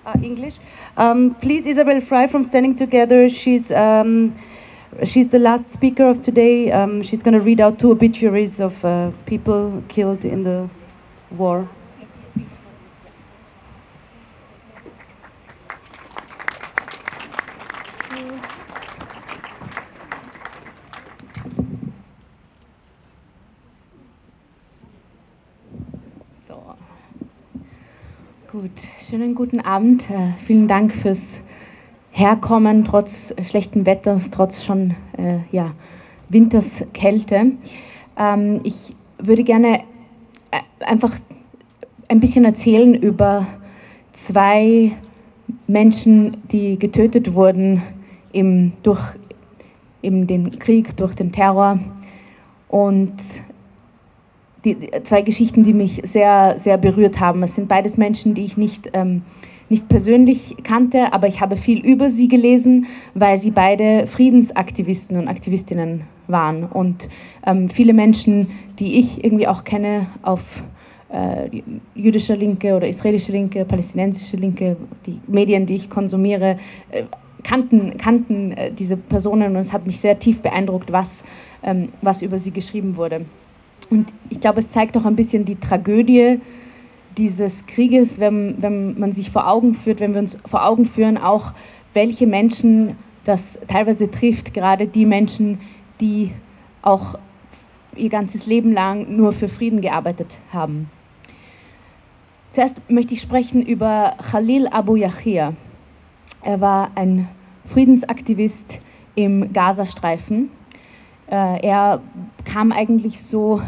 Uh, 0.04 0.22
English. 0.22 0.56
Um, 0.94 1.36
please, 1.40 1.66
Isabel 1.66 2.02
Fry 2.02 2.28
from 2.28 2.44
Standing 2.44 2.76
Together. 2.76 3.30
She's 3.30 3.70
um, 3.70 4.34
she's 5.04 5.28
the 5.28 5.38
last 5.38 5.72
speaker 5.72 6.06
of 6.06 6.22
today. 6.22 6.70
Um, 6.70 7.02
she's 7.02 7.22
going 7.22 7.34
to 7.34 7.40
read 7.40 7.60
out 7.60 7.78
two 7.78 7.90
obituaries 7.90 8.60
of 8.60 8.84
uh, 8.84 9.10
people 9.26 9.82
killed 9.88 10.24
in 10.24 10.42
the 10.42 10.68
war. 11.30 11.68
So. 26.46 26.76
Gut, 28.50 28.70
schönen 29.00 29.34
guten 29.34 29.60
Abend. 29.60 30.10
Äh, 30.10 30.34
vielen 30.44 30.68
Dank 30.68 30.94
fürs 30.94 31.40
Herkommen, 32.12 32.84
trotz 32.84 33.34
schlechten 33.42 33.86
Wetters, 33.86 34.30
trotz 34.30 34.62
schon 34.62 34.94
äh, 35.16 35.38
ja, 35.50 35.72
Winterskälte. 36.28 37.52
Ähm, 38.18 38.60
ich 38.64 38.94
würde 39.18 39.44
gerne 39.44 39.80
äh, 40.50 40.84
einfach 40.84 41.12
ein 42.08 42.20
bisschen 42.20 42.44
erzählen 42.44 42.94
über 42.94 43.46
zwei 44.12 44.92
Menschen, 45.66 46.36
die 46.52 46.78
getötet 46.78 47.34
wurden 47.34 47.82
im, 48.32 48.72
durch 48.82 49.00
eben 50.02 50.26
den 50.26 50.58
Krieg, 50.58 50.96
durch 50.96 51.14
den 51.14 51.32
Terror. 51.32 51.78
Und 52.68 53.14
die, 54.64 54.90
zwei 55.02 55.22
Geschichten, 55.22 55.64
die 55.64 55.72
mich 55.72 56.02
sehr, 56.04 56.58
sehr 56.58 56.78
berührt 56.78 57.20
haben. 57.20 57.42
Es 57.42 57.54
sind 57.54 57.68
beides 57.68 57.96
Menschen, 57.96 58.34
die 58.34 58.44
ich 58.44 58.56
nicht, 58.56 58.90
ähm, 58.92 59.22
nicht 59.72 59.88
persönlich 59.88 60.56
kannte, 60.62 61.14
aber 61.14 61.28
ich 61.28 61.40
habe 61.40 61.56
viel 61.56 61.80
über 61.80 62.10
sie 62.10 62.28
gelesen, 62.28 62.84
weil 63.14 63.38
sie 63.38 63.50
beide 63.50 64.06
Friedensaktivisten 64.06 65.16
und 65.16 65.28
Aktivistinnen 65.28 66.02
waren. 66.26 66.64
Und 66.64 67.08
ähm, 67.46 67.70
viele 67.70 67.94
Menschen, 67.94 68.48
die 68.78 68.98
ich 68.98 69.24
irgendwie 69.24 69.48
auch 69.48 69.64
kenne 69.64 70.08
auf 70.20 70.62
äh, 71.08 71.62
jüdischer 71.94 72.36
Linke 72.36 72.76
oder 72.76 72.86
israelische 72.86 73.32
Linke, 73.32 73.64
palästinensische 73.64 74.36
Linke, 74.36 74.76
die 75.06 75.18
Medien, 75.26 75.64
die 75.64 75.76
ich 75.76 75.88
konsumiere, 75.88 76.58
äh, 76.90 77.04
kannten, 77.42 77.96
kannten 77.96 78.52
äh, 78.52 78.72
diese 78.72 78.98
Personen 78.98 79.56
und 79.56 79.62
es 79.62 79.72
hat 79.72 79.86
mich 79.86 79.98
sehr 80.00 80.18
tief 80.18 80.42
beeindruckt, 80.42 80.92
was, 80.92 81.24
ähm, 81.62 81.88
was 82.02 82.20
über 82.20 82.38
sie 82.38 82.50
geschrieben 82.50 82.98
wurde. 82.98 83.24
Und 83.88 84.12
ich 84.28 84.38
glaube, 84.38 84.60
es 84.60 84.68
zeigt 84.68 84.98
auch 84.98 85.06
ein 85.06 85.16
bisschen 85.16 85.46
die 85.46 85.56
Tragödie 85.56 86.40
dieses 87.16 87.66
Krieges, 87.66 88.20
wenn, 88.20 88.60
wenn 88.60 88.98
man 88.98 89.12
sich 89.12 89.30
vor 89.30 89.48
Augen 89.48 89.74
führt, 89.74 90.00
wenn 90.00 90.14
wir 90.14 90.20
uns 90.20 90.38
vor 90.46 90.66
Augen 90.66 90.84
führen, 90.86 91.18
auch 91.18 91.52
welche 91.94 92.26
Menschen 92.26 92.96
das 93.24 93.58
teilweise 93.68 94.10
trifft, 94.10 94.54
gerade 94.54 94.86
die 94.86 95.06
Menschen, 95.06 95.60
die 96.00 96.32
auch 96.80 97.18
ihr 97.94 98.08
ganzes 98.08 98.46
Leben 98.46 98.72
lang 98.72 99.16
nur 99.16 99.32
für 99.32 99.48
Frieden 99.48 99.80
gearbeitet 99.80 100.38
haben. 100.52 100.90
Zuerst 102.50 102.80
möchte 102.90 103.14
ich 103.14 103.20
sprechen 103.20 103.62
über 103.62 104.14
Khalil 104.30 104.66
Abu 104.68 104.96
Yahya. 104.96 105.54
Er 106.42 106.60
war 106.60 106.90
ein 106.94 107.28
Friedensaktivist 107.64 108.80
im 109.14 109.52
Gazastreifen. 109.52 110.50
Äh, 111.30 111.66
er 111.66 112.02
kam 112.44 112.72
eigentlich 112.72 113.22
so 113.22 113.62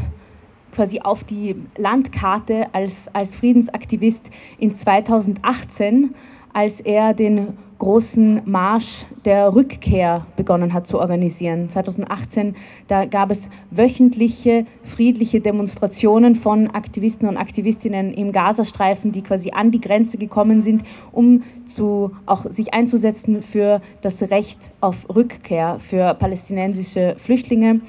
quasi 0.74 1.00
auf 1.00 1.24
die 1.24 1.56
Landkarte 1.76 2.66
als, 2.72 3.08
als 3.14 3.36
Friedensaktivist 3.36 4.30
in 4.58 4.74
2018, 4.74 6.14
als 6.52 6.80
er 6.80 7.14
den 7.14 7.56
großen 7.78 8.42
Marsch 8.44 9.04
der 9.24 9.54
Rückkehr 9.54 10.26
begonnen 10.36 10.72
hat 10.72 10.86
zu 10.86 10.98
organisieren. 10.98 11.68
2018, 11.68 12.54
da 12.88 13.04
gab 13.04 13.30
es 13.30 13.50
wöchentliche 13.70 14.66
friedliche 14.82 15.40
Demonstrationen 15.40 16.36
von 16.36 16.70
Aktivisten 16.70 17.28
und 17.28 17.36
Aktivistinnen 17.36 18.14
im 18.14 18.32
Gazastreifen, 18.32 19.12
die 19.12 19.22
quasi 19.22 19.50
an 19.50 19.70
die 19.70 19.80
Grenze 19.80 20.18
gekommen 20.18 20.62
sind, 20.62 20.82
um 21.12 21.42
zu, 21.66 22.12
auch 22.26 22.50
sich 22.50 22.72
einzusetzen 22.72 23.42
für 23.42 23.82
das 24.02 24.22
Recht 24.22 24.72
auf 24.80 25.08
Rückkehr 25.14 25.78
für 25.80 26.14
palästinensische 26.14 27.16
Flüchtlinge. 27.18 27.80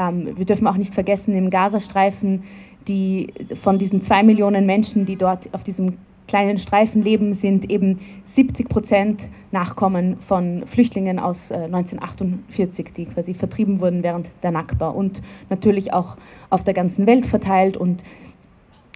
Ähm, 0.00 0.36
wir 0.36 0.46
dürfen 0.46 0.66
auch 0.66 0.76
nicht 0.76 0.94
vergessen, 0.94 1.34
im 1.34 1.50
Gazastreifen, 1.50 2.44
die 2.88 3.32
von 3.60 3.78
diesen 3.78 4.00
zwei 4.00 4.22
Millionen 4.22 4.64
Menschen, 4.64 5.04
die 5.04 5.16
dort 5.16 5.52
auf 5.52 5.62
diesem 5.62 5.98
kleinen 6.26 6.58
Streifen 6.58 7.02
leben, 7.02 7.34
sind 7.34 7.68
eben 7.68 7.98
70 8.24 8.68
Prozent 8.68 9.28
Nachkommen 9.52 10.16
von 10.20 10.64
Flüchtlingen 10.66 11.18
aus 11.18 11.50
äh, 11.50 11.54
1948, 11.54 12.92
die 12.96 13.06
quasi 13.06 13.34
vertrieben 13.34 13.80
wurden 13.80 14.04
während 14.04 14.28
der 14.44 14.52
Nakba 14.52 14.90
und 14.90 15.20
natürlich 15.50 15.92
auch 15.92 16.16
auf 16.50 16.62
der 16.62 16.72
ganzen 16.72 17.06
Welt 17.06 17.26
verteilt. 17.26 17.76
Und 17.76 18.04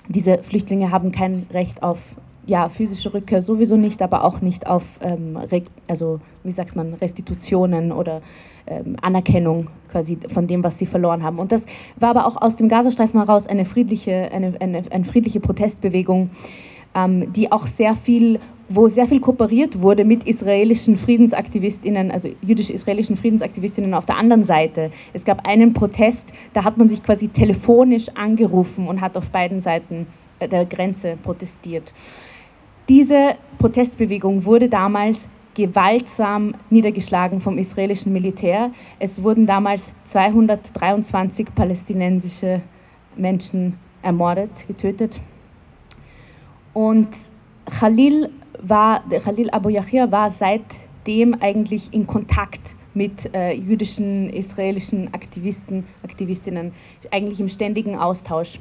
diese 0.09 0.45
Flüchtlinge 0.45 0.93
haben 0.93 1.11
kein 1.11 1.47
Recht 1.53 1.83
auf 1.83 1.99
ja, 2.47 2.69
physische 2.69 3.13
Rückkehr 3.13 3.43
sowieso 3.43 3.77
nicht, 3.77 4.01
aber 4.01 4.23
auch 4.23 4.41
nicht 4.41 4.69
auf, 4.69 4.85
ähm, 5.01 5.37
also 5.89 6.21
wie 6.45 6.53
sagt 6.53 6.77
man, 6.77 6.95
Restitutionen 6.95 7.91
oder 7.91 8.23
ähm, 8.67 8.97
Anerkennung 9.01 9.69
quasi 9.91 10.19
von 10.33 10.47
dem, 10.47 10.65
was 10.65 10.79
sie 10.79 10.87
verloren 10.87 11.23
haben. 11.23 11.39
Und 11.39 11.53
das 11.53 11.67
war 11.97 12.11
aber 12.11 12.27
auch 12.27 12.41
aus 12.41 12.57
dem 12.57 12.69
Gazastreifen 12.69 13.21
heraus 13.21 13.47
eine 13.47 13.65
friedliche, 13.65 14.31
eine, 14.33 14.55
eine, 14.61 14.83
eine 14.91 15.05
friedliche 15.05 15.41
Protestbewegung, 15.41 16.31
ähm, 16.95 17.33
die 17.33 17.53
auch 17.53 17.67
sehr 17.67 17.95
viel, 17.95 18.41
wo 18.69 18.89
sehr 18.89 19.07
viel 19.07 19.21
kooperiert 19.21 19.81
wurde 19.81 20.05
mit 20.05 20.25
israelischen 20.25 20.97
Friedensaktivistinnen, 20.97 22.11
also 22.11 22.29
jüdisch-israelischen 22.43 23.17
Friedensaktivistinnen 23.17 23.95
auf 23.95 24.07
der 24.07 24.17
anderen 24.17 24.45
Seite. 24.45 24.91
Es 25.13 25.25
gab 25.25 25.47
einen 25.47 25.75
Protest, 25.75 26.33
da 26.55 26.65
hat 26.65 26.77
man 26.77 26.89
sich 26.89 27.03
quasi 27.03 27.29
telefonisch 27.29 28.09
angerufen 28.15 28.89
und 28.89 29.01
hat 29.01 29.17
auf 29.17 29.29
beiden 29.31 29.61
Seiten 29.61 30.07
der 30.41 30.65
Grenze 30.65 31.17
protestiert. 31.23 31.93
Diese 32.89 33.37
Protestbewegung 33.59 34.45
wurde 34.45 34.69
damals 34.69 35.29
gewaltsam 35.55 36.55
niedergeschlagen 36.71 37.41
vom 37.41 37.59
israelischen 37.59 38.13
Militär. 38.13 38.71
Es 38.99 39.23
wurden 39.23 39.47
damals 39.47 39.93
223 40.07 41.55
palästinensische 41.55 42.61
Menschen 43.17 43.79
ermordet, 44.03 44.51
getötet. 44.67 45.21
Und 46.73 47.09
Khalil, 47.79 48.31
war, 48.61 49.03
Khalil 49.23 49.51
Abu 49.51 49.69
Yahya 49.69 50.11
war 50.11 50.31
seitdem 50.31 51.35
eigentlich 51.41 51.93
in 51.93 52.07
Kontakt 52.07 52.75
mit 52.95 53.35
äh, 53.35 53.53
jüdischen, 53.53 54.31
israelischen 54.31 55.13
Aktivisten, 55.13 55.87
Aktivistinnen, 56.03 56.73
eigentlich 57.11 57.41
im 57.41 57.49
ständigen 57.49 57.99
Austausch. 57.99 58.61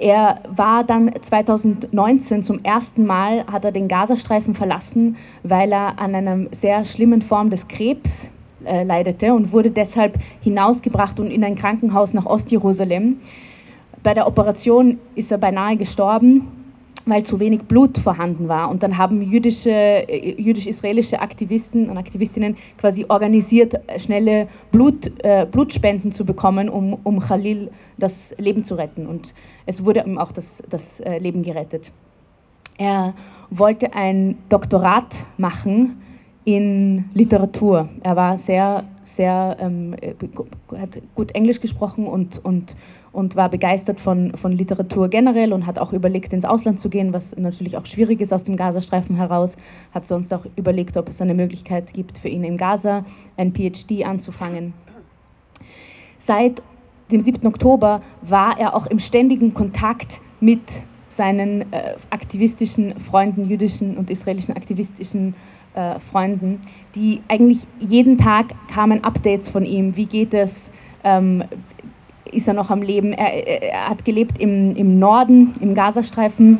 Er 0.00 0.40
war 0.48 0.82
dann 0.82 1.10
2019 1.20 2.42
zum 2.42 2.64
ersten 2.64 3.04
Mal, 3.04 3.44
hat 3.46 3.66
er 3.66 3.72
den 3.72 3.86
Gazastreifen 3.86 4.54
verlassen, 4.54 5.16
weil 5.42 5.70
er 5.72 5.98
an 5.98 6.14
einer 6.14 6.46
sehr 6.52 6.86
schlimmen 6.86 7.20
Form 7.20 7.50
des 7.50 7.68
Krebs 7.68 8.30
äh, 8.64 8.82
leidete 8.82 9.34
und 9.34 9.52
wurde 9.52 9.70
deshalb 9.70 10.18
hinausgebracht 10.40 11.20
und 11.20 11.30
in 11.30 11.44
ein 11.44 11.54
Krankenhaus 11.54 12.14
nach 12.14 12.24
Ostjerusalem. 12.24 13.18
Bei 14.02 14.14
der 14.14 14.26
Operation 14.26 14.98
ist 15.16 15.32
er 15.32 15.38
beinahe 15.38 15.76
gestorben 15.76 16.46
weil 17.10 17.24
zu 17.24 17.40
wenig 17.40 17.62
Blut 17.62 17.98
vorhanden 17.98 18.48
war. 18.48 18.70
Und 18.70 18.82
dann 18.82 18.96
haben 18.96 19.22
jüdische, 19.22 19.70
äh, 19.70 20.40
jüdisch-israelische 20.40 21.20
Aktivisten 21.20 21.90
und 21.90 21.98
Aktivistinnen 21.98 22.56
quasi 22.78 23.04
organisiert, 23.08 23.74
äh, 23.86 23.98
schnelle 23.98 24.48
Blut, 24.72 25.12
äh, 25.24 25.46
Blutspenden 25.50 26.12
zu 26.12 26.24
bekommen, 26.24 26.68
um, 26.68 26.94
um 27.02 27.20
Khalil 27.20 27.70
das 27.98 28.34
Leben 28.38 28.64
zu 28.64 28.74
retten. 28.76 29.06
Und 29.06 29.34
es 29.66 29.84
wurde 29.84 30.04
ihm 30.06 30.18
auch 30.18 30.32
das, 30.32 30.62
das 30.70 31.00
äh, 31.00 31.18
Leben 31.18 31.42
gerettet. 31.42 31.92
Er 32.78 33.14
wollte 33.50 33.92
ein 33.92 34.38
Doktorat 34.48 35.24
machen 35.36 36.00
in 36.44 37.10
Literatur. 37.12 37.88
Er 38.02 38.16
war 38.16 38.38
sehr, 38.38 38.84
sehr, 39.04 39.56
ähm, 39.60 39.94
äh, 40.00 40.14
hat 40.78 40.98
gut 41.14 41.34
Englisch 41.34 41.60
gesprochen 41.60 42.06
und, 42.06 42.42
und, 42.42 42.76
und 43.12 43.36
war 43.36 43.48
begeistert 43.48 44.00
von, 44.00 44.36
von 44.36 44.52
Literatur 44.52 45.08
generell 45.08 45.52
und 45.52 45.66
hat 45.66 45.78
auch 45.78 45.92
überlegt, 45.92 46.32
ins 46.32 46.44
Ausland 46.44 46.78
zu 46.78 46.88
gehen, 46.88 47.12
was 47.12 47.36
natürlich 47.36 47.76
auch 47.76 47.86
schwierig 47.86 48.20
ist 48.20 48.32
aus 48.32 48.44
dem 48.44 48.56
Gazastreifen 48.56 49.16
heraus. 49.16 49.56
Hat 49.92 50.06
sonst 50.06 50.32
auch 50.32 50.46
überlegt, 50.56 50.96
ob 50.96 51.08
es 51.08 51.20
eine 51.20 51.34
Möglichkeit 51.34 51.92
gibt, 51.92 52.18
für 52.18 52.28
ihn 52.28 52.44
in 52.44 52.56
Gaza 52.56 53.04
ein 53.36 53.52
PhD 53.52 54.04
anzufangen. 54.04 54.74
Seit 56.18 56.62
dem 57.10 57.20
7. 57.20 57.46
Oktober 57.46 58.02
war 58.22 58.58
er 58.58 58.74
auch 58.74 58.86
im 58.86 59.00
ständigen 59.00 59.54
Kontakt 59.54 60.20
mit 60.40 60.60
seinen 61.08 61.72
äh, 61.72 61.96
aktivistischen 62.10 62.98
Freunden, 63.00 63.48
jüdischen 63.48 63.96
und 63.96 64.10
israelischen 64.10 64.56
aktivistischen 64.56 65.34
äh, 65.74 65.98
Freunden, 65.98 66.60
die 66.94 67.20
eigentlich 67.28 67.66
jeden 67.80 68.16
Tag 68.16 68.46
kamen 68.72 69.02
Updates 69.02 69.48
von 69.48 69.64
ihm. 69.64 69.96
Wie 69.96 70.06
geht 70.06 70.34
es? 70.34 70.70
Ähm, 71.02 71.44
ist 72.24 72.48
er 72.48 72.54
noch 72.54 72.70
am 72.70 72.82
Leben? 72.82 73.12
Er, 73.12 73.62
er 73.62 73.88
hat 73.90 74.04
gelebt 74.04 74.38
im, 74.38 74.76
im 74.76 74.98
Norden, 74.98 75.54
im 75.60 75.74
Gazastreifen, 75.74 76.58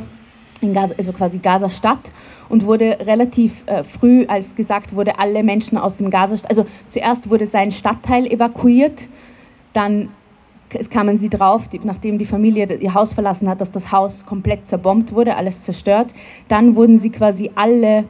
in 0.60 0.72
Gaza, 0.72 0.94
also 0.98 1.12
quasi 1.12 1.38
Gaza-Stadt 1.38 2.12
und 2.48 2.66
wurde 2.66 2.98
relativ 3.00 3.64
äh, 3.66 3.84
früh, 3.84 4.26
als 4.26 4.54
gesagt 4.54 4.94
wurde, 4.94 5.18
alle 5.18 5.42
Menschen 5.42 5.78
aus 5.78 5.96
dem 5.96 6.10
Gazastreifen, 6.10 6.48
also 6.48 6.66
zuerst 6.88 7.30
wurde 7.30 7.46
sein 7.46 7.72
Stadtteil 7.72 8.26
evakuiert, 8.26 9.06
dann 9.72 10.10
kamen 10.90 11.18
sie 11.18 11.28
drauf, 11.28 11.68
die, 11.68 11.80
nachdem 11.82 12.18
die 12.18 12.26
Familie 12.26 12.72
ihr 12.76 12.94
Haus 12.94 13.12
verlassen 13.12 13.48
hat, 13.48 13.60
dass 13.60 13.72
das 13.72 13.90
Haus 13.90 14.24
komplett 14.24 14.66
zerbombt 14.68 15.12
wurde, 15.12 15.36
alles 15.36 15.62
zerstört. 15.62 16.12
Dann 16.48 16.76
wurden 16.76 16.98
sie 16.98 17.10
quasi 17.10 17.50
alle 17.54 18.04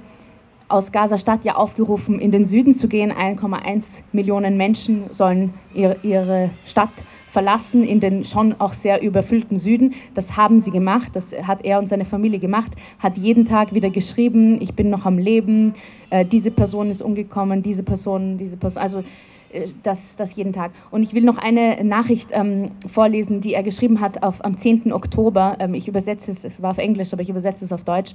aus 0.70 0.92
Gaza-Stadt 0.92 1.44
ja 1.44 1.56
aufgerufen, 1.56 2.20
in 2.20 2.30
den 2.30 2.44
Süden 2.44 2.74
zu 2.74 2.88
gehen. 2.88 3.12
1,1 3.12 4.00
Millionen 4.12 4.56
Menschen 4.56 5.04
sollen 5.10 5.54
ihre, 5.74 6.50
Stadt 6.64 6.90
verlassen 7.30 7.84
in 7.84 8.00
den 8.00 8.24
schon 8.24 8.56
auch 8.58 8.72
sehr 8.72 9.02
überfüllten 9.02 9.58
Süden. 9.58 9.94
Das 10.14 10.36
haben 10.36 10.60
sie 10.60 10.72
gemacht, 10.72 11.10
das 11.14 11.32
hat 11.32 11.64
er 11.64 11.78
und 11.78 11.88
seine 11.88 12.04
Familie 12.04 12.40
gemacht, 12.40 12.72
hat 12.98 13.18
jeden 13.18 13.44
Tag 13.44 13.72
wieder 13.72 13.88
geschrieben, 13.88 14.60
ich 14.60 14.74
bin 14.74 14.90
noch 14.90 15.06
am 15.06 15.16
Leben, 15.16 15.74
äh, 16.10 16.24
diese 16.24 16.50
Person 16.50 16.90
ist 16.90 17.02
umgekommen, 17.02 17.62
diese 17.62 17.84
Person, 17.84 18.36
diese 18.36 18.56
Person, 18.56 18.82
also 18.82 19.04
äh, 19.52 19.68
das, 19.82 20.16
das 20.16 20.34
jeden 20.34 20.52
Tag. 20.52 20.72
Und 20.90 21.02
ich 21.02 21.14
will 21.14 21.22
noch 21.22 21.38
eine 21.38 21.84
Nachricht 21.84 22.30
ähm, 22.32 22.72
vorlesen, 22.86 23.40
die 23.40 23.54
er 23.54 23.62
geschrieben 23.62 24.00
hat 24.00 24.22
auf, 24.22 24.44
am 24.44 24.58
10. 24.58 24.92
Oktober. 24.92 25.56
Ähm, 25.58 25.74
ich 25.74 25.88
übersetze 25.88 26.30
es, 26.30 26.44
es 26.44 26.60
war 26.62 26.70
auf 26.70 26.78
Englisch, 26.78 27.12
aber 27.12 27.22
ich 27.22 27.28
übersetze 27.28 27.64
es 27.64 27.72
auf 27.72 27.84
Deutsch. 27.84 28.12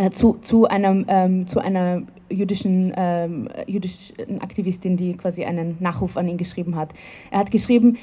Äh, 0.00 0.12
zu, 0.12 0.38
zu, 0.40 0.66
einem, 0.66 1.04
ähm, 1.08 1.46
zu 1.46 1.60
einer 1.60 2.00
jüdischen, 2.30 2.94
ähm, 2.96 3.50
jüdischen 3.66 4.40
Aktivistin, 4.40 4.96
die 4.96 5.12
quasi 5.12 5.44
einen 5.44 5.76
Nachruf 5.80 6.16
an 6.16 6.26
ihn 6.26 6.38
geschrieben 6.38 6.74
hat. 6.74 6.94
Er 7.30 7.40
hat 7.40 7.50
geschrieben, 7.50 7.98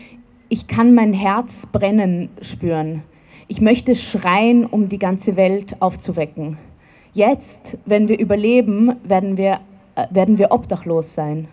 ich 0.47 0.67
kann 0.67 0.93
mein 0.93 1.11
Herz 1.13 1.65
brennen 1.65 2.29
spüren. 2.43 3.01
Ich 3.47 3.61
möchte 3.61 3.95
schreien, 3.95 4.67
um 4.67 4.89
die 4.89 4.99
ganze 4.99 5.35
Welt 5.37 5.81
aufzuwecken. 5.81 6.59
Jetzt, 7.13 7.79
wenn 7.87 8.07
wir 8.07 8.19
überleben, 8.19 8.97
werden 9.03 9.35
wir, 9.35 9.61
äh, 9.95 10.05
werden 10.11 10.37
wir 10.37 10.51
obdachlos 10.51 11.15
sein. 11.15 11.47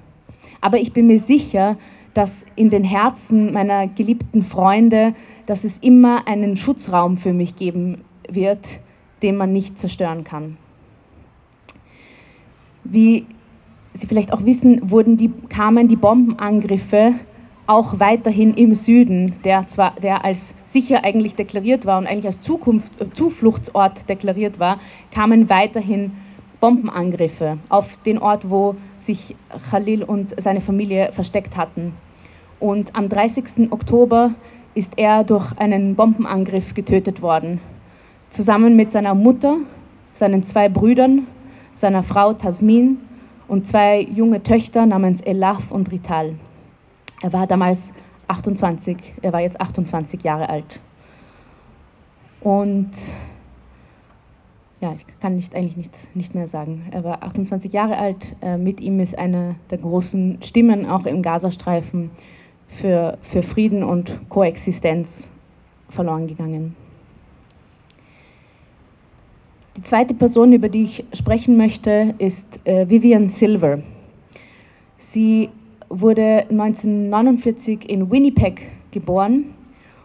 Aber 0.60 0.76
ich 0.76 0.92
bin 0.92 1.06
mir 1.06 1.20
sicher, 1.20 1.78
dass 2.12 2.44
in 2.54 2.68
den 2.68 2.84
Herzen 2.84 3.50
meiner 3.50 3.86
geliebten 3.86 4.42
Freunde, 4.42 5.14
dass 5.46 5.64
es 5.64 5.78
immer 5.78 6.28
einen 6.28 6.56
Schutzraum 6.58 7.16
für 7.16 7.32
mich 7.32 7.56
geben 7.56 8.02
wird, 8.28 8.83
den 9.24 9.36
man 9.36 9.52
nicht 9.52 9.78
zerstören 9.78 10.22
kann. 10.22 10.58
Wie 12.84 13.26
Sie 13.94 14.06
vielleicht 14.06 14.32
auch 14.32 14.44
wissen, 14.44 14.90
wurden 14.90 15.16
die, 15.16 15.30
kamen 15.48 15.88
die 15.88 15.96
Bombenangriffe 15.96 17.14
auch 17.66 18.00
weiterhin 18.00 18.52
im 18.54 18.74
Süden, 18.74 19.36
der 19.44 19.66
zwar 19.68 19.94
der 20.02 20.24
als 20.24 20.54
sicher 20.66 21.04
eigentlich 21.04 21.36
deklariert 21.36 21.86
war 21.86 21.98
und 21.98 22.06
eigentlich 22.06 22.26
als 22.26 22.42
Zukunft, 22.42 23.00
äh, 23.00 23.10
Zufluchtsort 23.12 24.08
deklariert 24.08 24.58
war, 24.58 24.78
kamen 25.12 25.48
weiterhin 25.48 26.12
Bombenangriffe 26.60 27.58
auf 27.68 27.96
den 28.04 28.18
Ort, 28.18 28.50
wo 28.50 28.74
sich 28.98 29.36
Khalil 29.70 30.02
und 30.02 30.34
seine 30.42 30.60
Familie 30.60 31.12
versteckt 31.12 31.56
hatten. 31.56 31.94
Und 32.60 32.94
am 32.94 33.08
30. 33.08 33.70
Oktober 33.70 34.34
ist 34.74 34.94
er 34.96 35.24
durch 35.24 35.52
einen 35.56 35.94
Bombenangriff 35.94 36.74
getötet 36.74 37.22
worden, 37.22 37.60
zusammen 38.30 38.76
mit 38.76 38.92
seiner 38.92 39.14
Mutter, 39.14 39.58
seinen 40.12 40.44
zwei 40.44 40.68
Brüdern, 40.68 41.26
seiner 41.72 42.02
Frau 42.02 42.32
Tasmin 42.32 42.98
und 43.48 43.66
zwei 43.66 44.00
junge 44.00 44.42
Töchter 44.42 44.86
namens 44.86 45.20
Elaf 45.20 45.70
und 45.70 45.90
Rital. 45.90 46.34
Er 47.22 47.32
war 47.32 47.46
damals 47.46 47.92
28, 48.28 48.96
er 49.22 49.32
war 49.32 49.40
jetzt 49.40 49.60
28 49.60 50.22
Jahre 50.22 50.48
alt. 50.48 50.80
Und 52.40 52.90
ja, 54.80 54.92
ich 54.92 55.06
kann 55.20 55.36
nicht, 55.36 55.54
eigentlich 55.54 55.76
nicht, 55.76 56.14
nicht 56.14 56.34
mehr 56.34 56.46
sagen. 56.46 56.86
Er 56.90 57.04
war 57.04 57.22
28 57.22 57.72
Jahre 57.72 57.96
alt. 57.96 58.36
Äh, 58.42 58.58
mit 58.58 58.80
ihm 58.82 59.00
ist 59.00 59.16
eine 59.18 59.56
der 59.70 59.78
großen 59.78 60.42
Stimmen 60.42 60.86
auch 60.86 61.06
im 61.06 61.22
Gazastreifen 61.22 62.10
für, 62.66 63.16
für 63.22 63.42
Frieden 63.42 63.82
und 63.82 64.28
Koexistenz 64.28 65.30
verloren 65.88 66.26
gegangen. 66.26 66.76
Die 69.76 69.82
zweite 69.82 70.14
Person, 70.14 70.52
über 70.52 70.68
die 70.68 70.84
ich 70.84 71.04
sprechen 71.12 71.56
möchte, 71.56 72.14
ist 72.18 72.60
äh, 72.64 72.88
Vivian 72.88 73.28
Silver. 73.28 73.80
Sie 74.96 75.48
wurde 75.88 76.46
1949 76.48 77.88
in 77.88 78.08
Winnipeg 78.10 78.70
geboren 78.92 79.46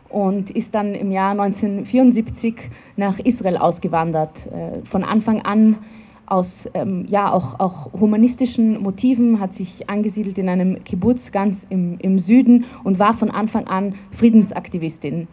und 0.10 0.50
ist 0.50 0.74
dann 0.74 0.96
im 0.96 1.12
Jahr 1.12 1.32
1974 1.32 2.56
nach 2.98 3.20
Israel 3.20 3.58
ausgewandert. 3.58 4.48
Äh, 4.48 4.84
von 4.86 5.04
Anfang 5.04 5.42
an 5.44 5.78
aus 6.26 6.68
ähm, 6.74 7.06
ja, 7.08 7.32
auch, 7.32 7.60
auch 7.60 7.94
humanistischen 7.94 8.82
Motiven, 8.82 9.40
hat 9.40 9.54
sich 9.54 9.90
angesiedelt 9.90 10.38
in 10.38 10.50
einem 10.50 10.84
Kibbutz 10.84 11.32
ganz 11.32 11.66
im, 11.70 11.98
im 12.00 12.20
Süden 12.20 12.66
und 12.84 13.00
war 13.00 13.14
von 13.14 13.32
Anfang 13.32 13.68
an 13.68 13.96
Friedensaktivistin. 14.12 15.28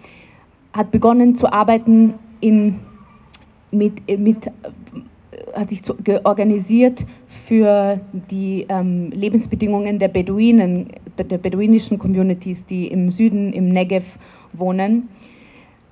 Hat 0.73 0.91
begonnen 0.91 1.37
zu 1.37 1.53
arbeiten 1.53 2.15
in, 2.41 2.81
mit, 3.71 4.19
mit 4.19 4.51
hat 5.55 5.71
sich 5.71 5.81
organisiert 6.25 7.05
für 7.29 8.01
die 8.31 8.67
ähm, 8.69 9.11
Lebensbedingungen 9.11 9.99
der 9.99 10.09
Beduinen, 10.09 10.89
der 11.19 11.39
beduinischen 11.39 11.99
Communities, 11.99 12.67
die 12.67 12.89
im 12.89 13.11
Süden, 13.11 13.53
im 13.53 13.69
Negev 13.69 14.19
wohnen. 14.53 15.09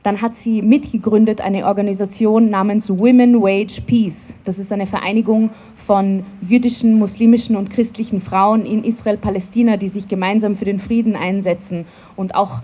Dann 0.02 0.20
hat 0.20 0.36
sie 0.36 0.60
mitgegründet 0.60 1.40
eine 1.40 1.66
Organisation 1.66 2.50
namens 2.50 2.90
Women 2.90 3.40
Wage 3.40 3.80
Peace. 3.86 4.34
Das 4.44 4.58
ist 4.58 4.70
eine 4.70 4.86
Vereinigung 4.86 5.48
von 5.76 6.24
jüdischen, 6.46 6.98
muslimischen 6.98 7.56
und 7.56 7.70
christlichen 7.70 8.20
Frauen 8.20 8.66
in 8.66 8.84
Israel-Palästina, 8.84 9.78
die 9.78 9.88
sich 9.88 10.06
gemeinsam 10.06 10.56
für 10.56 10.66
den 10.66 10.78
Frieden 10.78 11.16
einsetzen 11.16 11.86
und 12.16 12.34
auch 12.34 12.60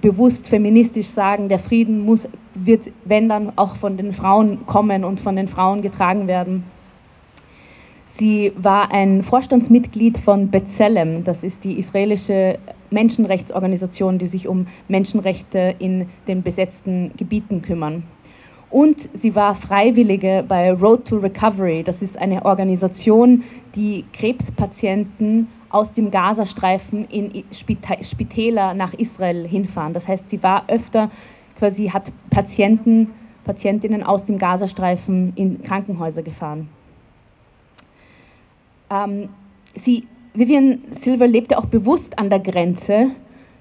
bewusst 0.00 0.48
feministisch 0.48 1.08
sagen, 1.08 1.48
der 1.48 1.58
Frieden 1.58 2.00
muss, 2.00 2.28
wird, 2.54 2.90
wenn 3.04 3.28
dann, 3.28 3.52
auch 3.56 3.76
von 3.76 3.96
den 3.96 4.12
Frauen 4.12 4.66
kommen 4.66 5.04
und 5.04 5.20
von 5.20 5.36
den 5.36 5.48
Frauen 5.48 5.82
getragen 5.82 6.26
werden. 6.26 6.64
Sie 8.06 8.52
war 8.56 8.92
ein 8.92 9.22
Vorstandsmitglied 9.22 10.16
von 10.16 10.50
B'Tselem, 10.50 11.22
das 11.24 11.42
ist 11.42 11.64
die 11.64 11.78
israelische 11.78 12.58
Menschenrechtsorganisation, 12.90 14.18
die 14.18 14.28
sich 14.28 14.48
um 14.48 14.68
Menschenrechte 14.88 15.74
in 15.78 16.08
den 16.26 16.42
besetzten 16.42 17.12
Gebieten 17.16 17.60
kümmern. 17.60 18.04
Und 18.70 19.08
sie 19.12 19.34
war 19.34 19.54
Freiwillige 19.54 20.44
bei 20.46 20.72
Road 20.72 21.06
to 21.06 21.18
Recovery, 21.18 21.82
das 21.82 22.00
ist 22.00 22.16
eine 22.18 22.44
Organisation, 22.44 23.44
die 23.74 24.04
Krebspatienten 24.12 25.48
aus 25.70 25.92
dem 25.92 26.10
Gazastreifen 26.10 27.08
in 27.08 27.44
Spitäler 27.52 28.74
nach 28.74 28.94
Israel 28.94 29.46
hinfahren. 29.46 29.94
Das 29.94 30.08
heißt, 30.08 30.30
sie 30.30 30.42
war 30.42 30.64
öfter 30.68 31.10
quasi, 31.58 31.88
hat 31.88 32.12
Patienten, 32.30 33.10
Patientinnen 33.44 34.02
aus 34.02 34.24
dem 34.24 34.38
Gazastreifen 34.38 35.32
in 35.36 35.62
Krankenhäuser 35.62 36.22
gefahren. 36.22 36.68
Ähm, 38.90 39.28
sie, 39.74 40.06
Vivian 40.34 40.80
Silver 40.90 41.26
lebte 41.26 41.58
auch 41.58 41.66
bewusst 41.66 42.18
an 42.18 42.30
der 42.30 42.40
Grenze 42.40 43.10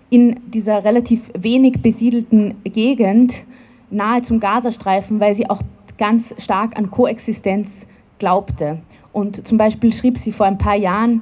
in 0.09 0.39
dieser 0.47 0.83
relativ 0.83 1.31
wenig 1.37 1.81
besiedelten 1.81 2.55
Gegend 2.63 3.43
nahe 3.89 4.21
zum 4.21 4.39
Gazastreifen, 4.39 5.19
weil 5.19 5.33
sie 5.33 5.49
auch 5.49 5.61
ganz 5.97 6.35
stark 6.37 6.77
an 6.77 6.91
Koexistenz 6.91 7.87
glaubte. 8.19 8.79
Und 9.13 9.47
zum 9.47 9.57
Beispiel 9.57 9.93
schrieb 9.93 10.17
sie 10.17 10.31
vor 10.31 10.45
ein 10.45 10.57
paar 10.57 10.75
Jahren, 10.75 11.21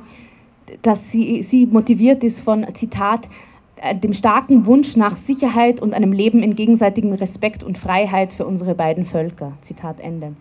dass 0.82 1.12
sie, 1.12 1.44
sie 1.44 1.66
motiviert 1.66 2.24
ist 2.24 2.40
von, 2.40 2.66
Zitat, 2.74 3.30
äh, 3.78 3.96
dem 3.96 4.14
starken 4.14 4.66
Wunsch 4.66 4.96
nach 4.96 5.16
Sicherheit 5.16 5.82
und 5.82 5.94
einem 5.94 6.14
Leben 6.14 6.42
in 6.42 6.56
gegenseitigem 6.56 7.14
Respekt 7.14 7.64
und 7.64 7.78
Freiheit 7.78 8.34
für 8.34 8.46
unsere 8.46 8.76
beiden 8.76 9.06
Völker. 9.06 9.54
Zitat 9.62 10.00
Ende. 10.00 10.34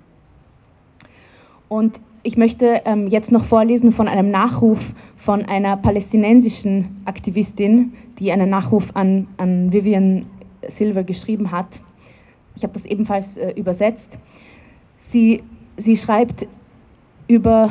Und 1.68 2.00
ich 2.22 2.36
möchte 2.36 2.82
ähm, 2.84 3.08
jetzt 3.08 3.32
noch 3.32 3.44
vorlesen 3.44 3.90
von 3.90 4.06
einem 4.06 4.30
Nachruf 4.30 4.94
von 5.16 5.44
einer 5.44 5.76
palästinensischen 5.76 7.02
Aktivistin, 7.04 7.94
die 8.18 8.30
einen 8.30 8.50
Nachruf 8.50 8.90
an, 8.94 9.26
an 9.38 9.72
Vivian 9.72 10.26
Silver 10.68 11.02
geschrieben 11.02 11.50
hat. 11.50 11.80
Ich 12.54 12.62
habe 12.62 12.74
das 12.74 12.86
ebenfalls 12.86 13.36
äh, 13.36 13.52
übersetzt. 13.52 14.18
Sie, 15.00 15.42
sie 15.76 15.96
schreibt 15.96 16.46
über, 17.26 17.70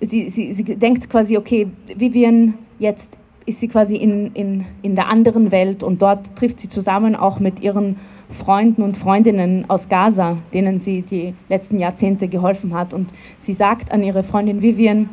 sie, 0.00 0.30
sie, 0.30 0.52
sie 0.52 0.64
denkt 0.64 1.08
quasi, 1.10 1.36
okay, 1.36 1.68
Vivian, 1.94 2.54
jetzt 2.78 3.18
ist 3.46 3.60
sie 3.60 3.68
quasi 3.68 3.96
in, 3.96 4.32
in, 4.34 4.66
in 4.82 4.96
der 4.96 5.08
anderen 5.08 5.52
Welt 5.52 5.82
und 5.82 6.02
dort 6.02 6.34
trifft 6.36 6.60
sie 6.60 6.68
zusammen 6.68 7.14
auch 7.14 7.38
mit 7.38 7.60
ihren 7.60 7.96
Freunden 8.28 8.82
und 8.82 8.98
Freundinnen 8.98 9.70
aus 9.70 9.88
Gaza, 9.88 10.38
denen 10.52 10.78
sie 10.78 11.02
die 11.02 11.34
letzten 11.48 11.78
Jahrzehnte 11.78 12.26
geholfen 12.26 12.74
hat. 12.74 12.92
Und 12.92 13.10
sie 13.38 13.54
sagt 13.54 13.92
an 13.92 14.02
ihre 14.02 14.24
Freundin 14.24 14.62
Vivian, 14.62 15.08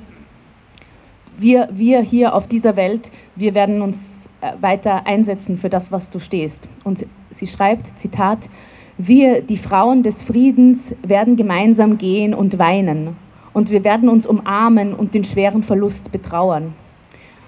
wir, 1.37 1.69
wir 1.71 2.01
hier 2.01 2.33
auf 2.33 2.47
dieser 2.47 2.75
Welt, 2.75 3.11
wir 3.35 3.53
werden 3.53 3.81
uns 3.81 4.29
äh, 4.41 4.53
weiter 4.61 5.05
einsetzen 5.05 5.57
für 5.57 5.69
das, 5.69 5.91
was 5.91 6.09
du 6.09 6.19
stehst. 6.19 6.67
Und 6.83 7.05
sie 7.29 7.47
schreibt, 7.47 7.99
Zitat, 7.99 8.49
wir, 8.97 9.41
die 9.41 9.57
Frauen 9.57 10.03
des 10.03 10.21
Friedens, 10.21 10.93
werden 11.01 11.35
gemeinsam 11.35 11.97
gehen 11.97 12.33
und 12.33 12.59
weinen. 12.59 13.15
Und 13.53 13.69
wir 13.69 13.83
werden 13.83 14.09
uns 14.09 14.25
umarmen 14.25 14.93
und 14.93 15.13
den 15.13 15.23
schweren 15.23 15.63
Verlust 15.63 16.11
betrauern. 16.11 16.73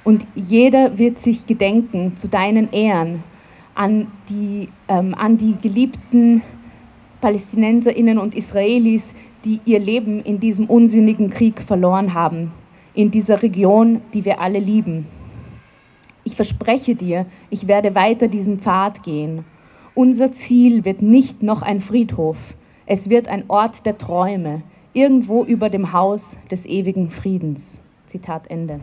Und 0.03 0.25
jeder 0.35 0.99
wird 0.99 1.19
sich 1.19 1.47
gedenken 1.47 2.15
zu 2.15 2.27
deinen 2.27 2.71
Ehren 2.71 3.23
an 3.73 4.07
die, 4.29 4.69
ähm, 4.87 5.15
an 5.15 5.37
die 5.37 5.55
geliebten 5.61 6.43
Palästinenserinnen 7.21 8.19
und 8.19 8.35
Israelis, 8.35 9.15
die 9.43 9.59
ihr 9.65 9.79
Leben 9.79 10.21
in 10.21 10.39
diesem 10.39 10.67
unsinnigen 10.67 11.29
Krieg 11.29 11.61
verloren 11.61 12.13
haben, 12.13 12.51
in 12.93 13.11
dieser 13.11 13.41
Region, 13.41 14.01
die 14.13 14.25
wir 14.25 14.39
alle 14.39 14.59
lieben. 14.59 15.07
Ich 16.23 16.35
verspreche 16.35 16.95
dir, 16.95 17.25
ich 17.49 17.67
werde 17.67 17.95
weiter 17.95 18.27
diesen 18.27 18.59
Pfad 18.59 19.03
gehen. 19.03 19.43
Unser 19.93 20.33
Ziel 20.33 20.85
wird 20.85 21.01
nicht 21.01 21.43
noch 21.43 21.61
ein 21.61 21.81
Friedhof, 21.81 22.37
es 22.85 23.09
wird 23.09 23.27
ein 23.27 23.45
Ort 23.47 23.85
der 23.85 23.97
Träume, 23.97 24.61
irgendwo 24.95 25.43
über 25.43 25.69
dem 25.69 25.93
Haus 25.93 26.37
des 26.49 26.65
ewigen 26.65 27.09
Friedens. 27.09 27.79
Zitat 28.07 28.49
Ende. 28.49 28.79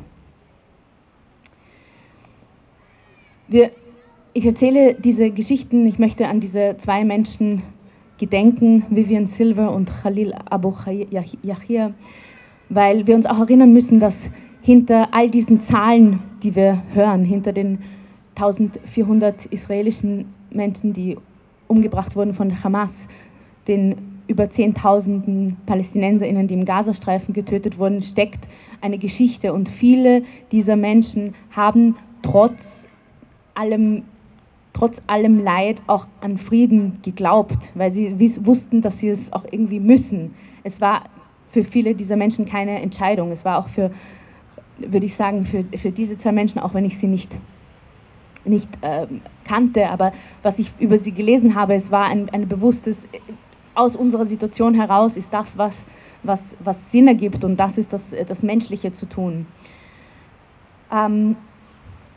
Wir 3.48 3.70
ich 4.34 4.46
erzähle 4.46 4.94
diese 4.94 5.30
Geschichten, 5.30 5.86
ich 5.86 5.98
möchte 5.98 6.26
an 6.26 6.40
diese 6.40 6.76
zwei 6.78 7.04
Menschen 7.04 7.62
gedenken, 8.16 8.84
Vivian 8.88 9.26
Silver 9.26 9.72
und 9.72 9.90
Khalil 10.02 10.32
Abu 10.48 10.72
Yahya, 10.86 11.92
weil 12.70 13.06
wir 13.06 13.14
uns 13.14 13.26
auch 13.26 13.40
erinnern 13.40 13.74
müssen, 13.74 14.00
dass 14.00 14.30
hinter 14.62 15.08
all 15.12 15.28
diesen 15.28 15.60
Zahlen, 15.60 16.20
die 16.42 16.56
wir 16.56 16.82
hören, 16.94 17.24
hinter 17.24 17.52
den 17.52 17.80
1400 18.36 19.46
israelischen 19.46 20.32
Menschen, 20.50 20.94
die 20.94 21.18
umgebracht 21.68 22.16
wurden 22.16 22.32
von 22.32 22.64
Hamas, 22.64 23.08
den 23.68 24.11
über 24.28 24.44
10.000 24.44 25.54
Palästinenserinnen, 25.66 26.48
die 26.48 26.54
im 26.54 26.64
Gazastreifen 26.64 27.34
getötet 27.34 27.78
wurden, 27.78 28.02
steckt 28.02 28.48
eine 28.80 28.98
Geschichte. 28.98 29.52
Und 29.52 29.68
viele 29.68 30.22
dieser 30.50 30.76
Menschen 30.76 31.34
haben 31.50 31.96
trotz 32.22 32.86
allem 33.54 34.04
trotz 34.72 35.02
allem 35.06 35.42
Leid 35.42 35.82
auch 35.86 36.06
an 36.20 36.38
Frieden 36.38 36.98
geglaubt, 37.02 37.72
weil 37.74 37.90
sie 37.90 38.16
wussten, 38.44 38.80
dass 38.80 38.98
sie 38.98 39.08
es 39.08 39.32
auch 39.32 39.44
irgendwie 39.50 39.80
müssen. 39.80 40.34
Es 40.64 40.80
war 40.80 41.04
für 41.50 41.64
viele 41.64 41.94
dieser 41.94 42.16
Menschen 42.16 42.46
keine 42.46 42.80
Entscheidung. 42.80 43.30
Es 43.30 43.44
war 43.44 43.58
auch 43.58 43.68
für, 43.68 43.90
würde 44.78 45.06
ich 45.06 45.14
sagen, 45.14 45.44
für, 45.44 45.64
für 45.76 45.90
diese 45.90 46.16
zwei 46.16 46.32
Menschen, 46.32 46.58
auch 46.58 46.74
wenn 46.74 46.84
ich 46.84 46.98
sie 46.98 47.06
nicht, 47.06 47.38
nicht 48.44 48.68
äh, 48.80 49.06
kannte, 49.44 49.90
aber 49.90 50.12
was 50.42 50.58
ich 50.58 50.72
über 50.78 50.98
sie 50.98 51.12
gelesen 51.12 51.54
habe, 51.54 51.74
es 51.74 51.90
war 51.90 52.06
ein, 52.06 52.30
ein 52.30 52.48
bewusstes, 52.48 53.06
aus 53.74 53.96
unserer 53.96 54.26
Situation 54.26 54.74
heraus 54.74 55.16
ist 55.16 55.32
das, 55.32 55.56
was, 55.56 55.84
was, 56.22 56.56
was 56.60 56.90
Sinn 56.90 57.08
ergibt 57.08 57.44
und 57.44 57.56
das 57.56 57.78
ist 57.78 57.92
das, 57.92 58.14
das 58.26 58.42
Menschliche 58.42 58.92
zu 58.92 59.06
tun. 59.06 59.46
Ähm, 60.92 61.36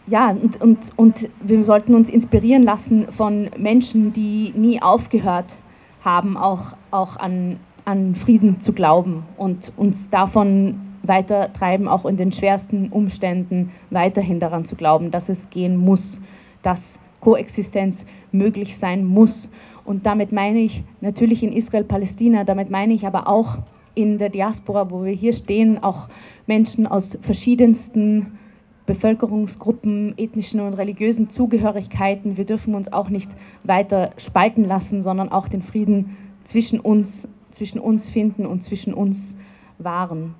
ja, 0.07 0.29
und, 0.29 0.61
und, 0.61 0.91
und 0.95 1.29
wir 1.41 1.65
sollten 1.65 1.95
uns 1.95 2.09
inspirieren 2.09 2.63
lassen 2.63 3.11
von 3.11 3.49
Menschen, 3.57 4.13
die 4.13 4.53
nie 4.55 4.81
aufgehört 4.81 5.57
haben, 6.03 6.37
auch, 6.37 6.75
auch 6.91 7.17
an, 7.17 7.59
an 7.85 8.15
Frieden 8.15 8.61
zu 8.61 8.73
glauben 8.73 9.23
und 9.37 9.73
uns 9.77 10.09
davon 10.09 10.79
weiter 11.01 11.51
treiben, 11.53 11.87
auch 11.87 12.05
in 12.05 12.17
den 12.17 12.31
schwersten 12.31 12.89
Umständen 12.89 13.71
weiterhin 13.89 14.39
daran 14.39 14.65
zu 14.65 14.75
glauben, 14.75 15.11
dass 15.11 15.29
es 15.29 15.49
gehen 15.49 15.75
muss, 15.75 16.21
dass 16.61 16.99
Koexistenz 17.19 18.05
möglich 18.31 18.77
sein 18.77 19.03
muss. 19.05 19.49
Und 19.85 20.05
damit 20.05 20.31
meine 20.31 20.59
ich 20.59 20.83
natürlich 20.99 21.43
in 21.43 21.53
Israel-Palästina, 21.53 22.43
damit 22.43 22.69
meine 22.69 22.93
ich 22.93 23.05
aber 23.05 23.27
auch 23.27 23.59
in 23.93 24.17
der 24.17 24.29
Diaspora, 24.29 24.89
wo 24.91 25.03
wir 25.05 25.13
hier 25.13 25.31
stehen, 25.31 25.81
auch 25.81 26.09
Menschen 26.47 26.85
aus 26.87 27.17
verschiedensten 27.21 28.37
Bevölkerungsgruppen, 28.85 30.15
ethnischen 30.17 30.59
und 30.59 30.73
religiösen 30.73 31.29
Zugehörigkeiten. 31.29 32.37
Wir 32.37 32.45
dürfen 32.45 32.75
uns 32.75 32.91
auch 32.91 33.09
nicht 33.09 33.31
weiter 33.63 34.11
spalten 34.17 34.65
lassen, 34.65 35.01
sondern 35.01 35.31
auch 35.31 35.47
den 35.47 35.63
Frieden 35.63 36.17
zwischen 36.43 36.79
uns, 36.79 37.27
zwischen 37.51 37.79
uns 37.79 38.09
finden 38.09 38.45
und 38.45 38.63
zwischen 38.63 38.93
uns 38.93 39.35
wahren. 39.77 40.35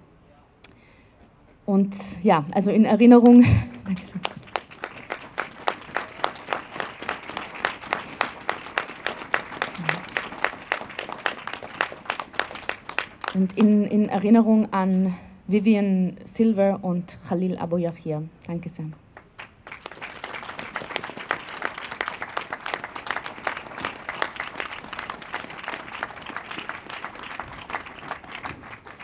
Und 1.66 1.96
ja, 2.22 2.46
also 2.52 2.70
in 2.70 2.86
Erinnerung. 2.86 3.44
Danke 3.86 4.06
sehr. 4.06 4.20
Und 13.36 13.58
in, 13.58 13.84
in 13.84 14.08
Erinnerung 14.08 14.72
an 14.72 15.14
Vivian 15.48 16.16
Silver 16.24 16.80
und 16.82 17.18
Khalil 17.28 17.58
Abu 17.58 17.76
Yahya. 17.76 18.24
Danke 18.48 18.70
sehr. 18.70 18.86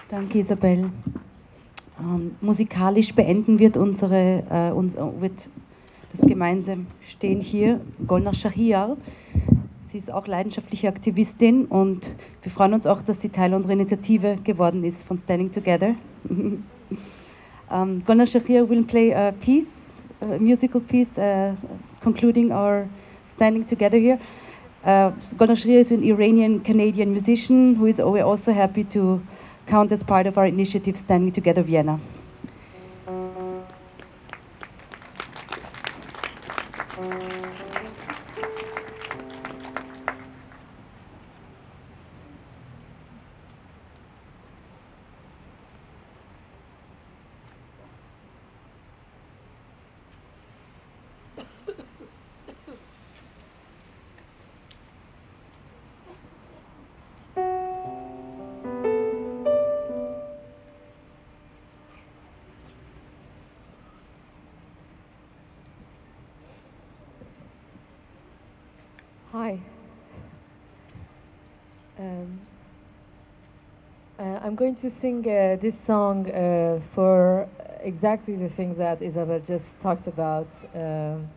Danke, 0.07 0.39
Isabel. 0.39 0.89
Ähm, 1.99 2.35
musikalisch 2.39 3.13
beenden 3.13 3.59
wird 3.59 3.75
unsere, 3.75 4.43
äh, 4.49 4.71
uns, 4.71 4.95
wird 4.95 5.49
das 6.13 6.21
gemeinsam 6.21 6.87
Stehen 7.05 7.41
hier 7.41 7.81
Golnar 8.07 8.33
Shahiyar. 8.33 8.95
Sie 9.91 9.97
ist 9.97 10.09
auch 10.09 10.25
leidenschaftliche 10.25 10.87
Aktivistin 10.87 11.65
und 11.65 12.09
wir 12.41 12.49
freuen 12.49 12.73
uns 12.73 12.87
auch, 12.87 13.01
dass 13.01 13.19
sie 13.19 13.27
Teil 13.27 13.53
unserer 13.53 13.73
Initiative 13.73 14.37
geworden 14.41 14.85
ist 14.85 15.03
von 15.03 15.17
Standing 15.17 15.51
Together. 15.51 15.95
um, 16.29 16.63
Golnar 18.05 18.25
Shahir 18.25 18.69
will 18.69 18.83
play 18.83 19.13
a 19.13 19.33
piece, 19.33 19.91
a 20.21 20.39
musical 20.39 20.79
piece, 20.79 21.17
uh, 21.17 21.55
concluding 22.01 22.53
our 22.53 22.87
Standing 23.35 23.67
Together 23.67 23.97
here. 23.97 24.17
Uh, 24.85 25.11
Golnar 25.37 25.57
Shahir 25.57 25.81
is 25.81 25.91
an 25.91 26.03
Iranian-Canadian 26.03 27.11
musician 27.11 27.75
who 27.75 27.87
is 27.87 27.97
we're 27.97 28.23
also 28.23 28.53
happy 28.53 28.85
to 28.85 29.21
count 29.67 29.91
as 29.91 30.03
part 30.03 30.25
of 30.25 30.37
our 30.37 30.45
initiative 30.45 30.95
Standing 30.95 31.33
Together 31.33 31.63
Vienna. 31.63 31.99
Hi. 69.31 69.57
Um, 71.97 72.41
uh, 74.19 74.23
I'm 74.43 74.55
going 74.55 74.75
to 74.75 74.89
sing 74.89 75.19
uh, 75.19 75.55
this 75.55 75.79
song 75.79 76.29
uh, 76.29 76.81
for 76.91 77.47
exactly 77.79 78.35
the 78.35 78.49
things 78.49 78.77
that 78.77 79.01
Isabel 79.01 79.39
just 79.39 79.79
talked 79.79 80.07
about 80.07 80.49
um, 80.75 81.29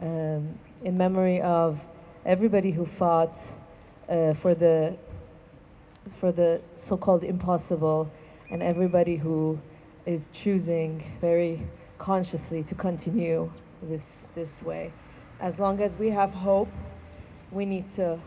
um, 0.00 0.58
in 0.82 0.98
memory 0.98 1.40
of 1.40 1.78
everybody 2.26 2.72
who 2.72 2.84
fought 2.84 3.38
uh, 4.08 4.34
for 4.34 4.56
the 4.56 4.96
for 6.18 6.32
the 6.32 6.60
so-called 6.74 7.22
impossible 7.22 8.10
and 8.50 8.64
everybody 8.64 9.14
who 9.14 9.60
is 10.06 10.28
choosing 10.32 11.16
very 11.20 11.68
consciously 11.98 12.64
to 12.64 12.74
continue 12.74 13.48
this 13.80 14.22
this 14.34 14.60
way. 14.64 14.92
As 15.38 15.60
long 15.60 15.80
as 15.80 15.96
we 15.96 16.10
have 16.10 16.32
hope, 16.32 16.68
we 17.52 17.66
need 17.66 17.90
to 17.90 18.18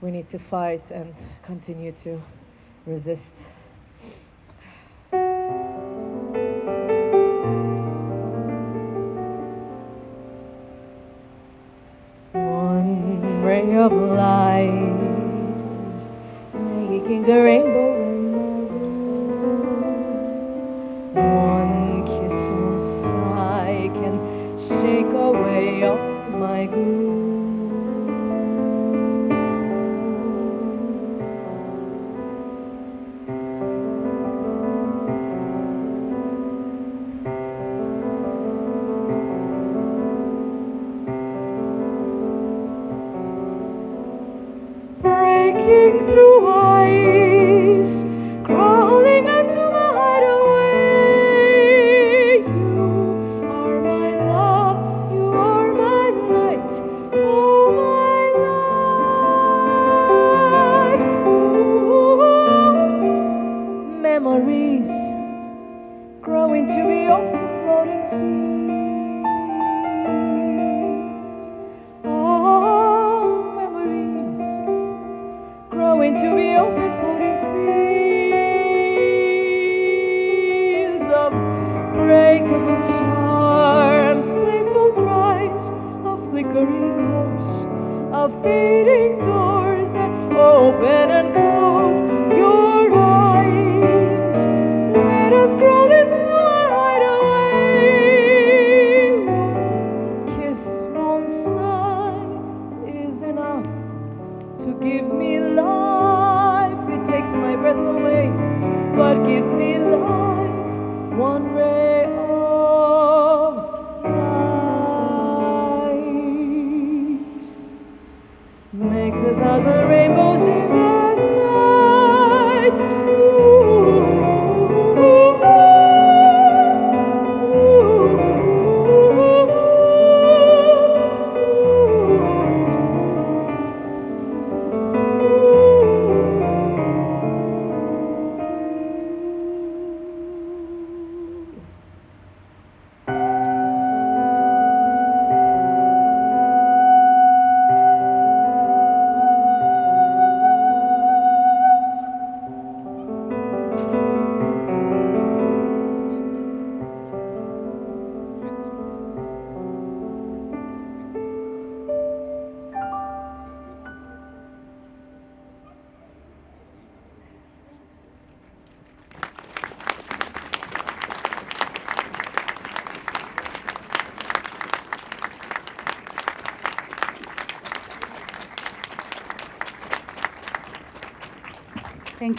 we 0.00 0.10
need 0.10 0.28
to 0.30 0.38
fight 0.38 0.90
and 0.90 1.14
continue 1.42 1.92
to 1.92 2.20
resist. 2.86 3.34
One 12.32 13.42
ray 13.44 13.76
of 13.76 13.92
light 13.92 14.68
is 15.86 16.10
making 16.52 17.30
a 17.30 17.42
rainbow 17.42 17.91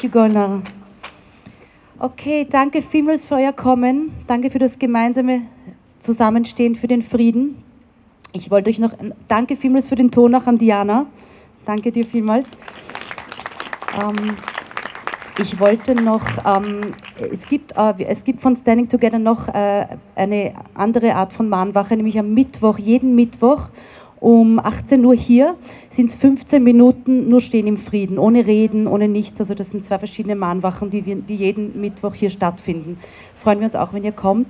You, 0.03 0.09
Gunnar. 0.09 0.61
Okay, 1.97 2.45
danke 2.49 2.81
vielmals 2.81 3.25
für 3.25 3.35
euer 3.35 3.53
Kommen. 3.53 4.11
Danke 4.27 4.49
für 4.49 4.59
das 4.59 4.77
gemeinsame 4.77 5.43
Zusammenstehen 5.99 6.75
für 6.75 6.87
den 6.87 7.01
Frieden. 7.01 7.63
Ich 8.33 8.51
wollte 8.51 8.69
euch 8.69 8.79
noch, 8.79 8.91
danke 9.29 9.55
vielmals 9.55 9.87
für 9.87 9.95
den 9.95 10.11
Ton 10.11 10.35
auch 10.35 10.45
an 10.45 10.57
Diana. 10.57 11.05
Danke 11.65 11.93
dir 11.93 12.03
vielmals. 12.03 12.49
Ähm, 13.97 14.35
ich 15.39 15.57
wollte 15.61 15.95
noch, 15.95 16.25
ähm, 16.45 16.91
es, 17.31 17.47
gibt, 17.47 17.71
äh, 17.77 17.93
es 18.03 18.25
gibt 18.25 18.41
von 18.41 18.57
Standing 18.57 18.89
Together 18.89 19.19
noch 19.19 19.47
äh, 19.47 19.85
eine 20.15 20.53
andere 20.73 21.15
Art 21.15 21.31
von 21.31 21.47
Mahnwache, 21.47 21.95
nämlich 21.95 22.19
am 22.19 22.33
Mittwoch, 22.33 22.77
jeden 22.77 23.15
Mittwoch 23.15 23.69
um 24.19 24.59
18 24.59 25.03
Uhr 25.05 25.15
hier 25.15 25.55
sind 25.93 26.09
es 26.09 26.15
15 26.15 26.63
Minuten 26.63 27.29
nur 27.29 27.39
stehen 27.39 27.67
im 27.67 27.77
Frieden, 27.77 28.17
ohne 28.17 28.47
Reden, 28.47 28.87
ohne 28.87 29.07
nichts. 29.07 29.39
Also 29.39 29.53
das 29.53 29.69
sind 29.69 29.85
zwei 29.85 29.99
verschiedene 29.99 30.35
Mahnwachen, 30.35 30.89
die, 30.89 31.05
wir, 31.05 31.15
die 31.15 31.35
jeden 31.35 31.79
Mittwoch 31.79 32.15
hier 32.15 32.31
stattfinden. 32.31 32.97
Freuen 33.35 33.59
wir 33.59 33.67
uns 33.67 33.75
auch, 33.75 33.93
wenn 33.93 34.03
ihr 34.03 34.11
kommt. 34.11 34.47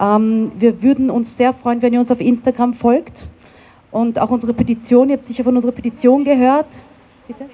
Ähm, 0.00 0.50
wir 0.58 0.82
würden 0.82 1.08
uns 1.08 1.36
sehr 1.36 1.52
freuen, 1.52 1.82
wenn 1.82 1.92
ihr 1.92 2.00
uns 2.00 2.10
auf 2.10 2.20
Instagram 2.20 2.74
folgt 2.74 3.28
und 3.92 4.18
auch 4.18 4.30
unsere 4.30 4.52
Petition, 4.52 5.08
ihr 5.08 5.18
habt 5.18 5.26
sicher 5.26 5.44
von 5.44 5.54
unserer 5.54 5.72
Petition 5.72 6.24
gehört, 6.24 6.80
bitte? 7.28 7.44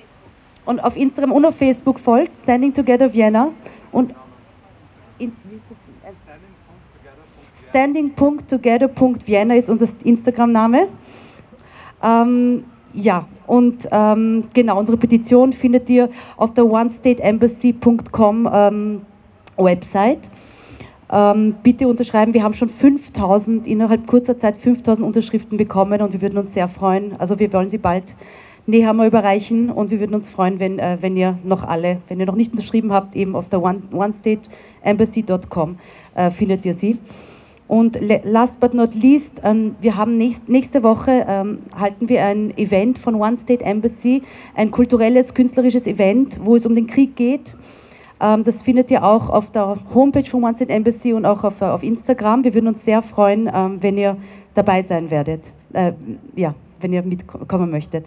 Und 0.65 0.83
auf 0.83 0.97
Instagram 0.97 1.33
und 1.33 1.45
auf 1.45 1.55
Facebook 1.55 2.01
folgt, 2.01 2.39
Standing 2.43 2.73
Together 2.73 3.13
Vienna 3.13 3.51
und 3.93 4.15
in, 5.19 5.33
standing.together.vienna 7.69 9.55
ist 9.55 9.69
unser 9.69 9.87
Instagram-Name. 10.03 10.89
Ähm, 12.03 12.65
ja, 12.97 13.29
und 13.47 13.89
ähm, 13.93 14.45
genau, 14.55 14.79
unsere 14.79 14.97
Petition 14.97 15.53
findet 15.53 15.89
ihr 15.91 16.09
auf 16.37 16.55
der 16.55 16.67
onestateembassy.com 16.67 18.49
ähm, 18.53 19.03
Website. 19.59 20.31
Ähm, 21.13 21.55
bitte 21.63 21.87
unterschreiben, 21.87 22.35
wir 22.35 22.43
haben 22.43 22.55
schon 22.55 22.71
5000, 22.71 23.67
innerhalb 23.67 24.07
kurzer 24.07 24.39
Zeit 24.39 24.57
5000 24.57 25.07
Unterschriften 25.07 25.57
bekommen 25.57 26.01
und 26.01 26.13
wir 26.15 26.23
würden 26.23 26.39
uns 26.39 26.55
sehr 26.55 26.69
freuen, 26.69 27.15
also 27.19 27.39
wir 27.39 27.53
wollen 27.53 27.71
sie 27.71 27.79
bald 27.79 28.17
näher 28.67 28.93
mal 28.93 29.07
überreichen 29.07 29.71
und 29.71 29.93
wir 29.93 30.01
würden 30.01 30.15
uns 30.15 30.29
freuen, 30.29 30.59
wenn, 30.59 30.81
äh, 30.81 30.99
wenn 31.01 31.17
ihr 31.17 31.39
noch 31.45 31.63
alle, 31.63 31.99
wenn 32.09 32.19
ihr 32.19 32.27
noch 32.27 32.35
nicht 32.35 32.51
unterschrieben 32.51 32.93
habt, 32.93 33.15
eben 33.15 33.37
auf 33.37 33.49
der 33.49 33.63
one, 33.63 33.83
onestateembassy.com 33.93 35.79
äh, 36.15 36.31
findet 36.31 36.65
ihr 36.65 36.75
sie. 36.75 36.99
Und 37.69 37.99
last 38.25 38.61
but 38.61 38.75
not 38.75 38.95
least, 38.95 39.43
ähm, 39.43 39.75
wir 39.81 39.97
haben 39.97 40.17
nächst, 40.17 40.49
nächste 40.49 40.85
Woche 40.85 41.27
ähm, 41.29 41.59
halten 41.77 42.09
wir 42.09 42.25
ein 42.25 42.57
Event 42.57 42.99
von 42.99 43.17
One 43.17 43.39
State 43.39 43.65
Embassy, 43.65 44.23
ein 44.55 44.71
kulturelles, 44.71 45.35
künstlerisches 45.35 45.87
Event, 45.89 46.39
wo 46.45 46.55
es 46.55 46.65
um 46.65 46.77
den 46.77 46.87
Krieg 46.87 47.17
geht. 47.17 47.57
Ähm, 48.21 48.45
das 48.45 48.63
findet 48.63 48.93
ihr 48.93 49.03
auch 49.03 49.31
auf 49.31 49.51
der 49.51 49.77
Homepage 49.93 50.25
von 50.25 50.45
One 50.45 50.55
State 50.55 50.73
Embassy 50.73 51.13
und 51.13 51.27
auch 51.27 51.43
auf, 51.43 51.61
auf 51.61 51.83
Instagram. 51.83 52.45
Wir 52.45 52.55
würden 52.55 52.69
uns 52.69 52.85
sehr 52.85 53.03
freuen, 53.03 53.51
wenn 53.81 53.99
ihr 53.99 54.17
dabei 54.55 54.83
sein 54.85 55.11
werdet, 55.11 55.43
äh, 55.73 55.93
ja, 56.37 56.55
wenn 56.81 56.93
ihr 56.93 57.03
mitkommen 57.03 57.71
möchtet. 57.71 58.07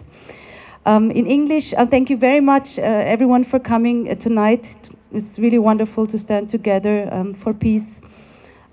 In 0.86 1.26
English, 1.26 1.74
uh, 1.74 1.84
thank 1.84 2.08
you 2.08 2.18
very 2.18 2.40
much, 2.40 2.78
uh, 2.78 2.80
everyone, 2.80 3.44
for 3.44 3.60
coming 3.60 4.08
uh, 4.10 4.14
tonight. 4.14 4.66
It's 5.12 5.38
really 5.38 5.58
wonderful 5.58 6.06
to 6.06 6.16
stand 6.16 6.50
together 6.50 7.34
for 7.36 7.52
peace. 7.52 8.00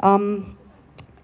Um, 0.02 0.57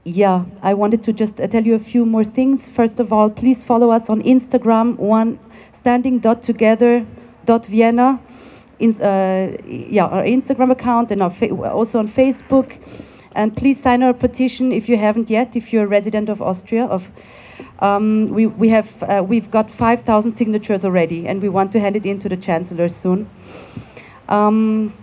yeah, 0.06 0.44
I 0.62 0.74
wanted 0.74 1.02
to 1.04 1.14
just 1.14 1.40
uh, 1.40 1.48
tell 1.48 1.66
you 1.66 1.76
a 1.76 1.80
few 1.80 2.06
more 2.06 2.26
things. 2.26 2.70
First 2.70 3.00
of 3.00 3.14
all, 3.14 3.30
please 3.30 3.64
follow 3.64 3.92
us 3.92 4.10
on 4.10 4.22
Instagram, 4.24 4.98
one 4.98 5.40
standing.together.vienna. 5.72 8.20
In, 8.80 9.00
uh, 9.02 9.56
yeah, 9.66 10.06
our 10.06 10.24
Instagram 10.24 10.72
account 10.72 11.12
and 11.12 11.22
our 11.22 11.32
also 11.70 12.00
on 12.00 12.10
Facebook. 12.10 12.80
And 13.36 13.56
please 13.56 13.82
sign 13.82 14.04
our 14.04 14.14
petition 14.14 14.74
if 14.74 14.90
you 14.90 14.98
haven't 14.98 15.30
yet, 15.30 15.56
if 15.56 15.72
you're 15.72 15.86
a 15.86 15.88
resident 15.88 16.28
of 16.28 16.42
Austria. 16.42 16.84
Of, 16.86 17.10
um, 17.80 18.28
we, 18.28 18.46
we 18.46 18.68
have, 18.70 19.02
uh, 19.04 19.24
we've 19.26 19.50
got 19.50 19.72
5,000 19.72 20.36
signatures 20.36 20.84
already, 20.84 21.26
and 21.28 21.42
we 21.42 21.48
want 21.48 21.72
to 21.72 21.80
hand 21.80 21.96
it 21.96 22.06
in 22.06 22.20
to 22.20 22.28
the 22.30 22.38
Chancellor 22.38 22.90
soon. 22.90 23.30
Um, 24.28 24.94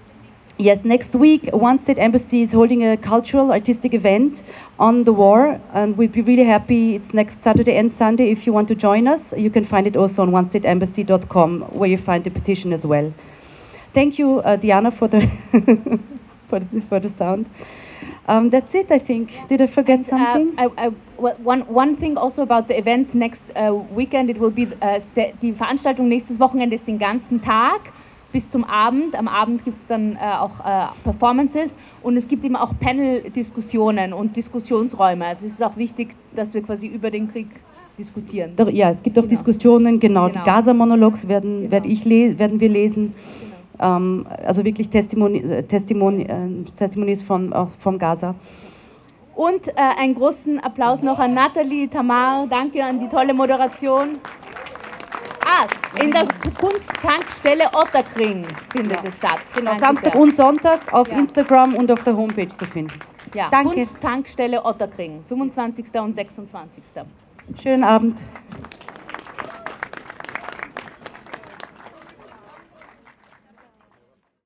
Yes, 0.61 0.85
next 0.85 1.15
week, 1.15 1.49
One 1.55 1.78
State 1.78 1.99
Embassy 1.99 2.43
is 2.43 2.53
holding 2.53 2.85
a 2.85 2.99
cultural 2.99 3.51
artistic 3.51 3.95
event 3.95 4.43
on 4.78 5.05
the 5.05 5.12
war, 5.15 5.59
and 5.73 5.97
we'd 5.97 6.12
be 6.12 6.20
really 6.20 6.45
happy. 6.45 6.95
It's 6.95 7.15
next 7.15 7.43
Saturday 7.43 7.78
and 7.78 7.91
Sunday. 7.91 8.31
If 8.31 8.47
you 8.47 8.53
want 8.53 8.69
to 8.69 8.74
join 8.74 9.09
us, 9.09 9.32
you 9.39 9.49
can 9.49 9.65
find 9.65 9.87
it 9.87 9.97
also 9.97 10.20
on 10.20 10.32
onestateembassy.com, 10.32 11.62
where 11.73 11.89
you 11.89 11.97
find 11.97 12.24
the 12.24 12.31
petition 12.31 12.74
as 12.74 12.85
well. 12.85 13.15
Thank 13.95 14.19
you, 14.19 14.41
uh, 14.41 14.57
Diana, 14.57 14.91
for 14.91 15.09
the 15.09 15.23
for 16.51 16.61
the, 16.61 16.82
for 16.82 17.01
the 17.01 17.09
sound. 17.09 17.49
Um, 18.28 18.51
that's 18.51 18.74
it, 18.74 18.91
I 18.91 18.99
think. 18.99 19.32
Did 19.49 19.62
I 19.62 19.66
forget 19.66 20.05
something? 20.05 20.59
Uh, 20.59 20.69
I, 20.77 20.87
I, 20.87 20.89
one, 21.43 21.62
one 21.73 21.97
thing 21.97 22.19
also 22.19 22.43
about 22.43 22.69
the 22.69 22.77
event 22.77 23.15
next 23.15 23.51
uh, 23.57 23.73
weekend, 23.73 24.28
it 24.28 24.39
will 24.39 24.51
be, 24.51 24.66
uh, 24.82 25.01
die 25.16 25.53
Veranstaltung 25.55 26.09
nächstes 26.09 26.39
Wochenende 26.39 26.74
ist 26.74 26.87
den 26.87 26.99
ganzen 26.99 27.41
Tag 27.41 27.93
bis 28.32 28.48
zum 28.48 28.65
Abend. 28.65 29.16
Am 29.16 29.28
Abend 29.28 29.65
gibt 29.65 29.78
es 29.78 29.86
dann 29.86 30.16
äh, 30.16 30.19
auch 30.19 30.61
äh, 30.61 30.86
Performances 31.05 31.78
und 32.02 32.16
es 32.16 32.28
gibt 32.28 32.44
eben 32.44 32.57
auch 32.57 32.73
Panel-Diskussionen 32.78 34.12
und 34.12 34.36
Diskussionsräume. 34.36 35.27
Also 35.27 35.47
es 35.47 35.55
ist 35.55 35.62
auch 35.62 35.77
wichtig, 35.77 36.15
dass 36.35 36.55
wir 36.55 36.62
quasi 36.62 36.86
über 36.86 37.11
den 37.11 37.31
Krieg 37.31 37.48
diskutieren. 37.98 38.52
Doch, 38.57 38.69
ja, 38.70 38.90
es 38.90 39.02
gibt 39.02 39.19
auch 39.19 39.23
Genau. 39.23 39.31
Diskussionen, 39.31 40.01
genau. 40.01 40.28
Genau. 40.28 40.40
Die 40.40 40.44
Gaza-Monologs 40.44 41.28
werden, 41.28 41.70
werd 41.70 41.86
ich 41.86 42.05
le 42.05 42.39
werden 42.39 42.61
wir 42.61 42.69
lesen. 42.69 43.15
Ähm, 43.78 44.27
also 44.44 44.65
wirklich 44.65 44.89
Testimoni 44.89 45.39
äh, 45.39 45.62
Testimoni 45.62 46.23
äh, 46.23 46.65
Testimonies 46.77 47.23
von, 47.23 47.52
auch 47.52 47.69
vom 47.78 47.98
Gaza. 47.98 48.35
Und 49.35 49.69
äh, 49.69 49.73
einen 49.98 50.15
großen 50.15 50.61
Applaus 50.61 51.02
noch 51.02 51.19
an 51.19 51.32
Nathalie, 51.35 51.89
Tamar, 51.89 52.47
danke 52.48 52.85
an 52.85 53.01
die 53.01 53.09
tolle 53.09 53.32
Moderation. 53.32 54.19
Ah, 55.44 55.66
in 56.02 56.10
der 56.12 56.26
Kunsttankstelle 56.60 57.64
Otterkring 57.74 58.46
findet 58.72 59.04
es 59.04 59.16
statt. 59.16 59.40
Genau, 59.54 59.70
Danke 59.72 59.84
Samstag 59.86 60.12
sehr. 60.12 60.20
und 60.22 60.36
Sonntag 60.36 60.92
auf 60.92 61.10
Ja. 61.10 61.18
Instagram 61.18 61.74
und 61.74 61.90
auf 61.90 62.02
der 62.02 62.16
Homepage 62.16 62.48
zu 62.48 62.64
finden. 62.64 62.98
Ja, 63.34 63.48
Danke. 63.50 63.74
Kunsttankstelle 63.74 64.64
Otterkring, 64.64 65.24
25. 65.28 66.00
und 66.00 66.14
26. 66.14 66.82
Schönen 67.62 67.84
Abend. 67.84 68.20